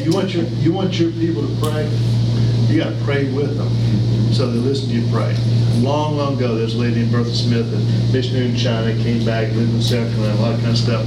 You 0.03 0.11
want 0.11 0.33
your, 0.33 0.45
you 0.45 0.73
want 0.73 0.99
your 0.99 1.11
people 1.11 1.47
to 1.47 1.55
pray? 1.61 1.85
You 2.68 2.84
gotta 2.84 2.97
pray 3.03 3.32
with 3.32 3.57
them, 3.57 3.70
so 4.34 4.49
they 4.51 4.57
listen 4.57 4.89
to 4.89 4.95
you 4.95 5.11
pray. 5.11 5.36
Long, 5.80 6.18
long 6.18 6.36
ago, 6.38 6.55
there's 6.55 6.76
a 6.76 6.78
lady 6.78 7.01
named 7.01 7.11
Bertha 7.11 7.34
Smith, 7.34 7.72
a 7.72 8.13
missionary 8.13 8.49
in 8.49 8.55
China, 8.55 8.91
came 9.03 9.24
back, 9.24 9.51
lived 9.53 9.74
in 9.74 9.82
South 9.82 10.09
Carolina, 10.16 10.34
a 10.34 10.41
lot 10.41 10.53
of 10.53 10.59
kind 10.61 10.72
of 10.72 10.78
stuff. 10.78 11.05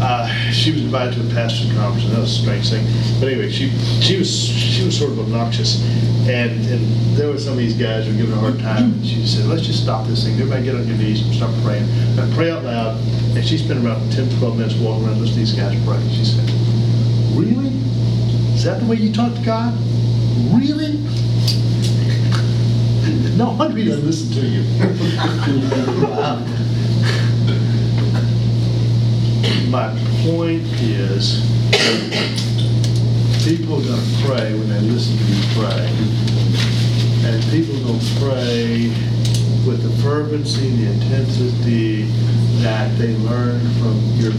Uh, 0.00 0.26
she 0.50 0.72
was 0.72 0.82
invited 0.82 1.14
to 1.14 1.26
a 1.26 1.30
pastor's 1.34 1.72
conference, 1.74 2.04
and 2.06 2.14
that 2.14 2.20
was 2.20 2.36
a 2.36 2.42
strange 2.42 2.70
thing. 2.70 2.84
But 3.20 3.28
anyway, 3.28 3.50
she, 3.50 3.70
she 4.00 4.18
was, 4.18 4.28
she 4.28 4.84
was 4.84 4.98
sort 4.98 5.12
of 5.12 5.20
obnoxious. 5.20 5.82
And, 6.26 6.58
and 6.66 7.16
there 7.16 7.28
were 7.28 7.38
some 7.38 7.52
of 7.52 7.58
these 7.58 7.74
guys 7.74 8.06
who 8.06 8.12
were 8.12 8.18
giving 8.18 8.34
her 8.34 8.38
a 8.38 8.50
hard 8.50 8.60
time, 8.60 8.92
and 8.94 9.06
she 9.06 9.26
said, 9.26 9.46
let's 9.46 9.62
just 9.62 9.82
stop 9.82 10.06
this 10.06 10.24
thing. 10.24 10.34
Everybody 10.34 10.64
get 10.64 10.74
on 10.74 10.86
your 10.86 10.96
knees 10.96 11.22
and 11.22 11.34
start 11.34 11.54
praying. 11.62 11.88
And 12.18 12.32
pray 12.34 12.50
out 12.50 12.64
loud. 12.64 12.98
And 13.36 13.46
she 13.46 13.58
spent 13.58 13.78
about 13.78 13.98
10, 14.12 14.38
12 14.38 14.56
minutes 14.56 14.74
walking 14.76 15.06
around 15.06 15.20
listening 15.20 15.46
to 15.46 15.52
these 15.52 15.58
guys 15.58 15.84
pray. 15.84 16.02
She 16.10 16.24
said, 16.24 16.50
really? 17.38 17.68
Is 18.54 18.64
that 18.64 18.80
the 18.80 18.86
way 18.86 18.96
you 18.96 19.12
talk 19.12 19.34
to 19.34 19.42
God? 19.42 19.72
Really? 20.52 20.98
No 23.36 23.50
wonder 23.52 23.78
he 23.78 23.84
doesn't 23.86 24.06
listen 24.06 24.30
to 24.32 24.46
you. 24.46 24.62
My 29.70 29.88
point 30.22 30.62
is, 30.82 31.40
people 33.44 33.78
are 33.80 33.82
gonna 33.82 34.02
pray 34.26 34.52
when 34.52 34.68
they 34.68 34.80
listen 34.80 35.16
to 35.16 35.24
you 35.24 35.42
pray. 35.56 35.88
And 37.24 37.42
people 37.50 37.76
are 37.76 37.84
gonna 37.86 38.20
pray 38.20 38.90
with 39.66 39.82
the 39.82 39.90
fervency, 40.02 40.68
the 40.76 40.86
intensity 40.92 42.02
that 42.62 42.96
they 42.98 43.16
learn 43.16 43.60
from 43.80 43.96
your 44.20 44.31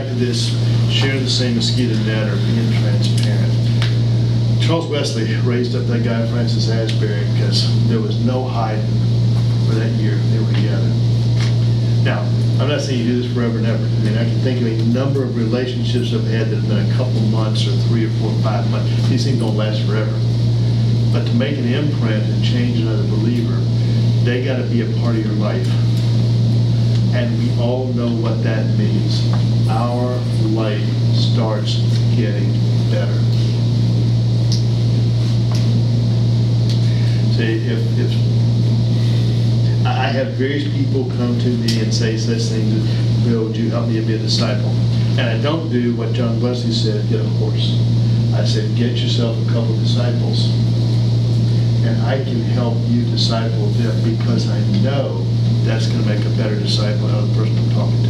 back 0.00 0.08
to 0.08 0.14
this, 0.14 0.48
share 0.90 1.18
the 1.20 1.28
same 1.28 1.56
mosquito 1.56 1.94
net 2.04 2.26
or 2.26 2.36
being 2.36 2.72
transparent. 2.80 3.52
Charles 4.62 4.86
Wesley 4.86 5.26
raised 5.42 5.76
up 5.76 5.84
that 5.88 6.02
guy 6.02 6.26
Francis 6.28 6.70
Asbury 6.70 7.20
because 7.34 7.68
there 7.88 8.00
was 8.00 8.24
no 8.24 8.44
hiding 8.44 8.86
for 9.66 9.74
that 9.74 9.90
year 10.00 10.14
they 10.14 10.38
were 10.38 10.52
together. 10.54 10.88
Now, 12.02 12.20
I'm 12.58 12.68
not 12.68 12.80
saying 12.80 13.04
you 13.04 13.12
do 13.12 13.22
this 13.22 13.32
forever 13.34 13.58
and 13.58 13.66
ever. 13.66 13.84
I 13.84 14.00
mean, 14.00 14.16
I 14.16 14.24
can 14.24 14.40
think 14.40 14.62
of 14.62 14.68
a 14.68 14.84
number 14.84 15.22
of 15.22 15.36
relationships 15.36 16.14
I've 16.14 16.24
had 16.24 16.48
that 16.48 16.56
have 16.56 16.68
been 16.68 16.90
a 16.90 16.94
couple 16.96 17.20
months 17.28 17.66
or 17.66 17.72
three 17.88 18.06
or 18.06 18.10
four 18.20 18.30
or 18.30 18.40
five 18.40 18.70
months. 18.70 18.88
These 19.10 19.24
things 19.24 19.38
don't 19.38 19.56
last 19.56 19.84
forever. 19.84 20.16
But 21.12 21.26
to 21.26 21.34
make 21.34 21.58
an 21.58 21.66
imprint 21.66 22.24
and 22.24 22.42
change 22.42 22.80
another 22.80 23.04
believer, 23.04 23.60
they 24.24 24.44
got 24.44 24.56
to 24.56 24.64
be 24.64 24.80
a 24.80 24.98
part 25.00 25.16
of 25.16 25.26
your 25.26 25.34
life. 25.34 25.68
And 27.20 27.38
we 27.38 27.62
all 27.62 27.84
know 27.88 28.08
what 28.08 28.42
that 28.44 28.64
means. 28.78 29.30
Our 29.68 30.16
life 30.56 30.88
starts 31.12 31.76
getting 32.16 32.50
better. 32.88 33.12
See, 37.36 37.60
if, 37.68 37.78
if, 37.98 38.10
I 39.84 40.08
have 40.08 40.28
various 40.40 40.64
people 40.72 41.10
come 41.18 41.38
to 41.40 41.48
me 41.48 41.82
and 41.82 41.92
say 41.92 42.16
such 42.16 42.40
things, 42.48 42.88
Bill, 43.26 43.44
would 43.44 43.56
you 43.56 43.68
help 43.68 43.88
me 43.88 44.00
to 44.00 44.06
be 44.06 44.14
a 44.14 44.18
disciple? 44.18 44.70
And 45.20 45.28
I 45.28 45.42
don't 45.42 45.68
do 45.68 45.94
what 45.96 46.14
John 46.14 46.40
Wesley 46.40 46.72
said, 46.72 47.06
get 47.10 47.20
a 47.20 47.28
horse. 47.36 47.78
I 48.32 48.46
said, 48.46 48.74
get 48.76 48.96
yourself 48.96 49.36
a 49.46 49.52
couple 49.52 49.76
disciples, 49.76 50.46
and 51.84 52.00
I 52.00 52.24
can 52.24 52.40
help 52.40 52.78
you 52.86 53.04
disciple 53.10 53.66
them 53.76 54.16
because 54.16 54.48
I 54.48 54.58
know 54.80 55.26
that's 55.64 55.86
gonna 55.86 56.06
make 56.06 56.24
a 56.24 56.30
better 56.30 56.58
disciple 56.58 57.06
out 57.08 57.22
of 57.22 57.28
the 57.34 57.42
person 57.42 57.58
I'm 57.58 57.70
talking 57.70 58.02
to. 58.02 58.08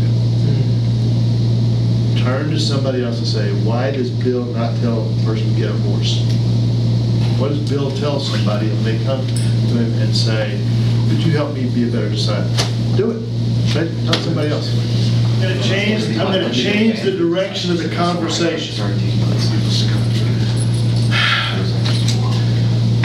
Mm-hmm. 0.49 2.25
Turn 2.25 2.51
to 2.51 2.59
somebody 2.61 3.05
else 3.05 3.19
and 3.19 3.27
say, 3.27 3.53
why 3.65 3.91
does 3.91 4.11
Bill 4.11 4.45
not 4.47 4.77
tell 4.81 5.03
the 5.03 5.25
person 5.25 5.49
to 5.49 5.55
get 5.57 5.71
a 5.71 5.79
horse? 5.79 6.23
What 7.39 7.49
does 7.49 7.69
Bill 7.69 7.91
tell 7.97 8.21
somebody 8.21 8.69
when 8.69 8.85
they 8.85 9.03
come 9.05 9.27
to 9.27 9.33
him 9.33 9.93
and 10.03 10.15
say, 10.15 10.61
would 11.09 11.25
you 11.25 11.33
help 11.33 11.55
me 11.55 11.69
be 11.75 11.89
a 11.89 11.93
better 11.93 12.09
disciple? 12.09 12.51
Do 12.97 13.11
it. 13.13 13.23
Say, 13.69 13.89
Tell 14.05 14.15
somebody 14.15 14.51
else. 14.51 14.69
I'm 15.37 15.43
gonna 15.43 15.63
change, 15.63 16.19
I'm 16.19 16.33
gonna 16.33 16.53
change 16.53 17.03
the 17.03 17.13
direction 17.13 17.71
of 17.73 17.79
the 17.79 17.89
conversation. 17.95 18.85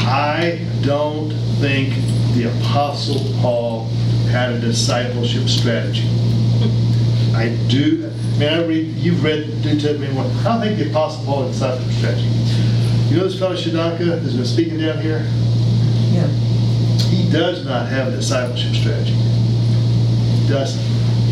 I 0.08 0.60
don't 0.82 1.32
think 1.60 1.94
the 2.36 2.52
Apostle 2.60 3.22
Paul 3.42 3.75
had 4.36 4.52
a 4.52 4.60
discipleship 4.60 5.48
strategy. 5.48 6.04
I 7.34 7.56
do, 7.70 8.12
I 8.36 8.38
mean, 8.38 8.50
I 8.50 8.66
read, 8.66 8.88
you've 8.98 9.24
read 9.24 9.48
New 9.64 9.80
Testament, 9.80 10.14
one. 10.14 10.30
I 10.30 10.44
don't 10.44 10.60
think 10.60 10.78
the 10.78 10.90
Apostle 10.90 11.24
Paul 11.24 11.44
had 11.44 11.52
a 11.52 11.54
discipleship 11.54 11.94
strategy. 11.94 12.28
You 13.08 13.18
know 13.18 13.24
this 13.30 13.40
fellow 13.40 13.56
Shadaka 13.56 14.20
who's 14.20 14.36
been 14.36 14.46
speaking 14.46 14.80
down 14.80 15.00
here? 15.00 15.20
Yeah. 16.12 16.28
He 17.08 17.32
does 17.32 17.64
not 17.64 17.88
have 17.88 18.10
a 18.10 18.12
discipleship 18.18 18.76
strategy. 18.76 19.14
He 19.14 20.50
doesn't. 20.50 20.85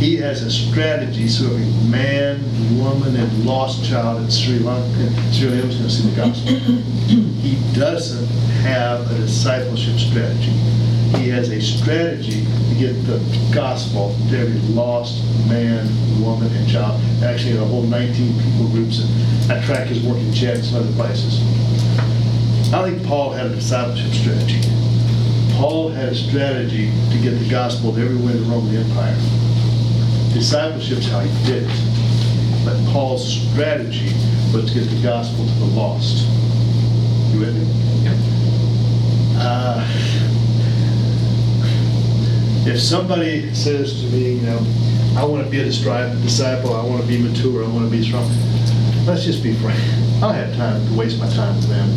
He 0.04 0.18
has 0.18 0.41
a 0.41 0.51
strategy 0.51 1.30
so 1.30 1.45
every 1.45 1.64
man, 1.89 2.43
woman, 2.78 3.16
and 3.16 3.45
lost 3.45 3.89
child 3.89 4.22
in 4.22 4.30
Sri 4.30 4.60
Lanka, 4.60 5.10
Sri 5.32 5.47
Lanka 5.47 5.68
is 5.70 5.78
going 5.78 5.88
to 5.88 5.89
see 5.89 6.10
the 6.10 6.16
gospel. 6.18 6.54
He 7.39 7.74
doesn't 7.74 8.28
have 8.64 9.10
a 9.10 9.16
discipleship 9.16 9.97
strategy. 9.97 10.51
He 11.18 11.30
has 11.30 11.51
a 11.51 11.62
strategy 11.62 12.43
to 12.43 12.76
get 12.78 12.91
the 13.06 13.20
gospel 13.56 14.14
to 14.30 14.39
every 14.39 14.60
lost 14.76 15.24
man, 15.47 15.88
woman, 16.22 16.51
and 16.51 16.70
child. 16.70 16.99
Actually, 17.24 17.51
in 17.51 17.64
a 17.64 17.66
whole 17.66 17.84
19 17.84 18.41
people 18.41 18.68
groups, 18.72 18.99
and 18.99 19.54
I 19.54 19.66
track 19.66 19.89
is 19.89 20.04
working 20.04 20.34
Chad 20.34 20.58
and 20.58 20.66
some 20.66 20.82
other 20.82 20.91
places. 20.93 21.39
I 22.74 22.89
think 22.89 23.08
Paul 23.08 23.32
had 23.32 23.45
a 23.45 23.56
discipleship 23.56 24.12
strategy. 24.12 24.60
Paul 25.54 25.91
had 25.91 26.10
a 26.10 26.16
strategy 26.16 26.91
to 27.12 27.18
get 27.22 27.39
the 27.39 27.49
gospel 27.49 27.93
to 27.93 28.01
everywhere 28.01 28.34
in 28.36 28.43
the 28.43 28.49
Roman 28.49 28.76
Empire. 28.76 29.53
Discipleship's 30.34 31.08
how 31.08 31.20
he 31.20 31.46
did 31.46 31.64
it. 31.64 32.66
But 32.66 32.78
Paul's 32.92 33.24
strategy 33.24 34.12
was 34.54 34.72
to 34.72 34.80
get 34.80 34.90
the 34.90 35.02
gospel 35.04 35.46
to 35.46 35.54
the 35.54 35.66
lost. 35.66 36.26
You 37.34 37.40
with 37.40 37.56
me? 37.56 37.84
Uh, 39.36 39.86
if 42.66 42.80
somebody 42.80 43.54
says 43.54 44.02
to 44.02 44.08
me, 44.08 44.36
you 44.36 44.42
know, 44.42 44.60
I 45.18 45.26
want 45.26 45.44
to 45.44 45.50
be 45.52 45.60
a 45.60 45.66
disciple, 45.66 46.74
I 46.74 46.84
want 46.84 47.02
to 47.02 47.08
be 47.08 47.18
mature, 47.22 47.64
I 47.64 47.68
want 47.68 47.86
to 47.86 47.92
be 47.92 48.04
strong, 48.04 48.28
let's 49.06 49.26
just 49.26 49.44
be 49.44 49.54
frank. 49.56 49.80
I 50.18 50.22
don't 50.22 50.36
have 50.36 50.56
time 50.56 50.88
to 50.88 50.94
waste 50.98 51.20
my 51.20 51.30
time 51.30 51.56
with 51.58 51.68
them. 51.68 51.90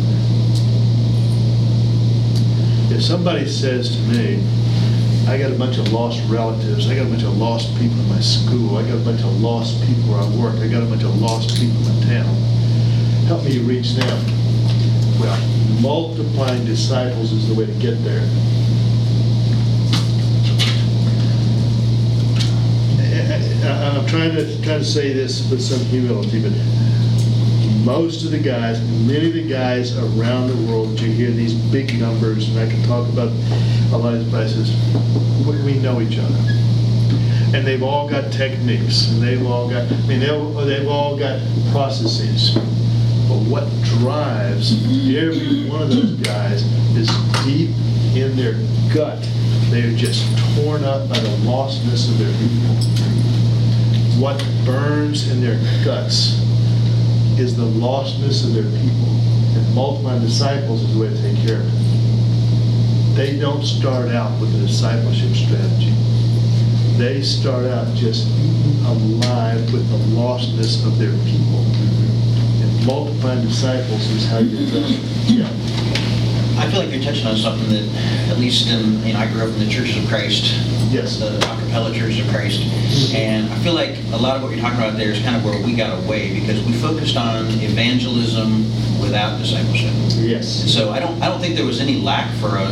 If 2.91 3.03
somebody 3.03 3.47
says 3.47 3.95
to 3.95 4.01
me, 4.03 4.43
I 5.27 5.37
got 5.37 5.51
a 5.51 5.55
bunch 5.55 5.77
of 5.77 5.91
lost 5.91 6.23
relatives, 6.29 6.89
I 6.89 6.95
got 6.95 7.05
a 7.05 7.09
bunch 7.09 7.23
of 7.23 7.37
lost 7.37 7.67
people 7.77 7.99
in 7.99 8.07
my 8.07 8.21
school, 8.21 8.77
I 8.77 8.83
got 8.83 8.95
a 8.95 9.03
bunch 9.03 9.19
of 9.19 9.41
lost 9.41 9.77
people 9.85 10.03
where 10.03 10.21
I 10.21 10.29
work, 10.37 10.55
I 10.61 10.69
got 10.69 10.83
a 10.83 10.85
bunch 10.85 11.03
of 11.03 11.21
lost 11.21 11.59
people 11.59 11.85
in 11.89 12.01
town, 12.07 12.33
help 13.27 13.43
me 13.43 13.59
reach 13.59 13.93
them. 13.95 14.25
Well, 15.19 15.37
multiplying 15.81 16.63
disciples 16.65 17.33
is 17.33 17.49
the 17.49 17.55
way 17.55 17.65
to 17.65 17.73
get 17.73 18.01
there. 18.05 18.23
I'm 23.67 24.05
trying 24.07 24.31
to, 24.31 24.61
trying 24.63 24.79
to 24.79 24.85
say 24.85 25.11
this 25.11 25.49
with 25.51 25.61
some 25.61 25.79
humility, 25.87 26.41
but 26.41 26.53
most 27.87 28.25
of 28.25 28.31
the 28.31 28.37
guys, 28.37 28.81
many 29.07 29.27
of 29.27 29.33
the 29.33 29.47
guys 29.47 29.97
around 29.97 30.49
the 30.49 30.69
world, 30.69 30.99
you 30.99 31.09
hear 31.09 31.31
these 31.31 31.53
big 31.53 31.97
numbers, 31.97 32.49
and 32.49 32.59
I 32.59 32.69
can 32.69 32.83
talk 32.83 33.07
about 33.07 33.29
a 33.93 33.97
lot 33.97 34.13
of 34.13 34.19
these 34.19 34.29
places, 34.29 34.75
we 35.47 35.55
we 35.63 35.79
know 35.79 36.01
each 36.01 36.19
other. 36.19 36.35
And 37.55 37.65
they've 37.65 37.81
all 37.81 38.09
got 38.09 38.33
techniques, 38.33 39.09
and 39.09 39.23
they've 39.23 39.45
all 39.47 39.69
got, 39.69 39.89
I 39.89 39.95
mean, 40.05 40.19
they've 40.19 40.89
all 40.89 41.17
got 41.17 41.39
processes. 41.71 42.55
But 43.29 43.39
what 43.47 43.63
drives 44.01 44.73
every 45.15 45.69
one 45.69 45.83
of 45.83 45.89
those 45.89 46.11
guys 46.15 46.63
is 46.97 47.07
deep 47.45 47.69
in 48.13 48.35
their 48.35 48.55
gut. 48.93 49.25
They're 49.69 49.95
just 49.95 50.27
torn 50.57 50.83
up 50.83 51.07
by 51.07 51.19
the 51.19 51.29
lostness 51.47 52.09
of 52.09 52.17
their 52.19 52.33
people. 52.35 52.75
What 54.21 54.45
burns 54.65 55.31
in 55.31 55.39
their 55.39 55.57
guts 55.85 56.46
is 57.39 57.55
the 57.55 57.63
lostness 57.63 58.43
of 58.43 58.53
their 58.53 58.63
people. 58.81 59.07
And 59.55 59.75
multiplying 59.75 60.21
disciples 60.21 60.81
is 60.81 60.93
the 60.93 61.01
way 61.01 61.09
to 61.09 61.21
take 61.21 61.37
care 61.45 61.61
of 61.61 61.67
it. 61.67 63.15
They 63.15 63.37
don't 63.39 63.63
start 63.63 64.09
out 64.09 64.39
with 64.39 64.53
a 64.55 64.59
discipleship 64.65 65.35
strategy. 65.35 65.93
They 66.97 67.21
start 67.21 67.65
out 67.65 67.93
just 67.95 68.27
alive 68.85 69.71
with 69.71 69.87
the 69.89 69.97
lostness 70.15 70.85
of 70.85 70.97
their 70.97 71.13
people. 71.25 71.61
And 72.61 72.85
multiplying 72.85 73.41
disciples 73.45 74.07
is 74.09 74.25
how 74.27 74.39
you 74.39 74.57
do 74.57 74.77
it. 74.77 74.99
Yeah. 75.29 75.49
I 76.59 76.69
feel 76.71 76.79
like 76.81 76.91
you're 76.91 77.03
touching 77.03 77.27
on 77.27 77.37
something 77.37 77.69
that, 77.69 77.87
at 78.31 78.39
least 78.39 78.67
in, 78.67 79.05
you 79.05 79.13
know, 79.13 79.19
I 79.19 79.27
grew 79.31 79.43
up 79.43 79.49
in 79.49 79.59
the 79.59 79.69
Churches 79.69 79.97
of 79.97 80.09
Christ. 80.09 80.53
Yes. 80.89 81.19
The 81.19 81.37
acapella 81.39 81.93
Church 81.93 82.19
of 82.19 82.27
Christ. 82.29 82.61
And 83.13 83.51
I 83.51 83.55
feel 83.59 83.73
like 83.73 83.97
a 84.13 84.17
lot 84.17 84.35
of 84.37 84.43
what 84.43 84.51
you're 84.51 84.61
talking 84.61 84.79
about 84.79 84.95
there 84.97 85.11
is 85.11 85.19
kind 85.21 85.35
of 85.35 85.43
where 85.43 85.61
we 85.65 85.75
got 85.75 85.97
away 86.03 86.39
because 86.39 86.63
we 86.65 86.73
focused 86.73 87.17
on 87.17 87.45
evangelism 87.61 88.63
without 89.01 89.37
discipleship. 89.37 89.91
Yes. 90.17 90.61
And 90.61 90.69
so 90.69 90.91
I 90.91 90.99
don't, 90.99 91.21
I 91.21 91.27
don't 91.27 91.39
think 91.41 91.55
there 91.55 91.65
was 91.65 91.79
any 91.81 92.01
lack 92.01 92.33
for 92.35 92.55
a, 92.55 92.71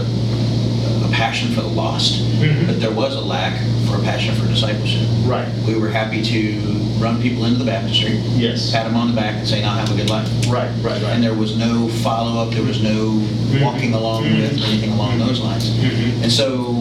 a 1.05 1.09
passion 1.11 1.51
for 1.53 1.61
the 1.61 1.68
lost, 1.68 2.22
Mhm. 2.39 2.68
but 2.68 2.80
there 2.80 2.91
was 2.91 3.16
a 3.16 3.22
lack 3.22 3.59
for 3.88 3.97
a 3.97 4.01
passion 4.03 4.34
for 4.36 4.47
discipleship. 4.47 5.07
Right. 5.26 5.47
We 5.68 5.76
were 5.78 5.89
happy 5.89 6.22
to 6.24 6.61
run 6.99 7.22
people 7.22 7.45
into 7.45 7.59
the 7.59 7.66
baptistry. 7.66 8.13
Yes. 8.36 8.72
Pat 8.72 8.86
them 8.86 8.95
on 8.95 9.07
the 9.09 9.13
back 9.13 9.36
and 9.36 9.47
say, 9.47 9.61
now 9.61 9.76
have 9.76 9.91
a 9.91 9.95
good 9.95 10.09
life. 10.09 10.28
Right, 10.47 10.70
right, 10.82 11.01
right. 11.01 11.03
And 11.03 11.22
there 11.24 11.34
was 11.34 11.57
no 11.57 11.89
follow-up, 11.89 12.53
there 12.53 12.63
was 12.63 12.82
no 12.82 13.22
walking 13.61 13.93
along 13.93 14.24
with, 14.24 14.61
or 14.61 14.66
anything 14.66 14.91
along 14.93 15.20
those 15.20 15.39
lines. 15.41 15.70
Mhm. 15.72 16.24
And 16.24 16.32
so, 16.32 16.74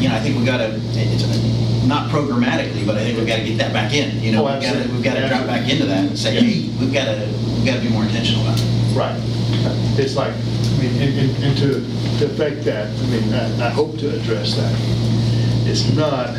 you 0.00 0.08
know, 0.08 0.14
I 0.16 0.20
think 0.20 0.38
we 0.38 0.44
gotta, 0.44 0.78
not 1.86 2.10
programmatically, 2.10 2.86
but 2.86 2.96
I 2.96 3.04
think 3.04 3.18
we've 3.18 3.26
gotta 3.26 3.44
get 3.44 3.58
that 3.58 3.72
back 3.72 3.92
in, 3.94 4.20
you 4.22 4.32
know? 4.32 4.46
Oh, 4.46 4.52
We've 4.52 4.62
gotta, 4.62 4.66
absolutely. 4.78 4.94
we've 4.94 5.04
gotta 5.04 5.28
drop 5.28 5.46
back 5.46 5.68
into 5.70 5.86
that 5.86 6.04
and 6.06 6.18
say, 6.18 6.34
Yes. 6.34 6.42
hey, 6.44 6.68
we've 6.78 6.92
gotta, 6.92 7.26
we've 7.56 7.64
gotta 7.66 7.80
be 7.80 7.88
more 7.88 8.04
intentional 8.04 8.42
about 8.42 8.58
it. 8.60 8.96
Right. 8.96 9.16
It's 9.98 10.14
like, 10.16 10.32
I 10.34 10.82
mean, 10.82 11.02
and, 11.02 11.18
and- 11.18 11.44
and 11.44 11.58
to, 11.58 11.80
to 12.18 12.26
affect 12.32 12.64
that, 12.64 12.86
I 12.88 13.06
mean, 13.06 13.32
I, 13.34 13.66
I 13.66 13.70
hope 13.70 13.98
to 13.98 14.14
address 14.14 14.54
that. 14.56 14.72
It's 15.66 15.92
not 15.94 16.30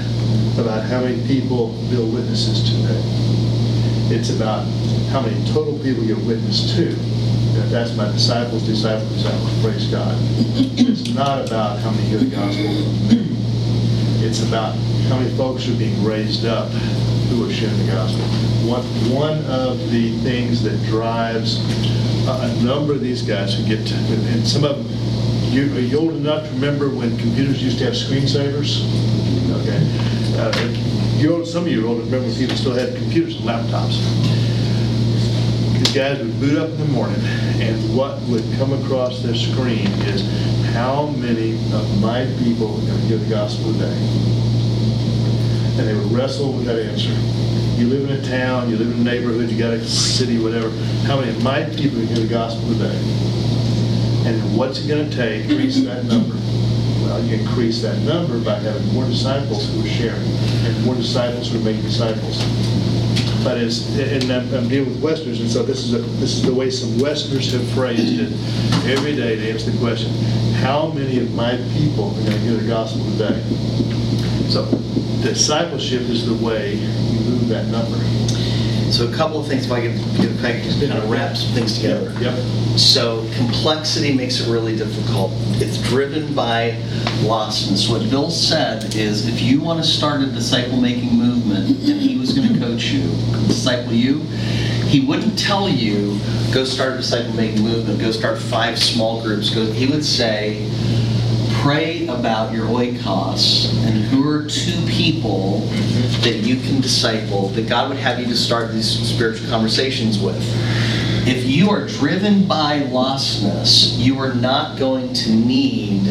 about 0.58 0.84
how 0.86 1.02
many 1.02 1.26
people 1.28 1.70
Bill 1.90 2.08
witnesses 2.08 2.64
today. 2.70 3.02
It's 4.16 4.30
about 4.32 4.66
how 5.12 5.22
many 5.22 5.36
total 5.52 5.78
people 5.80 6.04
you 6.04 6.16
witness 6.18 6.76
to. 6.76 6.86
That- 6.94 7.70
That's 7.72 7.96
my 7.96 8.06
disciples, 8.12 8.64
disciples, 8.66 9.10
disciples, 9.14 9.62
praise 9.62 9.88
God. 9.88 10.16
It's 10.56 11.10
not 11.14 11.46
about 11.48 11.80
how 11.80 11.92
many 11.92 12.04
hear 12.08 12.20
the 12.20 12.30
gospel. 12.30 13.39
It's 14.30 14.48
about 14.48 14.76
how 15.10 15.18
many 15.18 15.36
folks 15.36 15.68
are 15.68 15.74
being 15.74 16.04
raised 16.06 16.46
up 16.46 16.70
who 17.30 17.50
are 17.50 17.52
sharing 17.52 17.76
the 17.80 17.92
gospel. 17.92 18.22
One, 18.70 18.84
one 19.12 19.44
of 19.46 19.90
the 19.90 20.16
things 20.20 20.62
that 20.62 20.78
drives 20.86 21.58
a 22.28 22.32
a 22.44 22.64
number 22.64 22.94
of 22.94 23.02
these 23.02 23.24
guys 23.24 23.56
who 23.58 23.66
get, 23.66 23.88
to- 23.88 23.96
and 23.96 24.48
some 24.48 24.64
of 24.64 24.78
them, 24.78 25.52
you, 25.52 25.76
are 25.76 25.80
you 25.80 25.98
old 25.98 26.14
enough 26.14 26.46
to 26.48 26.54
remember 26.54 26.90
when 26.90 27.18
computers 27.18 27.64
used 27.64 27.80
to 27.80 27.86
have 27.86 27.96
screensavers? 27.96 28.86
Okay. 29.64 29.82
Uh, 30.38 31.18
You're, 31.18 31.44
some 31.44 31.64
of 31.64 31.72
you 31.72 31.84
are 31.84 31.88
old 31.88 31.98
enough 31.98 32.10
to 32.12 32.16
remember 32.18 32.28
when 32.30 32.38
people 32.40 32.56
still 32.56 32.76
had 32.76 32.96
computers 32.98 33.36
and 33.38 33.46
laptops. 33.46 33.98
These 35.74 35.92
guys 35.96 36.20
would 36.20 36.40
boot 36.40 36.56
up 36.56 36.70
in 36.70 36.78
the 36.78 36.86
morning, 36.86 37.20
and 37.24 37.98
what 37.98 38.22
would 38.30 38.44
come 38.60 38.74
across 38.74 39.24
their 39.24 39.34
screen 39.34 39.88
is 40.06 40.22
how 40.74 41.08
many 41.08 41.54
of 41.74 42.02
my 42.02 42.26
people 42.40 42.68
are 42.68 42.86
going 42.86 43.02
to 43.02 43.08
hear 43.08 43.18
the 43.18 43.30
gospel 43.30 43.74
today? 43.74 43.98
And 45.78 45.88
they 45.88 45.94
would 45.94 46.12
wrestle 46.12 46.54
with 46.54 46.66
that 46.66 46.80
answer. 46.80 47.14
You 47.80 47.88
live 47.88 48.10
in 48.10 48.18
a 48.18 48.22
town, 48.22 48.70
you 48.70 48.78
live 48.78 48.92
in 48.92 49.00
a 49.00 49.04
neighborhood, 49.04 49.50
you 49.50 49.58
got 49.58 49.72
a 49.72 49.84
city, 49.86 50.38
whatever. 50.38 50.70
How 51.08 51.20
many 51.20 51.32
of 51.32 51.42
my 51.44 51.64
people 51.64 52.00
are 52.00 52.06
going 52.06 52.08
to 52.08 52.14
hear 52.16 52.24
the 52.26 52.30
gospel 52.30 52.68
today? 52.74 52.98
And 54.28 54.58
what's 54.58 54.84
it 54.84 54.88
going 54.88 55.10
to 55.10 55.16
take 55.16 55.48
to 55.48 55.52
increase 55.54 55.82
that 55.86 56.06
number? 56.06 56.36
Well, 57.04 57.24
you 57.24 57.38
increase 57.38 57.82
that 57.82 57.98
number 58.00 58.38
by 58.40 58.60
having 58.60 58.94
more 58.94 59.06
disciples 59.06 59.70
who 59.74 59.82
are 59.86 59.88
sharing, 59.88 60.22
and 60.22 60.86
more 60.86 60.96
disciples 60.96 61.50
who 61.52 61.60
are 61.60 61.64
making 61.64 61.84
disciples. 61.84 62.44
But 63.44 63.58
as, 63.58 63.98
and 63.98 64.32
I'm 64.32 64.54
I'm 64.54 64.68
dealing 64.68 64.90
with 64.90 65.02
Westerners, 65.02 65.40
and 65.40 65.50
so 65.50 65.64
this 65.64 65.84
is, 65.84 65.94
a 65.94 66.00
this 66.20 66.34
is 66.34 66.44
the 66.44 66.54
way 66.54 66.70
some 66.70 67.00
Westerners 67.00 67.54
have 67.54 67.68
phrased 67.72 68.20
it 68.20 68.32
every 68.90 69.16
day 69.16 69.36
to 69.38 69.52
answer 69.52 69.72
the 69.72 69.78
question, 69.80 70.12
how 70.56 70.92
many 70.92 71.20
of 71.20 71.34
my 71.34 71.58
people 71.74 72.10
are 72.10 72.22
going 72.22 72.32
to 72.32 72.38
hear 72.40 72.58
the 72.58 72.68
gospel 72.68 73.04
today? 73.12 73.42
So 74.50 74.66
discipleship 75.22 76.02
is 76.04 76.26
the 76.26 76.46
way 76.46 76.76
you 76.76 77.20
move 77.22 77.48
that 77.50 77.68
number. 77.68 77.98
So 78.92 79.08
a 79.08 79.16
couple 79.16 79.40
of 79.40 79.48
things, 79.48 79.66
if 79.66 79.72
I 79.72 79.82
could, 79.82 79.96
if 79.96 80.44
I 80.44 80.60
could 80.60 80.90
kind 80.90 81.04
of 81.04 81.10
wrap 81.10 81.38
some 81.38 81.54
things 81.54 81.76
together. 81.76 82.12
Yep. 82.20 82.38
So 82.78 83.30
complexity 83.36 84.14
makes 84.14 84.40
it 84.42 84.52
really 84.52 84.76
difficult. 84.76 85.32
It's 85.62 85.78
driven 85.90 86.34
by 86.34 86.72
lostness. 87.22 87.90
What 87.90 88.10
Bill 88.10 88.32
said 88.32 88.96
is 88.96 89.28
if 89.28 89.42
you 89.42 89.62
want 89.62 89.84
to 89.84 89.88
start 89.88 90.22
a 90.22 90.26
disciple-making 90.26 91.14
movement 91.14 91.70
and 91.70 92.02
he 92.02 92.18
was 92.18 92.34
going 92.34 92.52
to 92.52 92.60
coach 92.60 92.86
you, 92.86 93.04
disciple 93.48 93.94
you, 93.94 94.22
he 94.90 95.06
wouldn't 95.06 95.38
tell 95.38 95.70
you, 95.70 96.18
go 96.52 96.64
start 96.64 96.94
a 96.94 96.98
disciple-making 96.98 97.62
movement, 97.62 98.00
go 98.02 98.12
start 98.12 98.40
five 98.40 98.80
small 98.80 99.22
groups. 99.22 99.54
Go, 99.54 99.72
he 99.72 99.86
would 99.86 100.04
say, 100.04 100.68
pray 101.62 102.08
about 102.08 102.54
your 102.54 102.66
oikos 102.68 103.74
and 103.86 103.98
who 104.06 104.28
are 104.30 104.46
two 104.46 104.86
people 104.88 105.60
that 106.22 106.38
you 106.42 106.56
can 106.56 106.80
disciple, 106.80 107.50
that 107.50 107.68
God 107.68 107.90
would 107.90 107.98
have 107.98 108.20
you 108.20 108.26
to 108.28 108.36
start 108.36 108.72
these 108.72 108.88
spiritual 108.88 109.50
conversations 109.50 110.20
with. 110.20 110.38
If 111.28 111.46
you 111.46 111.70
are 111.70 111.86
driven 111.86 112.48
by 112.48 112.80
lostness, 112.84 113.98
you 113.98 114.20
are 114.20 114.34
not 114.34 114.80
going 114.80 115.14
to 115.14 115.32
need 115.32 116.08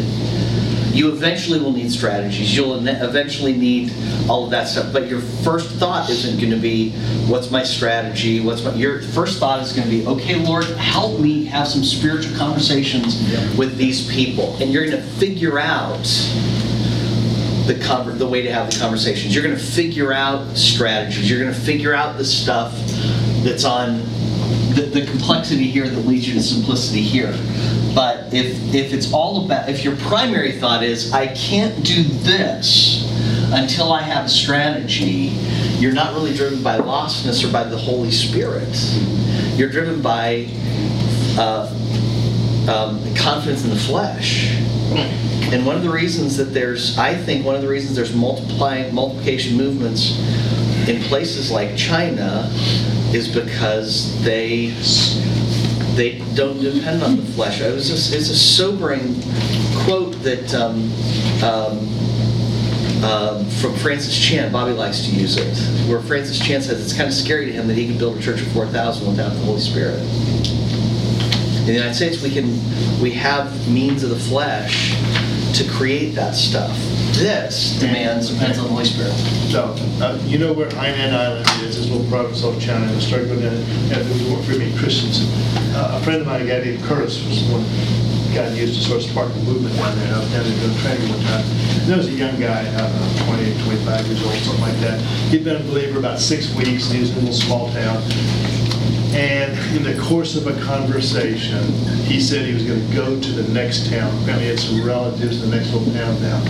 You 0.99 1.13
eventually 1.13 1.61
will 1.61 1.71
need 1.71 1.93
strategies. 1.93 2.57
You'll 2.57 2.75
eventually 2.75 3.53
need 3.53 3.93
all 4.29 4.43
of 4.47 4.51
that 4.51 4.67
stuff. 4.67 4.93
But 4.93 5.07
your 5.07 5.21
first 5.21 5.71
thought 5.77 6.11
isn't 6.11 6.41
going 6.41 6.51
to 6.51 6.57
be, 6.57 6.91
"What's 7.29 7.53
my 7.53 7.63
strategy? 7.63 8.41
What's 8.41 8.65
my?" 8.65 8.75
Your 8.75 9.03
first 9.03 9.39
thought 9.39 9.63
is 9.63 9.73
going 9.73 9.89
to 9.89 9.97
be, 9.97 10.05
"Okay, 10.05 10.35
Lord, 10.35 10.65
help 10.65 11.21
me 11.21 11.45
have 11.45 11.69
some 11.69 11.85
spiritual 11.85 12.37
conversations 12.37 13.17
with 13.57 13.77
these 13.77 14.09
people," 14.09 14.57
and 14.61 14.73
you're 14.73 14.85
going 14.85 15.01
to 15.01 15.09
figure 15.21 15.57
out 15.61 16.03
the 17.69 17.75
the 18.19 18.27
way 18.27 18.43
to 18.43 18.53
have 18.53 18.69
the 18.73 18.81
conversations. 18.81 19.33
You're 19.33 19.45
going 19.45 19.57
to 19.57 19.63
figure 19.63 20.13
out 20.13 20.57
strategies. 20.57 21.31
You're 21.31 21.39
going 21.39 21.55
to 21.55 21.61
figure 21.61 21.95
out 21.95 22.19
the 22.19 22.25
stuff 22.25 22.75
that's 23.45 23.63
on 23.63 24.03
the, 24.79 25.01
the 25.01 25.07
complexity 25.07 25.67
here 25.69 25.89
that 25.89 26.01
leads 26.07 26.29
you 26.29 26.35
to 26.35 26.43
simplicity 26.43 27.03
here. 27.03 27.33
But 27.95 28.33
if 28.33 28.75
if 28.75 28.93
it's 28.93 29.13
all 29.13 29.45
about 29.45 29.69
if 29.69 29.85
your 29.85 29.97
primary 29.97 30.53
thought 30.53 30.83
is 30.83 31.13
I 31.13 31.29
can't 31.29 31.85
do 31.85 32.03
this 32.03 33.05
until 33.53 33.93
I 33.93 34.03
have 34.03 34.27
a 34.27 34.29
strategy, 34.29 35.37
you're 35.79 35.93
not 35.93 36.15
really 36.15 36.35
driven 36.35 36.63
by 36.63 36.79
lostness 36.79 37.49
or 37.49 37.53
by 37.53 37.65
the 37.65 37.79
Holy 37.79 38.11
Spirit. 38.11 38.69
You're 39.57 39.71
driven 39.71 40.01
by 40.03 40.49
uh, 41.39 41.67
um, 42.69 43.15
confidence 43.17 43.65
in 43.65 43.71
the 43.71 43.77
flesh. 43.77 44.55
And 45.51 45.65
one 45.65 45.77
of 45.77 45.83
the 45.83 45.91
reasons 45.91 46.37
that 46.37 46.53
there's, 46.53 46.99
I 46.99 47.15
think, 47.15 47.45
one 47.45 47.55
of 47.55 47.63
the 47.63 47.69
reasons 47.69 47.97
there's 47.97 48.15
multiplying 48.15 48.95
multiplication 48.95 49.57
movements 49.57 50.19
in 50.87 51.01
places 51.05 51.51
like 51.51 51.75
China 51.75 52.51
is 53.15 53.29
because 53.29 54.23
they 54.23 54.69
they 55.97 56.19
don't 56.35 56.61
depend 56.61 57.03
on 57.03 57.17
the 57.17 57.23
flesh. 57.23 57.61
It 57.61 57.75
was 57.75 57.91
it's 57.91 58.31
a 58.31 58.37
sobering 58.37 59.21
quote 59.85 60.13
that 60.23 60.55
um, 60.55 60.93
um, 61.43 63.05
um, 63.05 63.45
from 63.47 63.75
Francis 63.77 64.17
Chan. 64.17 64.53
Bobby 64.53 64.73
likes 64.73 65.05
to 65.07 65.11
use 65.11 65.37
it, 65.37 65.57
where 65.89 66.01
Francis 66.01 66.39
Chan 66.39 66.63
says 66.63 66.85
it's 66.85 66.97
kind 66.97 67.09
of 67.09 67.15
scary 67.15 67.47
to 67.47 67.53
him 67.53 67.67
that 67.69 67.75
he 67.75 67.87
can 67.87 67.99
build 67.99 68.19
a 68.19 68.21
church 68.21 68.41
of 68.41 68.49
4,000 68.49 69.07
without 69.07 69.33
the 69.33 69.41
Holy 69.41 69.61
Spirit. 69.61 70.01
In 71.61 71.67
the 71.67 71.73
United 71.73 71.95
States, 71.95 72.23
we 72.23 72.31
can 72.31 72.47
we 73.01 73.11
have 73.13 73.69
means 73.69 74.03
of 74.03 74.11
the 74.11 74.19
flesh 74.19 74.95
to 75.55 75.69
create 75.71 76.15
that 76.15 76.35
stuff. 76.35 76.77
This 77.19 77.77
demands 77.81 78.31
on 78.31 78.39
the 78.39 78.55
Holy 78.55 78.85
Spirit. 78.85 79.11
So, 79.51 79.75
uh, 80.01 80.17
you 80.23 80.39
know 80.39 80.53
where 80.53 80.69
Hainan 80.69 81.13
Island 81.13 81.51
is, 81.67 81.75
this 81.75 81.91
little 81.91 82.07
province 82.07 82.45
of 82.45 82.61
China, 82.63 82.87
and 82.87 82.95
I 82.95 83.01
started 83.01 83.27
going 83.27 83.41
down, 83.41 83.55
and 83.55 84.07
there 84.07 84.31
were 84.31 84.41
very 84.47 84.71
Christians. 84.79 85.27
Uh, 85.75 85.99
A 85.99 86.05
friend 86.05 86.21
of 86.21 86.29
mine, 86.29 86.43
a 86.43 86.47
guy 86.47 86.63
named 86.63 86.85
Curtis, 86.85 87.19
was 87.27 87.43
one 87.51 87.67
guy 88.31 88.55
used 88.55 88.79
to 88.79 88.87
sort 88.87 89.03
of 89.03 89.11
spark 89.11 89.35
the 89.35 89.41
movement 89.41 89.75
down 89.75 89.99
there, 89.99 90.15
was 90.15 90.31
down 90.31 90.45
there 90.47 90.59
doing 90.63 90.79
training 90.79 91.09
one 91.11 91.19
time. 91.27 91.43
And 91.43 91.91
there 91.91 91.99
was 91.99 92.07
a 92.07 92.15
young 92.15 92.39
guy, 92.39 92.63
I 92.63 92.87
don't 92.87 92.95
know, 92.95 93.35
28, 93.35 93.67
25 93.67 94.07
years 94.07 94.23
old, 94.23 94.35
something 94.39 94.63
like 94.63 94.79
that. 94.87 95.01
He'd 95.35 95.43
been 95.43 95.59
a 95.59 95.67
believer 95.67 95.99
about 95.99 96.21
six 96.21 96.55
weeks, 96.55 96.87
and 96.87 96.95
he 96.95 97.01
was 97.03 97.11
in 97.11 97.17
a 97.19 97.21
little 97.27 97.35
small 97.35 97.67
town. 97.75 97.99
And 99.19 99.59
in 99.75 99.83
the 99.83 100.01
course 100.07 100.37
of 100.37 100.47
a 100.47 100.55
conversation, 100.63 101.67
he 102.07 102.21
said 102.21 102.47
he 102.47 102.55
was 102.55 102.63
going 102.63 102.79
to 102.79 102.95
go 102.95 103.19
to 103.19 103.31
the 103.43 103.51
next 103.53 103.91
town. 103.91 104.07
Apparently, 104.23 104.45
he 104.45 104.51
had 104.55 104.61
some 104.61 104.87
relatives 104.87 105.43
in 105.43 105.51
the 105.51 105.57
next 105.57 105.75
little 105.75 105.93
town 105.93 106.15
down. 106.23 106.47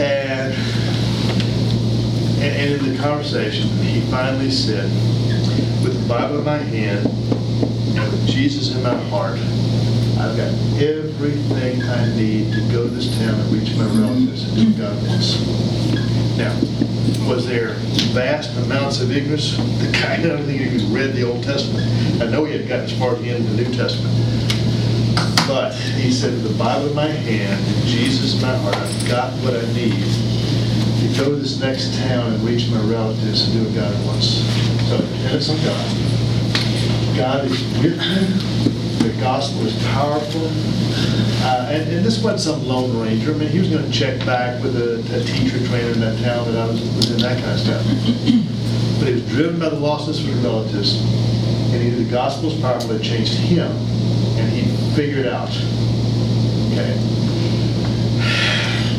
And, 0.00 0.54
and 2.40 2.72
in 2.72 2.92
the 2.92 2.98
conversation, 3.02 3.68
he 3.78 4.00
finally 4.10 4.50
said, 4.50 4.84
with 5.84 6.00
the 6.00 6.08
Bible 6.08 6.38
in 6.38 6.44
my 6.44 6.56
hand 6.56 7.06
and 7.06 8.12
with 8.12 8.26
Jesus 8.26 8.74
in 8.74 8.82
my 8.82 8.96
heart, 9.10 9.38
I've 10.18 10.36
got 10.36 10.52
everything 10.80 11.82
I 11.82 12.16
need 12.16 12.52
to 12.54 12.60
go 12.72 12.84
to 12.84 12.90
this 12.90 13.14
town 13.18 13.38
and 13.38 13.52
reach 13.52 13.76
my 13.76 13.84
relatives 13.84 14.44
and 14.44 14.76
do 14.76 14.82
what 14.82 14.92
God 14.92 15.06
wants. 15.06 15.40
Now, 16.38 16.54
was 17.28 17.46
there 17.46 17.74
vast 18.14 18.56
amounts 18.64 19.00
of 19.00 19.14
ignorance? 19.14 19.56
The 19.56 19.92
kind 19.92 20.24
of 20.24 20.38
don't 20.38 20.48
he 20.48 20.94
read 20.94 21.14
the 21.14 21.28
Old 21.28 21.42
Testament. 21.42 21.86
I 22.22 22.26
know 22.26 22.44
he 22.44 22.56
had 22.56 22.66
gotten 22.68 22.86
as 22.86 22.98
far 22.98 23.14
as 23.14 23.20
the 23.20 23.30
end 23.30 23.44
of 23.46 23.56
the 23.56 23.64
New 23.64 23.74
Testament. 23.74 24.14
But 25.46 25.74
he 25.74 26.10
said, 26.10 26.32
with 26.32 26.52
the 26.52 26.58
Bible 26.58 26.88
in 26.88 26.94
my 26.94 27.06
hand 27.06 27.66
and 27.66 27.86
Jesus 27.86 28.34
in 28.34 28.42
my 28.42 28.56
heart, 28.56 28.76
I've 28.76 29.08
got 29.08 29.32
what 29.44 29.54
I 29.54 29.72
need 29.72 29.92
go 31.20 31.30
to 31.30 31.36
this 31.36 31.60
next 31.60 31.94
town 31.98 32.32
and 32.32 32.42
reach 32.42 32.70
my 32.70 32.80
relatives 32.80 33.44
and 33.44 33.52
do 33.52 33.64
what 33.64 33.74
God 33.74 34.06
wants. 34.06 34.40
So 34.88 34.96
dependence 35.20 35.50
on 35.50 35.56
God. 35.56 37.16
God 37.16 37.44
is. 37.44 38.50
The 39.00 39.16
gospel 39.20 39.66
is 39.66 39.74
powerful. 39.88 40.46
Uh, 41.42 41.68
and, 41.70 41.90
and 41.90 42.04
this 42.04 42.22
wasn't 42.22 42.40
some 42.40 42.66
lone 42.66 43.02
ranger. 43.02 43.34
I 43.34 43.36
mean, 43.36 43.48
he 43.48 43.58
was 43.58 43.68
going 43.68 43.84
to 43.84 43.90
check 43.90 44.18
back 44.26 44.62
with 44.62 44.76
a, 44.76 45.00
a 45.14 45.24
teacher 45.24 45.58
trainer 45.68 45.92
in 45.92 46.00
that 46.00 46.18
town 46.22 46.52
that 46.52 46.56
I 46.56 46.66
was, 46.66 46.80
was 46.96 47.10
in, 47.10 47.18
that 47.18 47.42
kind 47.42 47.52
of 47.52 47.60
stuff. 47.60 47.84
But 49.00 49.08
he 49.08 49.14
was 49.14 49.26
driven 49.28 49.58
by 49.58 49.70
the 49.70 49.76
lostness 49.76 50.20
of 50.20 50.26
his 50.26 50.36
relatives. 50.44 51.00
And 51.72 51.82
he 51.82 51.88
knew 51.88 52.04
the 52.04 52.10
gospel 52.10 52.50
was 52.50 52.60
powerful. 52.60 52.90
It 52.90 53.02
changed 53.02 53.32
him. 53.32 53.72
And 54.36 54.52
he 54.52 54.68
figured 54.94 55.26
out. 55.26 55.48
Okay. 56.68 57.19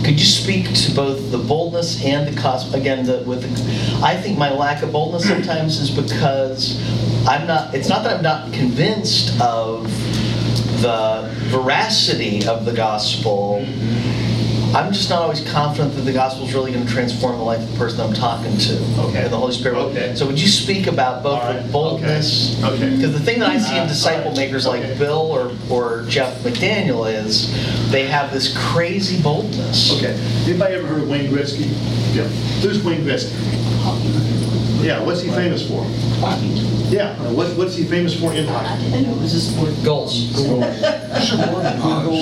Could 0.04 0.20
you 0.20 0.26
speak 0.26 0.74
to 0.74 0.96
both 0.96 1.32
the 1.32 1.38
boldness 1.38 2.04
and 2.04 2.28
the 2.28 2.40
cost? 2.42 2.74
Again, 2.74 3.06
the, 3.06 3.20
with 3.20 3.44
the, 3.44 4.06
I 4.06 4.18
think 4.18 4.38
my 4.38 4.52
lack 4.52 4.82
of 4.82 4.92
boldness 4.92 5.28
sometimes 5.28 5.80
is 5.80 5.92
because 5.92 6.82
I'm 7.28 7.46
not. 7.46 7.76
It's 7.76 7.88
not 7.88 8.04
that 8.04 8.18
I'm 8.18 8.24
not 8.24 8.52
convinced 8.52 9.40
of 9.40 9.84
the 10.82 11.30
veracity 11.50 12.46
of 12.48 12.66
the 12.66 12.74
gospel. 12.74 13.64
I'm 14.74 14.94
just 14.94 15.10
not 15.10 15.22
always 15.24 15.42
confident 15.52 15.96
that 15.96 16.02
the 16.04 16.14
gospel 16.14 16.46
is 16.48 16.54
really 16.54 16.72
going 16.72 16.86
to 16.86 16.92
transform 16.92 17.38
the 17.38 17.44
life 17.44 17.60
of 17.60 17.72
the 17.72 17.78
person 17.78 18.00
I'm 18.00 18.14
talking 18.14 18.58
to. 18.58 18.78
Okay. 19.10 19.24
And 19.24 19.34
the 19.34 19.38
Holy 19.38 19.52
Spirit. 19.54 19.76
Okay. 19.78 20.16
So 20.16 20.26
would 20.26 20.40
you 20.40 20.48
speak 20.48 20.88
about 20.88 21.24
both 21.24 21.40
All 21.42 21.54
right. 21.54 21.62
the 21.66 21.72
boldness? 21.72 22.58
Okay. 22.64 22.74
Okay. 22.76 22.96
Because 22.96 23.12
the 23.12 23.20
thing 23.20 23.40
that 23.40 23.50
I 23.50 23.58
see 23.58 23.76
in 23.76 23.82
Uh, 23.84 23.88
disciple 23.88 24.34
makers 24.34 24.66
like 24.66 24.82
Okay. 24.82 24.98
Bill 24.98 25.20
or, 25.30 25.52
or 25.70 26.06
Jeff 26.08 26.38
McDaniel 26.44 27.12
is 27.14 27.52
they 27.92 28.08
have 28.08 28.32
this 28.32 28.56
crazy 28.72 29.22
boldness. 29.22 29.92
Okay. 29.98 30.18
Anybody 30.46 30.76
ever 30.76 30.88
heard 30.88 31.04
of 31.04 31.10
Wayne 31.10 31.30
Gretzky? 31.30 31.68
Yeah. 32.16 32.24
Who's 32.62 32.82
Wayne 32.84 33.02
Gretzky? 33.04 33.36
Yeah. 34.84 35.04
What's 35.04 35.22
he 35.22 35.30
famous 35.32 35.68
for? 35.68 35.84
Yeah. 36.92 37.12
uh, 37.22 37.32
What, 37.32 37.56
what's 37.58 37.76
he 37.76 37.86
famous 37.86 38.20
for 38.20 38.34
in 38.34 38.46
hockey? 38.48 38.92
Goals. 39.84 40.14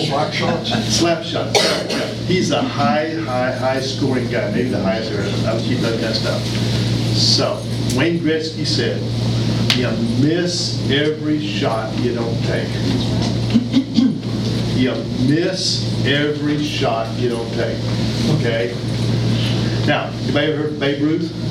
Slap 0.08 0.32
shots. 0.34 0.70
Slap 0.96 1.24
shot. 1.24 1.58
He's 2.28 2.52
a 2.52 2.62
high, 2.62 3.10
high, 3.16 3.52
high 3.52 3.82
scoring 3.82 4.30
guy, 4.30 4.52
maybe 4.52 4.70
the 4.70 4.80
highest 4.82 5.10
there. 5.12 5.24
I 5.50 5.54
was 5.56 5.64
keeping 5.64 5.82
that 5.82 6.00
kind 6.00 6.06
of 6.06 6.16
stuff. 6.16 6.42
So 7.18 7.60
Wayne 7.98 8.20
Gretzky 8.20 8.66
said, 8.68 9.02
"You 9.76 9.90
miss 10.24 10.80
every 10.92 11.40
shot 11.44 11.98
you 12.00 12.14
don't 12.14 12.40
take. 12.44 12.70
you 14.78 14.94
miss 15.28 16.06
every 16.06 16.64
shot 16.64 17.12
you 17.18 17.30
don't 17.30 17.52
take." 17.56 17.78
Okay. 18.38 18.76
Now, 19.88 20.12
anybody 20.24 20.52
ever 20.54 20.58
heard 20.64 20.74
of 20.74 20.80
Babe 20.80 21.02
Ruth? 21.02 21.49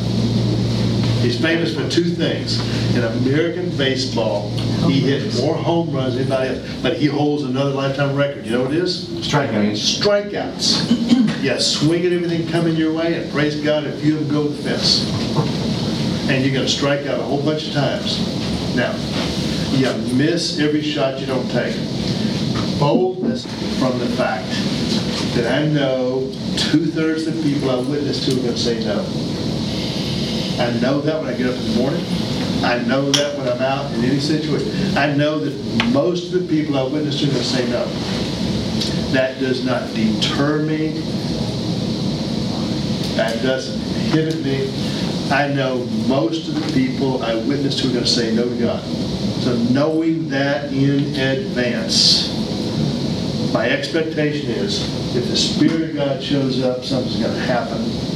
He's 1.21 1.41
famous 1.41 1.75
for 1.75 1.89
two 1.89 2.05
things. 2.05 2.61
In 2.95 3.03
American 3.03 3.77
baseball, 3.77 4.51
he 4.87 5.01
hit 5.01 5.35
more 5.43 5.57
home 5.57 5.91
runs 5.91 6.15
than 6.15 6.31
anybody 6.31 6.51
else, 6.51 6.83
but 6.83 6.97
he 6.97 7.07
holds 7.07 7.43
another 7.43 7.71
lifetime 7.71 8.15
record. 8.15 8.47
You 8.47 8.53
know 8.53 8.63
what 8.63 8.73
it 8.73 8.79
is? 8.79 9.09
Strikeouts. 9.09 10.01
Strikeouts. 10.01 11.29
Yeah, 11.39 11.59
swing 11.59 12.05
at 12.05 12.13
everything 12.13 12.49
coming 12.49 12.75
your 12.75 12.93
way, 12.93 13.15
and 13.15 13.31
praise 13.31 13.61
God 13.61 13.85
if 13.85 14.05
you 14.05 14.17
don't 14.17 14.29
go 14.29 14.43
to 14.49 14.49
the 14.49 14.61
fence. 14.61 15.09
And 16.29 16.45
you're 16.45 16.53
gonna 16.53 16.69
strike 16.69 17.07
out 17.07 17.21
a 17.21 17.23
whole 17.23 17.41
bunch 17.41 17.69
of 17.69 17.75
times. 17.75 18.19
Now, 18.75 18.93
you 19.71 19.87
miss 20.17 20.59
every 20.59 20.83
shot 20.83 21.21
you 21.21 21.27
don't 21.27 21.49
take. 21.49 21.77
Boldness 22.81 23.45
from 23.79 24.01
the 24.01 24.09
fact 24.17 24.49
that 25.37 25.47
I 25.63 25.67
know 25.67 26.29
two-thirds 26.57 27.29
of 27.29 27.37
the 27.37 27.43
people 27.45 27.71
I 27.71 27.77
witness 27.89 28.27
to 28.27 28.33
are 28.33 28.43
gonna 28.43 28.57
say 28.57 28.85
no. 28.85 29.05
I 30.59 30.73
know 30.81 31.01
that 31.01 31.21
when 31.21 31.33
I 31.33 31.37
get 31.37 31.47
up 31.47 31.55
in 31.55 31.73
the 31.73 31.79
morning. 31.79 32.05
I 32.65 32.79
know 32.81 33.13
that 33.13 33.39
when 33.39 33.49
I'm 33.49 33.63
out 33.63 33.93
in 33.95 34.05
any 34.05 34.19
situation. 34.19 34.97
I 34.97 35.15
know 35.15 35.39
that 35.39 35.85
most 35.93 36.33
of 36.33 36.43
the 36.43 36.49
people 36.49 36.77
I 36.77 36.83
witness 36.83 37.21
to 37.21 37.27
are 37.27 37.31
going 37.31 37.39
to 37.39 37.45
say 37.45 37.69
no. 37.71 37.85
That 39.13 39.39
does 39.39 39.65
not 39.65 39.95
deter 39.95 40.63
me. 40.65 40.89
That 43.15 43.41
doesn't 43.43 43.81
inhibit 43.95 44.45
me. 44.45 44.73
I 45.31 45.47
know 45.49 45.85
most 46.09 46.49
of 46.49 46.55
the 46.55 46.73
people 46.73 47.23
I 47.23 47.35
witness 47.35 47.81
to 47.83 47.89
are 47.89 47.93
going 47.93 48.05
to 48.05 48.11
say 48.11 48.35
no 48.35 48.49
to 48.49 48.59
God. 48.59 48.83
So 49.43 49.57
knowing 49.71 50.29
that 50.31 50.73
in 50.73 51.15
advance, 51.15 52.35
my 53.53 53.69
expectation 53.69 54.51
is 54.51 54.83
if 55.15 55.29
the 55.29 55.37
Spirit 55.37 55.91
of 55.91 55.95
God 55.95 56.23
shows 56.23 56.63
up, 56.63 56.85
something's 56.85 57.21
going 57.21 57.35
to 57.35 57.41
happen. 57.41 58.08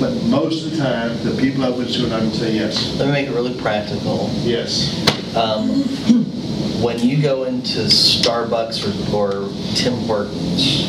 But 0.00 0.14
most 0.24 0.64
of 0.64 0.70
the 0.70 0.78
time, 0.78 1.22
the 1.24 1.38
people 1.38 1.62
I 1.62 1.68
witness 1.68 1.96
to 1.96 2.08
not 2.08 2.20
going 2.20 2.30
to 2.30 2.36
say 2.38 2.54
yes. 2.54 2.98
Let 2.98 3.06
me 3.06 3.12
make 3.12 3.28
it 3.28 3.32
really 3.32 3.52
practical. 3.60 4.30
Yes. 4.38 4.96
Um, 5.36 5.68
when 6.82 6.98
you 7.00 7.20
go 7.20 7.44
into 7.44 7.80
Starbucks 7.80 9.12
or, 9.12 9.14
or 9.14 9.52
Tim 9.74 9.92
Hortons, 10.06 10.86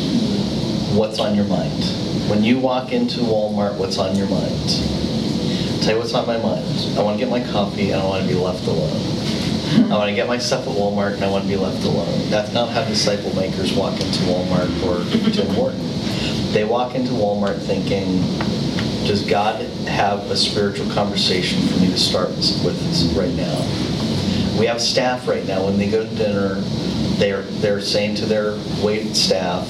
what's 0.96 1.18
on 1.18 1.34
your 1.34 1.44
mind? 1.44 1.84
When 2.30 2.42
you 2.42 2.58
walk 2.58 2.92
into 2.92 3.20
Walmart, 3.20 3.76
what's 3.76 3.98
on 3.98 4.16
your 4.16 4.28
mind? 4.28 4.68
Tell 5.82 5.92
you 5.92 5.98
what's 5.98 6.14
on 6.14 6.26
my 6.26 6.38
mind. 6.38 6.96
I 6.96 7.02
want 7.02 7.18
to 7.18 7.22
get 7.22 7.28
my 7.28 7.44
coffee 7.52 7.90
and 7.90 8.00
I 8.00 8.06
want 8.06 8.22
to 8.22 8.28
be 8.28 8.38
left 8.38 8.66
alone. 8.66 9.92
I 9.92 9.96
want 9.98 10.08
to 10.08 10.14
get 10.14 10.26
my 10.26 10.38
stuff 10.38 10.66
at 10.66 10.74
Walmart 10.74 11.14
and 11.14 11.24
I 11.24 11.30
want 11.30 11.44
to 11.44 11.48
be 11.48 11.56
left 11.56 11.84
alone. 11.84 12.30
That's 12.30 12.54
not 12.54 12.70
how 12.70 12.84
disciple 12.84 13.34
makers 13.36 13.74
walk 13.74 14.00
into 14.00 14.20
Walmart 14.24 14.70
or 14.86 15.30
Tim 15.32 15.48
Horton. 15.48 15.80
They 16.52 16.64
walk 16.64 16.94
into 16.94 17.12
Walmart 17.12 17.60
thinking, 17.60 18.22
does 19.06 19.28
God 19.28 19.60
have 19.86 20.30
a 20.30 20.36
spiritual 20.36 20.88
conversation 20.92 21.60
for 21.68 21.80
me 21.80 21.88
to 21.88 21.98
start 21.98 22.30
with 22.30 23.14
right 23.16 23.34
now? 23.34 24.58
We 24.58 24.66
have 24.66 24.80
staff 24.80 25.26
right 25.26 25.46
now, 25.46 25.64
when 25.64 25.78
they 25.78 25.90
go 25.90 26.06
to 26.06 26.14
dinner, 26.14 26.60
they're, 27.18 27.42
they're 27.42 27.80
saying 27.80 28.16
to 28.16 28.26
their 28.26 28.58
wait 28.82 29.16
staff, 29.16 29.66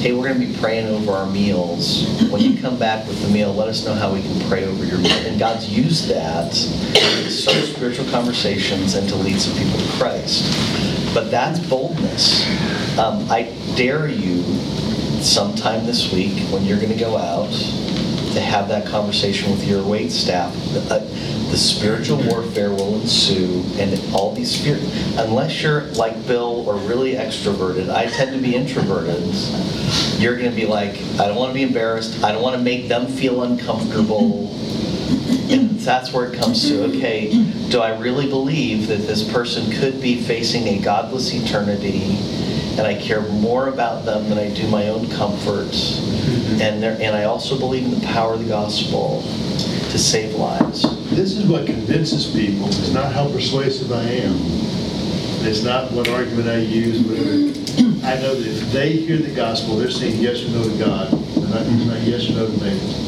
hey, 0.00 0.12
we're 0.12 0.26
going 0.26 0.40
to 0.40 0.46
be 0.46 0.56
praying 0.58 0.88
over 0.88 1.12
our 1.12 1.30
meals. 1.30 2.08
When 2.30 2.40
you 2.40 2.60
come 2.60 2.78
back 2.78 3.06
with 3.06 3.20
the 3.22 3.28
meal, 3.28 3.52
let 3.52 3.68
us 3.68 3.84
know 3.84 3.94
how 3.94 4.12
we 4.12 4.22
can 4.22 4.48
pray 4.48 4.64
over 4.64 4.84
your 4.84 4.98
meal. 4.98 5.12
And 5.12 5.38
God's 5.38 5.68
used 5.68 6.08
that 6.08 6.52
to 6.52 7.30
start 7.30 7.64
spiritual 7.64 8.06
conversations 8.06 8.94
and 8.94 9.08
to 9.08 9.16
lead 9.16 9.40
some 9.40 9.56
people 9.56 9.78
to 9.78 9.92
Christ. 9.98 10.42
But 11.14 11.30
that's 11.30 11.60
boldness. 11.60 12.48
Um, 12.98 13.30
I 13.30 13.54
dare 13.76 14.08
you 14.08 14.42
sometime 15.22 15.86
this 15.86 16.12
week 16.12 16.38
when 16.50 16.64
you're 16.64 16.80
going 16.80 16.92
to 16.92 16.98
go 16.98 17.16
out 17.16 17.52
to 18.32 18.40
have 18.40 18.68
that 18.68 18.86
conversation 18.86 19.50
with 19.50 19.66
your 19.66 19.82
wait 19.82 20.10
staff. 20.10 20.54
Uh, 20.90 21.00
The 21.52 21.58
spiritual 21.58 22.16
warfare 22.16 22.70
will 22.70 22.94
ensue, 23.02 23.62
and 23.76 23.92
all 24.14 24.32
these 24.34 24.50
spirit, 24.50 24.80
unless 25.18 25.62
you're 25.62 25.82
like 26.00 26.26
Bill 26.26 26.66
or 26.66 26.76
really 26.88 27.12
extroverted, 27.12 27.90
I 27.90 28.06
tend 28.06 28.32
to 28.32 28.40
be 28.40 28.56
introverted, 28.56 29.22
you're 30.18 30.38
going 30.38 30.48
to 30.48 30.56
be 30.56 30.64
like, 30.64 30.96
I 31.20 31.26
don't 31.28 31.36
want 31.36 31.50
to 31.50 31.54
be 31.54 31.62
embarrassed, 31.62 32.24
I 32.24 32.32
don't 32.32 32.40
want 32.40 32.56
to 32.56 32.62
make 32.62 32.88
them 32.88 33.06
feel 33.06 33.42
uncomfortable. 33.42 34.48
And 35.52 35.78
that's 35.78 36.10
where 36.14 36.32
it 36.32 36.40
comes 36.40 36.66
to, 36.68 36.84
okay, 36.84 37.28
do 37.68 37.82
I 37.82 37.98
really 37.98 38.28
believe 38.30 38.86
that 38.88 39.06
this 39.06 39.22
person 39.30 39.70
could 39.72 40.00
be 40.00 40.22
facing 40.22 40.68
a 40.68 40.78
godless 40.78 41.34
eternity 41.34 42.16
and 42.78 42.86
I 42.86 42.94
care 42.94 43.20
more 43.20 43.68
about 43.68 44.04
them 44.04 44.28
than 44.28 44.38
I 44.38 44.52
do 44.54 44.66
my 44.68 44.88
own 44.88 45.08
comfort? 45.10 45.68
Mm-hmm. 45.68 46.60
And 46.60 46.82
there, 46.82 46.96
and 47.00 47.16
I 47.16 47.24
also 47.24 47.58
believe 47.58 47.84
in 47.84 47.90
the 47.90 48.06
power 48.06 48.34
of 48.34 48.40
the 48.40 48.48
gospel 48.48 49.22
to 49.22 49.98
save 49.98 50.34
lives. 50.34 50.82
This 51.10 51.36
is 51.36 51.46
what 51.46 51.66
convinces 51.66 52.32
people. 52.34 52.68
It's 52.68 52.92
not 52.92 53.12
how 53.12 53.30
persuasive 53.30 53.92
I 53.92 54.02
am. 54.02 54.34
It's 55.44 55.62
not 55.62 55.92
what 55.92 56.08
argument 56.08 56.48
I 56.48 56.58
use, 56.58 57.00
whatever. 57.00 57.52
I 58.06 58.20
know 58.20 58.34
that 58.34 58.46
if 58.46 58.72
they 58.72 58.92
hear 58.92 59.18
the 59.18 59.34
gospel, 59.34 59.76
they're 59.76 59.90
saying 59.90 60.20
yes 60.20 60.44
or 60.44 60.50
no 60.50 60.62
to 60.62 60.78
God, 60.78 61.12
and 61.12 61.50
not, 61.50 61.66
not 61.94 62.00
yes 62.02 62.28
or 62.30 62.34
no 62.34 62.46
to 62.46 62.64
me. 62.64 63.02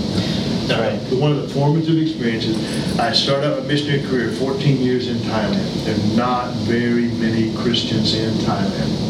All 0.72 0.80
right. 0.80 0.98
One 1.12 1.32
of 1.32 1.42
the 1.42 1.48
formative 1.48 1.98
experiences, 1.98 2.56
I 2.98 3.12
started 3.12 3.52
out 3.52 3.60
my 3.60 3.66
missionary 3.66 4.02
career 4.02 4.32
14 4.32 4.78
years 4.78 5.08
in 5.08 5.18
Thailand. 5.18 5.84
There 5.84 5.94
are 5.94 6.16
not 6.16 6.54
very 6.64 7.08
many 7.08 7.54
Christians 7.54 8.14
in 8.14 8.32
Thailand. 8.38 9.03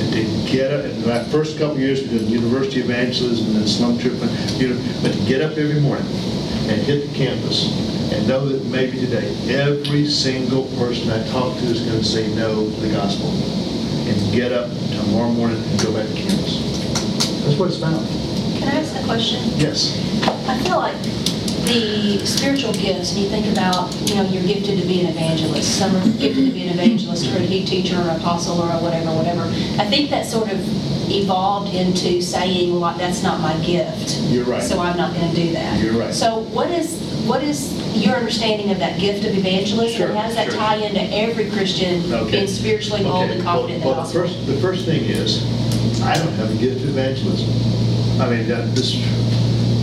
And 0.00 0.12
to 0.12 0.52
get 0.52 0.72
up, 0.72 0.84
in 0.84 1.06
my 1.06 1.22
first 1.24 1.58
couple 1.58 1.74
of 1.74 1.80
years, 1.80 2.02
we 2.02 2.08
did 2.08 2.22
university 2.22 2.80
evangelism 2.80 3.46
and 3.48 3.56
then 3.56 3.66
slum 3.66 3.98
trip, 3.98 4.14
but, 4.20 4.30
you 4.60 4.68
know, 4.68 4.80
but 5.02 5.12
to 5.12 5.18
get 5.26 5.42
up 5.42 5.56
every 5.58 5.80
morning 5.80 6.06
and 6.70 6.80
hit 6.82 7.08
the 7.08 7.14
campus 7.14 7.66
and 8.12 8.26
know 8.28 8.48
that 8.48 8.64
maybe 8.66 8.98
today, 8.98 9.34
every 9.48 10.06
single 10.06 10.64
person 10.76 11.10
I 11.10 11.26
talk 11.30 11.56
to 11.58 11.64
is 11.64 11.82
going 11.82 11.98
to 11.98 12.04
say 12.04 12.32
no 12.34 12.70
to 12.70 12.80
the 12.80 12.90
gospel. 12.90 13.28
And 14.08 14.32
get 14.32 14.52
up 14.52 14.70
tomorrow 14.90 15.30
morning 15.30 15.62
and 15.62 15.82
go 15.82 15.92
back 15.92 16.08
to 16.08 16.14
campus. 16.14 16.62
That's 17.44 17.58
what 17.58 17.68
it's 17.68 17.78
about. 17.78 18.00
Can 18.58 18.68
I 18.68 18.80
ask 18.80 18.96
a 18.96 19.04
question? 19.04 19.42
Yes. 19.56 19.98
I 20.48 20.58
feel 20.62 20.78
like 20.78 20.96
the 21.68 22.24
spiritual 22.26 22.72
gifts, 22.72 23.12
and 23.12 23.20
you 23.22 23.28
think 23.28 23.46
about, 23.52 23.92
you 24.08 24.14
know, 24.14 24.22
you're 24.22 24.42
gifted 24.42 24.80
to 24.80 24.86
be 24.86 25.00
an 25.02 25.06
evangelist. 25.08 25.78
Some 25.78 25.94
are 25.94 26.02
gifted 26.18 26.46
to 26.46 26.50
be 26.52 26.66
an 26.66 26.70
evangelist 26.74 27.26
or 27.34 27.38
a 27.38 27.46
teacher 27.46 27.96
or 27.96 28.08
an 28.08 28.20
apostle 28.20 28.60
or 28.60 28.68
whatever, 28.82 29.10
whatever. 29.14 29.42
I 29.80 29.84
think 29.86 30.10
that 30.10 30.24
sort 30.26 30.50
of 30.50 30.58
evolved 31.10 31.74
into 31.74 32.20
saying, 32.22 32.72
well, 32.78 32.96
that's 32.96 33.22
not 33.22 33.40
my 33.40 33.54
gift. 33.64 34.18
You're 34.30 34.44
right. 34.44 34.62
So 34.62 34.80
I'm 34.80 34.96
not 34.96 35.14
going 35.14 35.28
to 35.28 35.36
do 35.36 35.52
that. 35.52 35.80
You're 35.82 35.94
right. 35.98 36.12
So 36.14 36.40
what 36.40 36.70
is, 36.70 37.00
what 37.26 37.42
is 37.42 37.72
your 37.96 38.16
understanding 38.16 38.70
of 38.70 38.78
that 38.78 38.98
gift 38.98 39.24
of 39.26 39.36
evangelism? 39.36 39.96
Sure, 39.96 40.08
And 40.08 40.18
how 40.18 40.26
does 40.26 40.36
that 40.36 40.50
sure. 40.50 40.58
tie 40.60 40.76
into 40.76 41.02
every 41.14 41.50
Christian 41.50 42.12
Okay. 42.12 42.30
being 42.30 42.46
spiritually 42.46 43.02
bold 43.02 43.24
Okay, 43.24 43.34
and 43.34 43.42
confident 43.42 43.74
in 43.76 43.80
the 43.80 43.86
well- 43.86 43.96
gospel? 43.96 44.20
Well, 44.22 44.28
the 44.30 44.34
first, 44.36 44.46
the 44.46 44.60
first 44.60 44.84
thing 44.86 45.04
is, 45.04 45.42
I 46.02 46.14
don't 46.16 46.32
have 46.34 46.50
a 46.50 46.56
gift 46.56 46.82
of 46.82 46.90
evangelism. 46.90 47.48
I 48.20 48.28
mean, 48.30 48.48
this, 48.48 48.94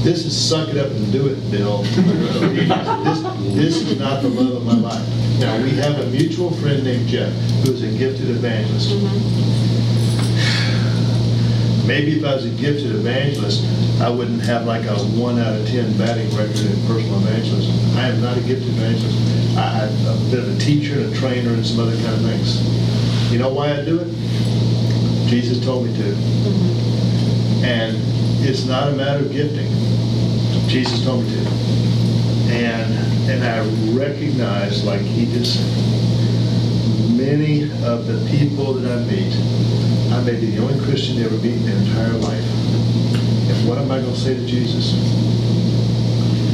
this 0.06 0.24
is 0.24 0.38
suck 0.38 0.70
it 0.70 0.78
up 0.78 0.92
and 0.92 1.12
do 1.12 1.28
it, 1.28 1.52
Bill. 1.52 1.84
This, 3.06 3.22
this 3.56 3.82
is 3.82 4.00
not 4.00 4.22
the 4.22 4.30
love 4.30 4.58
of 4.58 4.66
my 4.66 4.76
life. 4.76 5.04
Now, 5.40 5.58
we 5.64 5.72
have 5.72 5.98
a 6.00 6.06
mutual 6.08 6.52
friend 6.52 6.84
named 6.84 7.08
Jeff, 7.08 7.34
who 7.64 7.72
is 7.74 7.82
a 7.82 7.98
gifted 7.98 8.30
evangelist. 8.30 8.92
Mm-hmm. 8.92 9.08
Maybe 11.88 12.20
if 12.20 12.26
I 12.26 12.36
was 12.36 12.46
a 12.46 12.50
gifted 12.52 12.94
evangelist, 12.96 13.66
I 14.00 14.10
wouldn't 14.10 14.42
have 14.42 14.66
like 14.66 14.86
a 14.86 14.96
one 15.18 15.40
out 15.40 15.60
of 15.60 15.68
10 15.68 15.98
batting 15.98 16.30
record 16.38 16.60
in 16.60 16.86
personal 16.86 17.18
evangelism. 17.26 17.74
I 17.98 18.10
am 18.10 18.22
not 18.22 18.38
a 18.38 18.42
gifted 18.42 18.70
evangelist. 18.70 19.18
I, 19.58 19.86
I'm 19.86 20.06
a 20.06 20.18
bit 20.30 20.40
of 20.40 20.56
a 20.56 20.60
teacher 20.60 21.00
and 21.00 21.12
a 21.14 21.18
trainer 21.18 21.50
and 21.50 21.66
some 21.66 21.80
other 21.80 21.96
kind 21.98 22.14
of 22.14 22.22
things. 22.22 22.62
You 23.32 23.40
know 23.40 23.50
why 23.50 23.74
I 23.74 23.84
do 23.84 24.00
it? 24.00 24.08
Jesus 25.30 25.64
told 25.66 25.88
me 25.88 25.94
to. 25.98 26.04
Mm-hmm. 26.04 27.66
And 27.66 28.15
it's 28.48 28.66
not 28.66 28.90
a 28.90 28.96
matter 28.96 29.26
of 29.26 29.32
gifting. 29.32 29.68
Jesus 30.70 31.04
told 31.04 31.24
me 31.24 31.32
to. 31.32 31.50
And, 32.54 32.94
and 33.30 33.44
I 33.44 33.66
recognize, 33.98 34.84
like 34.84 35.02
he 35.02 35.26
just 35.26 35.60
many 37.18 37.64
of 37.84 38.06
the 38.06 38.22
people 38.30 38.74
that 38.74 38.92
I 38.92 39.02
meet, 39.06 39.34
I 40.14 40.22
may 40.24 40.40
be 40.40 40.52
the 40.52 40.62
only 40.62 40.80
Christian 40.86 41.18
they 41.18 41.26
ever 41.26 41.38
meet 41.38 41.54
in 41.54 41.66
their 41.66 41.78
entire 41.78 42.14
life. 42.14 42.46
And 43.50 43.68
what 43.68 43.80
am 43.80 43.90
I 43.90 44.00
going 44.00 44.14
to 44.14 44.20
say 44.20 44.36
to 44.36 44.46
Jesus? 44.46 44.94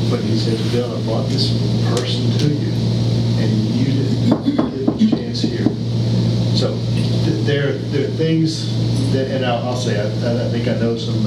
But 0.10 0.22
he 0.22 0.38
said, 0.38 0.58
Bill, 0.72 0.96
I 0.96 1.02
brought 1.04 1.28
this 1.28 1.52
person 1.96 2.32
to 2.40 2.48
you, 2.56 2.72
and 3.36 3.52
you 3.76 3.86
didn't 3.92 4.44
give 4.46 5.12
a 5.12 5.16
chance 5.16 5.42
here. 5.42 5.68
So 6.56 6.72
th- 6.96 7.46
there, 7.46 7.74
there 7.92 8.08
are 8.08 8.12
things 8.12 9.12
that, 9.12 9.28
and 9.30 9.46
I'll, 9.46 9.68
I'll 9.70 9.76
say, 9.76 10.00
I, 10.00 10.06
I 10.06 10.50
think 10.50 10.70
I 10.70 10.76
know 10.76 10.96
some 10.98 11.20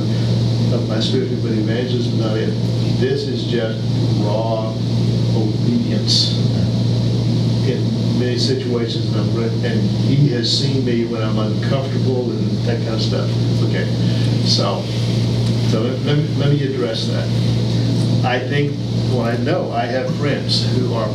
of 0.72 0.88
my 0.88 1.00
spiritual, 1.00 1.38
but 1.42 1.52
evangelism 1.52 2.12
is 2.14 2.18
not 2.20 2.36
it. 2.36 2.50
This 3.00 3.26
is 3.28 3.46
just 3.46 3.78
raw 4.24 4.70
obedience 5.36 6.38
in 7.68 7.80
many 8.18 8.38
situations, 8.38 9.06
and 9.14 9.20
I'm, 9.20 9.64
and 9.64 9.80
he 10.06 10.28
has 10.30 10.46
seen 10.50 10.84
me 10.84 11.06
when 11.06 11.22
I'm 11.22 11.38
uncomfortable 11.38 12.30
and 12.30 12.50
that 12.66 12.78
kind 12.82 12.94
of 12.94 13.02
stuff. 13.02 13.28
Okay, 13.64 13.86
so, 14.44 14.82
so 15.70 15.82
let, 15.82 15.98
let 16.02 16.18
me- 16.18 16.28
let 16.36 16.50
me 16.52 16.62
address 16.64 17.06
that. 17.08 17.26
I 18.24 18.38
think, 18.38 18.72
well, 19.10 19.22
I 19.22 19.36
know, 19.38 19.70
I 19.72 19.84
have 19.86 20.14
friends 20.16 20.66
who 20.76 20.94
are 20.94 21.08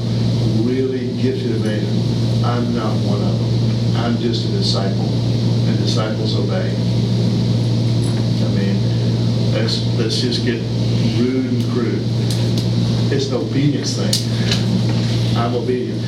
really 0.63 1.07
gifted 1.21 1.51
evangelists. 1.51 2.43
I'm 2.43 2.73
not 2.75 2.93
one 3.05 3.21
of 3.21 3.39
them. 3.39 3.95
I'm 3.97 4.17
just 4.17 4.45
a 4.47 4.51
disciple, 4.51 5.05
and 5.67 5.77
disciples 5.79 6.35
obey. 6.37 6.69
Let's, 9.59 9.85
let's 9.97 10.21
just 10.21 10.45
get 10.45 10.61
rude 11.19 11.51
and 11.51 11.63
crude. 11.73 11.99
It's 13.11 13.27
an 13.27 13.35
obedience 13.35 13.97
thing. 13.97 15.37
I'm 15.37 15.53
obedient. 15.53 16.01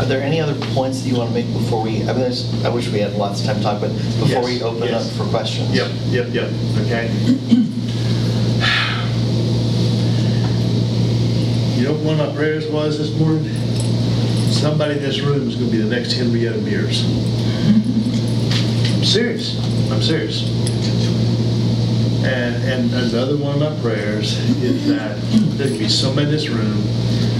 Are 0.00 0.06
there 0.06 0.22
any 0.22 0.40
other 0.40 0.54
points 0.74 1.02
that 1.02 1.08
you 1.10 1.16
want 1.16 1.28
to 1.28 1.34
make 1.34 1.52
before 1.52 1.82
we, 1.82 2.02
I 2.08 2.14
mean, 2.14 2.32
I 2.64 2.70
wish 2.70 2.88
we 2.88 3.00
had 3.00 3.12
lots 3.12 3.40
of 3.40 3.46
time 3.46 3.56
to 3.56 3.62
talk, 3.62 3.80
but 3.82 3.88
before 3.92 4.26
Yes, 4.26 4.44
we 4.46 4.62
open 4.62 4.94
up 4.94 5.02
for 5.02 5.26
questions? 5.26 5.70
Yep, 5.74 5.90
yep, 6.06 6.28
yep, 6.32 6.50
okay. 6.86 7.10
You 11.76 11.84
know 11.84 11.92
what 11.92 12.04
one 12.04 12.20
of 12.20 12.28
my 12.30 12.34
prayers 12.34 12.66
was 12.68 12.96
this 12.96 13.14
morning? 13.20 13.44
Somebody 14.50 14.94
in 14.94 15.02
this 15.02 15.20
room 15.20 15.46
is 15.46 15.56
gonna 15.56 15.70
be 15.70 15.76
the 15.76 15.94
next 15.94 16.14
Henrietta 16.14 16.58
Mears. 16.62 17.04
I'm 18.94 19.04
serious, 19.04 19.60
I'm 19.92 20.00
serious. 20.00 20.64
And, 22.24 22.56
and 22.64 22.94
another 22.94 23.36
one 23.36 23.60
of 23.60 23.60
my 23.60 23.82
prayers 23.82 24.38
is 24.62 24.88
that 24.88 25.14
there 25.58 25.68
can 25.68 25.78
be 25.78 25.90
somebody 25.90 26.26
in 26.26 26.32
this 26.32 26.48
room 26.48 26.80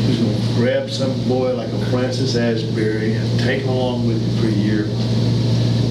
who's 0.04 0.18
gonna 0.18 0.54
grab 0.56 0.90
some 0.90 1.26
boy 1.26 1.54
like 1.54 1.72
a 1.72 1.86
Francis 1.86 2.36
Asbury 2.36 3.14
and 3.14 3.40
take 3.40 3.62
him 3.62 3.70
along 3.70 4.06
with 4.06 4.20
you 4.20 4.42
for 4.42 4.48
a 4.48 4.60
year. 4.60 4.84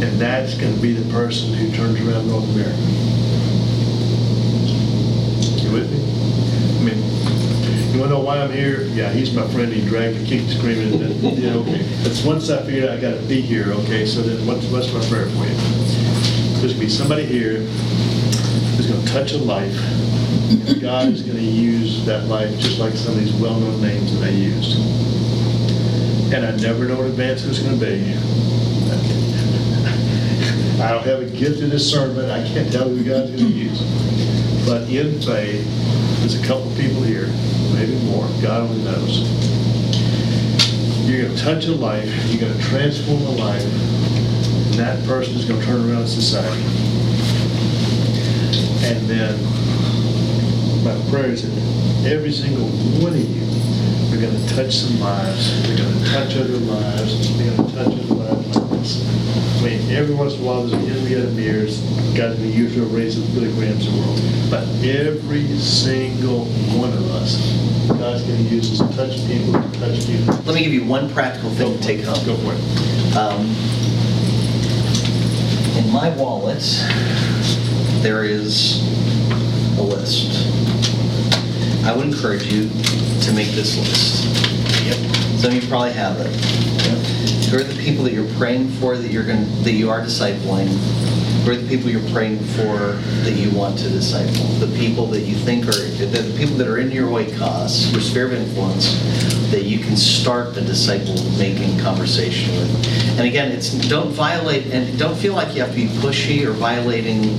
And 0.05 0.21
that's 0.21 0.53
gonna 0.53 0.77
be 0.77 0.93
the 0.93 1.11
person 1.11 1.55
who 1.55 1.75
turns 1.75 1.99
around 2.01 2.27
North 2.27 2.47
America. 2.53 2.77
You 5.63 5.71
with 5.71 5.89
me? 5.89 5.97
I 6.77 6.83
mean, 6.85 7.93
you 7.95 7.99
wanna 7.99 8.11
know 8.11 8.19
why 8.19 8.41
I'm 8.41 8.51
here? 8.51 8.83
Yeah, 8.93 9.11
he's 9.11 9.33
my 9.33 9.47
friend, 9.47 9.73
he 9.73 9.83
dragged 9.87 10.19
me, 10.19 10.27
kicked, 10.27 10.51
screaming, 10.51 10.99
you 11.35 11.49
know. 11.49 11.63
But 12.03 12.23
once 12.23 12.51
I 12.51 12.61
figured 12.61 12.91
I 12.91 13.01
gotta 13.01 13.23
be 13.23 13.41
here, 13.41 13.71
okay, 13.73 14.05
so 14.05 14.21
then 14.21 14.45
what's, 14.45 14.67
what's 14.67 14.93
my 14.93 15.03
prayer 15.09 15.25
for 15.29 15.45
you? 15.45 15.55
There's 16.61 16.73
gonna 16.73 16.85
be 16.85 16.89
somebody 16.89 17.25
here 17.25 17.67
touch 19.07 19.33
a 19.33 19.37
life, 19.37 19.77
and 20.67 20.81
God 20.81 21.07
is 21.09 21.21
gonna 21.21 21.39
use 21.39 22.05
that 22.05 22.25
life 22.25 22.57
just 22.59 22.79
like 22.79 22.93
some 22.93 23.13
of 23.13 23.19
these 23.19 23.33
well-known 23.33 23.81
names 23.81 24.17
that 24.19 24.27
I 24.27 24.31
used. 24.31 24.77
And 26.33 26.45
I 26.45 26.55
never 26.57 26.85
know 26.85 27.01
in 27.01 27.11
advance 27.11 27.43
who 27.43 27.49
it's 27.49 27.59
gonna 27.59 27.77
be. 27.77 28.15
I 30.81 30.91
don't 30.91 31.05
have 31.05 31.21
a 31.21 31.25
gift 31.25 31.61
of 31.61 31.69
discernment, 31.69 32.29
I 32.29 32.43
can't 32.47 32.71
tell 32.71 32.89
who 32.89 33.03
God's 33.03 33.31
gonna 33.31 33.49
use. 33.49 33.81
But 34.65 34.89
in 34.89 35.21
faith, 35.21 35.65
there's 36.19 36.41
a 36.41 36.47
couple 36.47 36.69
people 36.75 37.03
here, 37.03 37.27
maybe 37.73 37.95
more, 38.05 38.27
God 38.41 38.63
only 38.69 38.83
knows. 38.83 39.29
You're 41.07 41.27
gonna 41.27 41.37
touch 41.37 41.65
a 41.67 41.73
life, 41.73 42.09
you're 42.31 42.49
gonna 42.49 42.63
transform 42.63 43.21
a 43.21 43.31
life, 43.31 43.63
and 43.63 44.73
that 44.75 45.03
person 45.05 45.35
is 45.35 45.45
gonna 45.45 45.63
turn 45.63 45.89
around 45.89 46.07
society. 46.07 46.82
And 48.83 49.07
then, 49.07 49.39
my 50.83 50.93
prayer 51.09 51.31
is 51.31 51.43
that 51.43 52.11
every 52.11 52.31
single 52.31 52.67
one 53.01 53.13
of 53.13 53.19
you 53.19 53.43
are 54.13 54.21
gonna 54.21 54.47
touch 54.49 54.75
some 54.75 54.99
lives, 54.99 55.67
We're 55.67 55.77
gonna 55.77 56.05
touch 56.05 56.35
other 56.35 56.57
lives, 56.57 57.31
We're 57.37 57.55
gonna 57.55 57.71
touch 57.71 57.87
other 57.87 58.15
lives 58.15 58.55
like 58.57 58.69
this. 58.71 59.61
I 59.61 59.65
mean, 59.65 59.91
every 59.91 60.13
once 60.15 60.35
in 60.35 60.41
a 60.41 60.45
while, 60.45 60.63
there's 60.65 60.73
a 60.73 60.77
Henrietta 60.93 61.31
Mears, 61.31 61.79
God's 62.13 62.35
gonna 62.39 62.49
use 62.51 62.73
to 62.75 62.83
raise 62.85 63.15
the 63.15 63.39
Billy 63.39 63.53
Grahams 63.53 63.87
of 63.87 63.93
the 63.93 63.99
world. 64.01 64.19
But 64.49 64.67
every 64.83 65.47
single 65.57 66.45
one 66.77 66.91
of 66.91 67.09
us, 67.11 67.37
God's 67.87 68.23
gonna 68.23 68.41
use 68.49 68.79
us 68.79 68.87
to 68.87 68.95
touch 68.97 69.15
people, 69.27 69.53
to 69.53 69.79
touch 69.79 70.05
people. 70.05 70.35
Let 70.45 70.55
me 70.55 70.63
give 70.63 70.73
you 70.73 70.83
one 70.83 71.09
practical 71.13 71.49
thing 71.51 71.77
to 71.77 71.81
take 71.81 72.03
home. 72.03 72.25
Go 72.25 72.35
for 72.37 72.53
it. 72.53 73.15
Um, 73.17 73.55
In 75.77 75.91
my 75.91 76.09
wallet, 76.17 76.61
there 78.03 78.25
is 78.25 78.81
a 79.79 79.81
list. 79.81 80.45
I 81.85 81.95
would 81.95 82.05
encourage 82.05 82.43
you 82.51 82.67
to 83.21 83.31
make 83.31 83.47
this 83.51 83.77
list. 83.77 84.25
Some 85.39 85.51
of 85.51 85.63
you 85.63 85.69
probably 85.69 85.93
have 85.93 86.19
it. 86.19 86.27
Who 87.49 87.57
are 87.59 87.63
the 87.63 87.81
people 87.81 88.03
that 88.03 88.11
you're 88.11 88.31
praying 88.35 88.67
for 88.71 88.97
that 88.97 89.09
you're 89.09 89.25
going, 89.25 89.45
that 89.63 89.71
you 89.71 89.89
are 89.89 90.01
discipling? 90.01 90.67
Who 91.45 91.51
are 91.51 91.55
the 91.55 91.67
people 91.67 91.89
you're 91.89 92.09
praying 92.11 92.39
for 92.39 92.93
that 93.23 93.35
you 93.37 93.51
want 93.51 93.79
to 93.79 93.89
disciple? 93.89 94.47
The 94.59 94.77
people 94.77 95.05
that 95.07 95.21
you 95.21 95.35
think 95.35 95.65
are, 95.67 95.71
the 95.71 96.35
people 96.37 96.57
that 96.57 96.67
are 96.67 96.79
in 96.79 96.91
your 96.91 97.09
way 97.09 97.33
cause, 97.37 97.89
your 97.93 98.01
sphere 98.01 98.25
of 98.25 98.33
influence, 98.33 98.99
that 99.51 99.63
you 99.63 99.79
can 99.79 99.95
start 99.95 100.57
a 100.57 100.61
disciple-making 100.61 101.79
conversation 101.79 102.53
with. 102.55 103.17
And 103.17 103.27
again, 103.27 103.51
it's, 103.51 103.71
don't 103.87 104.11
violate, 104.11 104.67
and 104.67 104.99
don't 104.99 105.17
feel 105.17 105.35
like 105.35 105.55
you 105.55 105.61
have 105.61 105.69
to 105.69 105.75
be 105.75 105.87
pushy 105.87 106.45
or 106.45 106.51
violating 106.51 107.37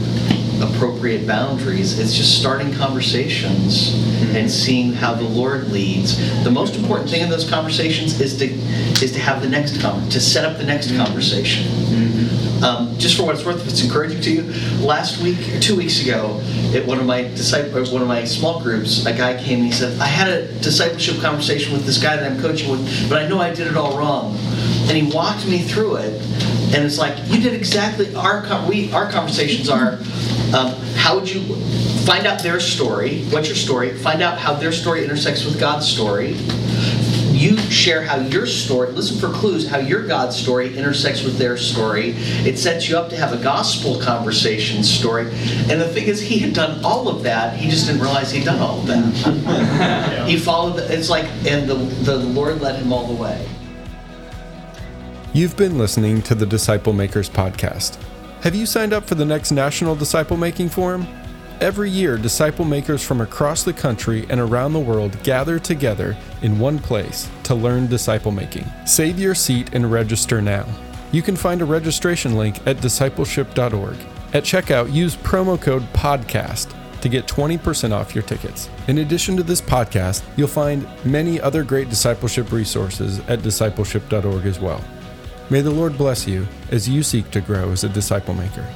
appropriate 0.64 1.26
boundaries. 1.26 1.98
It's 1.98 2.14
just 2.14 2.38
starting 2.38 2.72
conversations 2.74 3.92
mm-hmm. 3.94 4.36
and 4.36 4.50
seeing 4.50 4.92
how 4.92 5.14
the 5.14 5.22
Lord 5.22 5.68
leads. 5.68 6.18
The 6.44 6.50
most 6.50 6.76
important 6.76 7.10
thing 7.10 7.22
in 7.22 7.30
those 7.30 7.48
conversations 7.48 8.20
is 8.20 8.36
to 8.38 8.46
is 9.04 9.12
to 9.12 9.18
have 9.18 9.42
the 9.42 9.48
next 9.48 9.80
con 9.80 10.08
to 10.10 10.20
set 10.20 10.44
up 10.44 10.58
the 10.58 10.64
next 10.64 10.88
mm-hmm. 10.88 11.04
conversation. 11.04 11.66
Mm-hmm. 11.66 12.64
Um, 12.64 12.96
just 12.98 13.16
for 13.16 13.24
what 13.24 13.34
it's 13.34 13.44
worth, 13.44 13.60
if 13.60 13.68
it's 13.68 13.84
encouraging 13.84 14.22
to 14.22 14.30
you, 14.30 14.42
last 14.82 15.20
week 15.20 15.38
two 15.60 15.76
weeks 15.76 16.02
ago, 16.02 16.40
at 16.74 16.86
one 16.86 16.98
of 16.98 17.04
my 17.04 17.22
disciple, 17.22 17.84
one 17.92 18.00
of 18.00 18.08
my 18.08 18.24
small 18.24 18.62
groups, 18.62 19.04
a 19.04 19.12
guy 19.12 19.36
came 19.42 19.58
and 19.58 19.66
he 19.66 19.72
said, 19.72 20.00
"I 20.00 20.06
had 20.06 20.28
a 20.28 20.52
discipleship 20.60 21.20
conversation 21.20 21.72
with 21.72 21.84
this 21.84 22.02
guy 22.02 22.16
that 22.16 22.30
I'm 22.30 22.40
coaching 22.40 22.70
with, 22.70 23.08
but 23.08 23.22
I 23.22 23.28
know 23.28 23.38
I 23.40 23.52
did 23.52 23.66
it 23.66 23.76
all 23.76 23.98
wrong." 23.98 24.36
And 24.88 24.96
he 24.96 25.14
walked 25.14 25.46
me 25.46 25.58
through 25.58 25.96
it, 25.96 26.22
and 26.74 26.84
it's 26.84 26.98
like 26.98 27.16
you 27.28 27.40
did 27.40 27.52
exactly 27.54 28.14
our 28.14 28.44
we 28.68 28.92
our 28.92 29.10
conversations 29.10 29.68
are. 29.68 29.98
Um, 30.54 30.72
how 30.94 31.16
would 31.16 31.28
you 31.28 31.42
find 32.06 32.28
out 32.28 32.40
their 32.40 32.60
story? 32.60 33.24
What's 33.24 33.48
your 33.48 33.56
story? 33.56 33.92
Find 33.98 34.22
out 34.22 34.38
how 34.38 34.54
their 34.54 34.70
story 34.70 35.02
intersects 35.02 35.44
with 35.44 35.58
God's 35.58 35.84
story. 35.84 36.34
You 37.32 37.56
share 37.56 38.02
how 38.04 38.18
your 38.18 38.46
story, 38.46 38.92
listen 38.92 39.18
for 39.18 39.36
clues, 39.36 39.68
how 39.68 39.78
your 39.78 40.06
God's 40.06 40.36
story 40.36 40.78
intersects 40.78 41.24
with 41.24 41.38
their 41.38 41.56
story. 41.56 42.10
It 42.46 42.56
sets 42.56 42.88
you 42.88 42.96
up 42.96 43.10
to 43.10 43.16
have 43.16 43.32
a 43.32 43.42
gospel 43.42 44.00
conversation 44.00 44.84
story. 44.84 45.26
And 45.68 45.80
the 45.80 45.88
thing 45.88 46.04
is, 46.04 46.20
he 46.20 46.38
had 46.38 46.54
done 46.54 46.84
all 46.84 47.08
of 47.08 47.24
that. 47.24 47.56
He 47.56 47.68
just 47.68 47.86
didn't 47.86 48.02
realize 48.02 48.30
he'd 48.30 48.44
done 48.44 48.60
all 48.60 48.78
of 48.78 48.86
that. 48.86 50.24
he 50.28 50.38
followed, 50.38 50.76
the, 50.76 50.96
it's 50.96 51.10
like, 51.10 51.24
and 51.44 51.68
the, 51.68 51.74
the 51.74 52.16
Lord 52.16 52.60
led 52.60 52.80
him 52.80 52.92
all 52.92 53.08
the 53.12 53.20
way. 53.20 53.44
You've 55.32 55.56
been 55.56 55.78
listening 55.78 56.22
to 56.22 56.36
the 56.36 56.46
Disciple 56.46 56.92
Makers 56.92 57.28
podcast. 57.28 57.98
Have 58.44 58.54
you 58.54 58.66
signed 58.66 58.92
up 58.92 59.06
for 59.06 59.14
the 59.14 59.24
next 59.24 59.52
National 59.52 59.96
Disciple 59.96 60.36
Making 60.36 60.68
Forum? 60.68 61.06
Every 61.62 61.88
year, 61.88 62.18
disciple 62.18 62.66
makers 62.66 63.02
from 63.02 63.22
across 63.22 63.62
the 63.62 63.72
country 63.72 64.26
and 64.28 64.38
around 64.38 64.74
the 64.74 64.80
world 64.80 65.16
gather 65.22 65.58
together 65.58 66.14
in 66.42 66.58
one 66.58 66.78
place 66.78 67.30
to 67.44 67.54
learn 67.54 67.86
disciple 67.86 68.32
making. 68.32 68.66
Save 68.84 69.18
your 69.18 69.34
seat 69.34 69.70
and 69.72 69.90
register 69.90 70.42
now. 70.42 70.66
You 71.10 71.22
can 71.22 71.36
find 71.36 71.62
a 71.62 71.64
registration 71.64 72.36
link 72.36 72.58
at 72.66 72.76
discipleship.org. 72.82 73.96
At 74.34 74.44
checkout, 74.44 74.92
use 74.92 75.16
promo 75.16 75.58
code 75.58 75.90
PODCAST 75.94 77.00
to 77.00 77.08
get 77.08 77.26
20% 77.26 77.92
off 77.92 78.14
your 78.14 78.24
tickets. 78.24 78.68
In 78.88 78.98
addition 78.98 79.38
to 79.38 79.42
this 79.42 79.62
podcast, 79.62 80.22
you'll 80.36 80.48
find 80.48 80.86
many 81.06 81.40
other 81.40 81.62
great 81.62 81.88
discipleship 81.88 82.52
resources 82.52 83.20
at 83.20 83.38
discipleship.org 83.38 84.44
as 84.44 84.60
well. 84.60 84.84
May 85.50 85.60
the 85.60 85.70
Lord 85.70 85.98
bless 85.98 86.26
you 86.26 86.46
as 86.70 86.88
you 86.88 87.02
seek 87.02 87.30
to 87.32 87.40
grow 87.40 87.70
as 87.70 87.84
a 87.84 87.88
disciple 87.88 88.34
maker. 88.34 88.66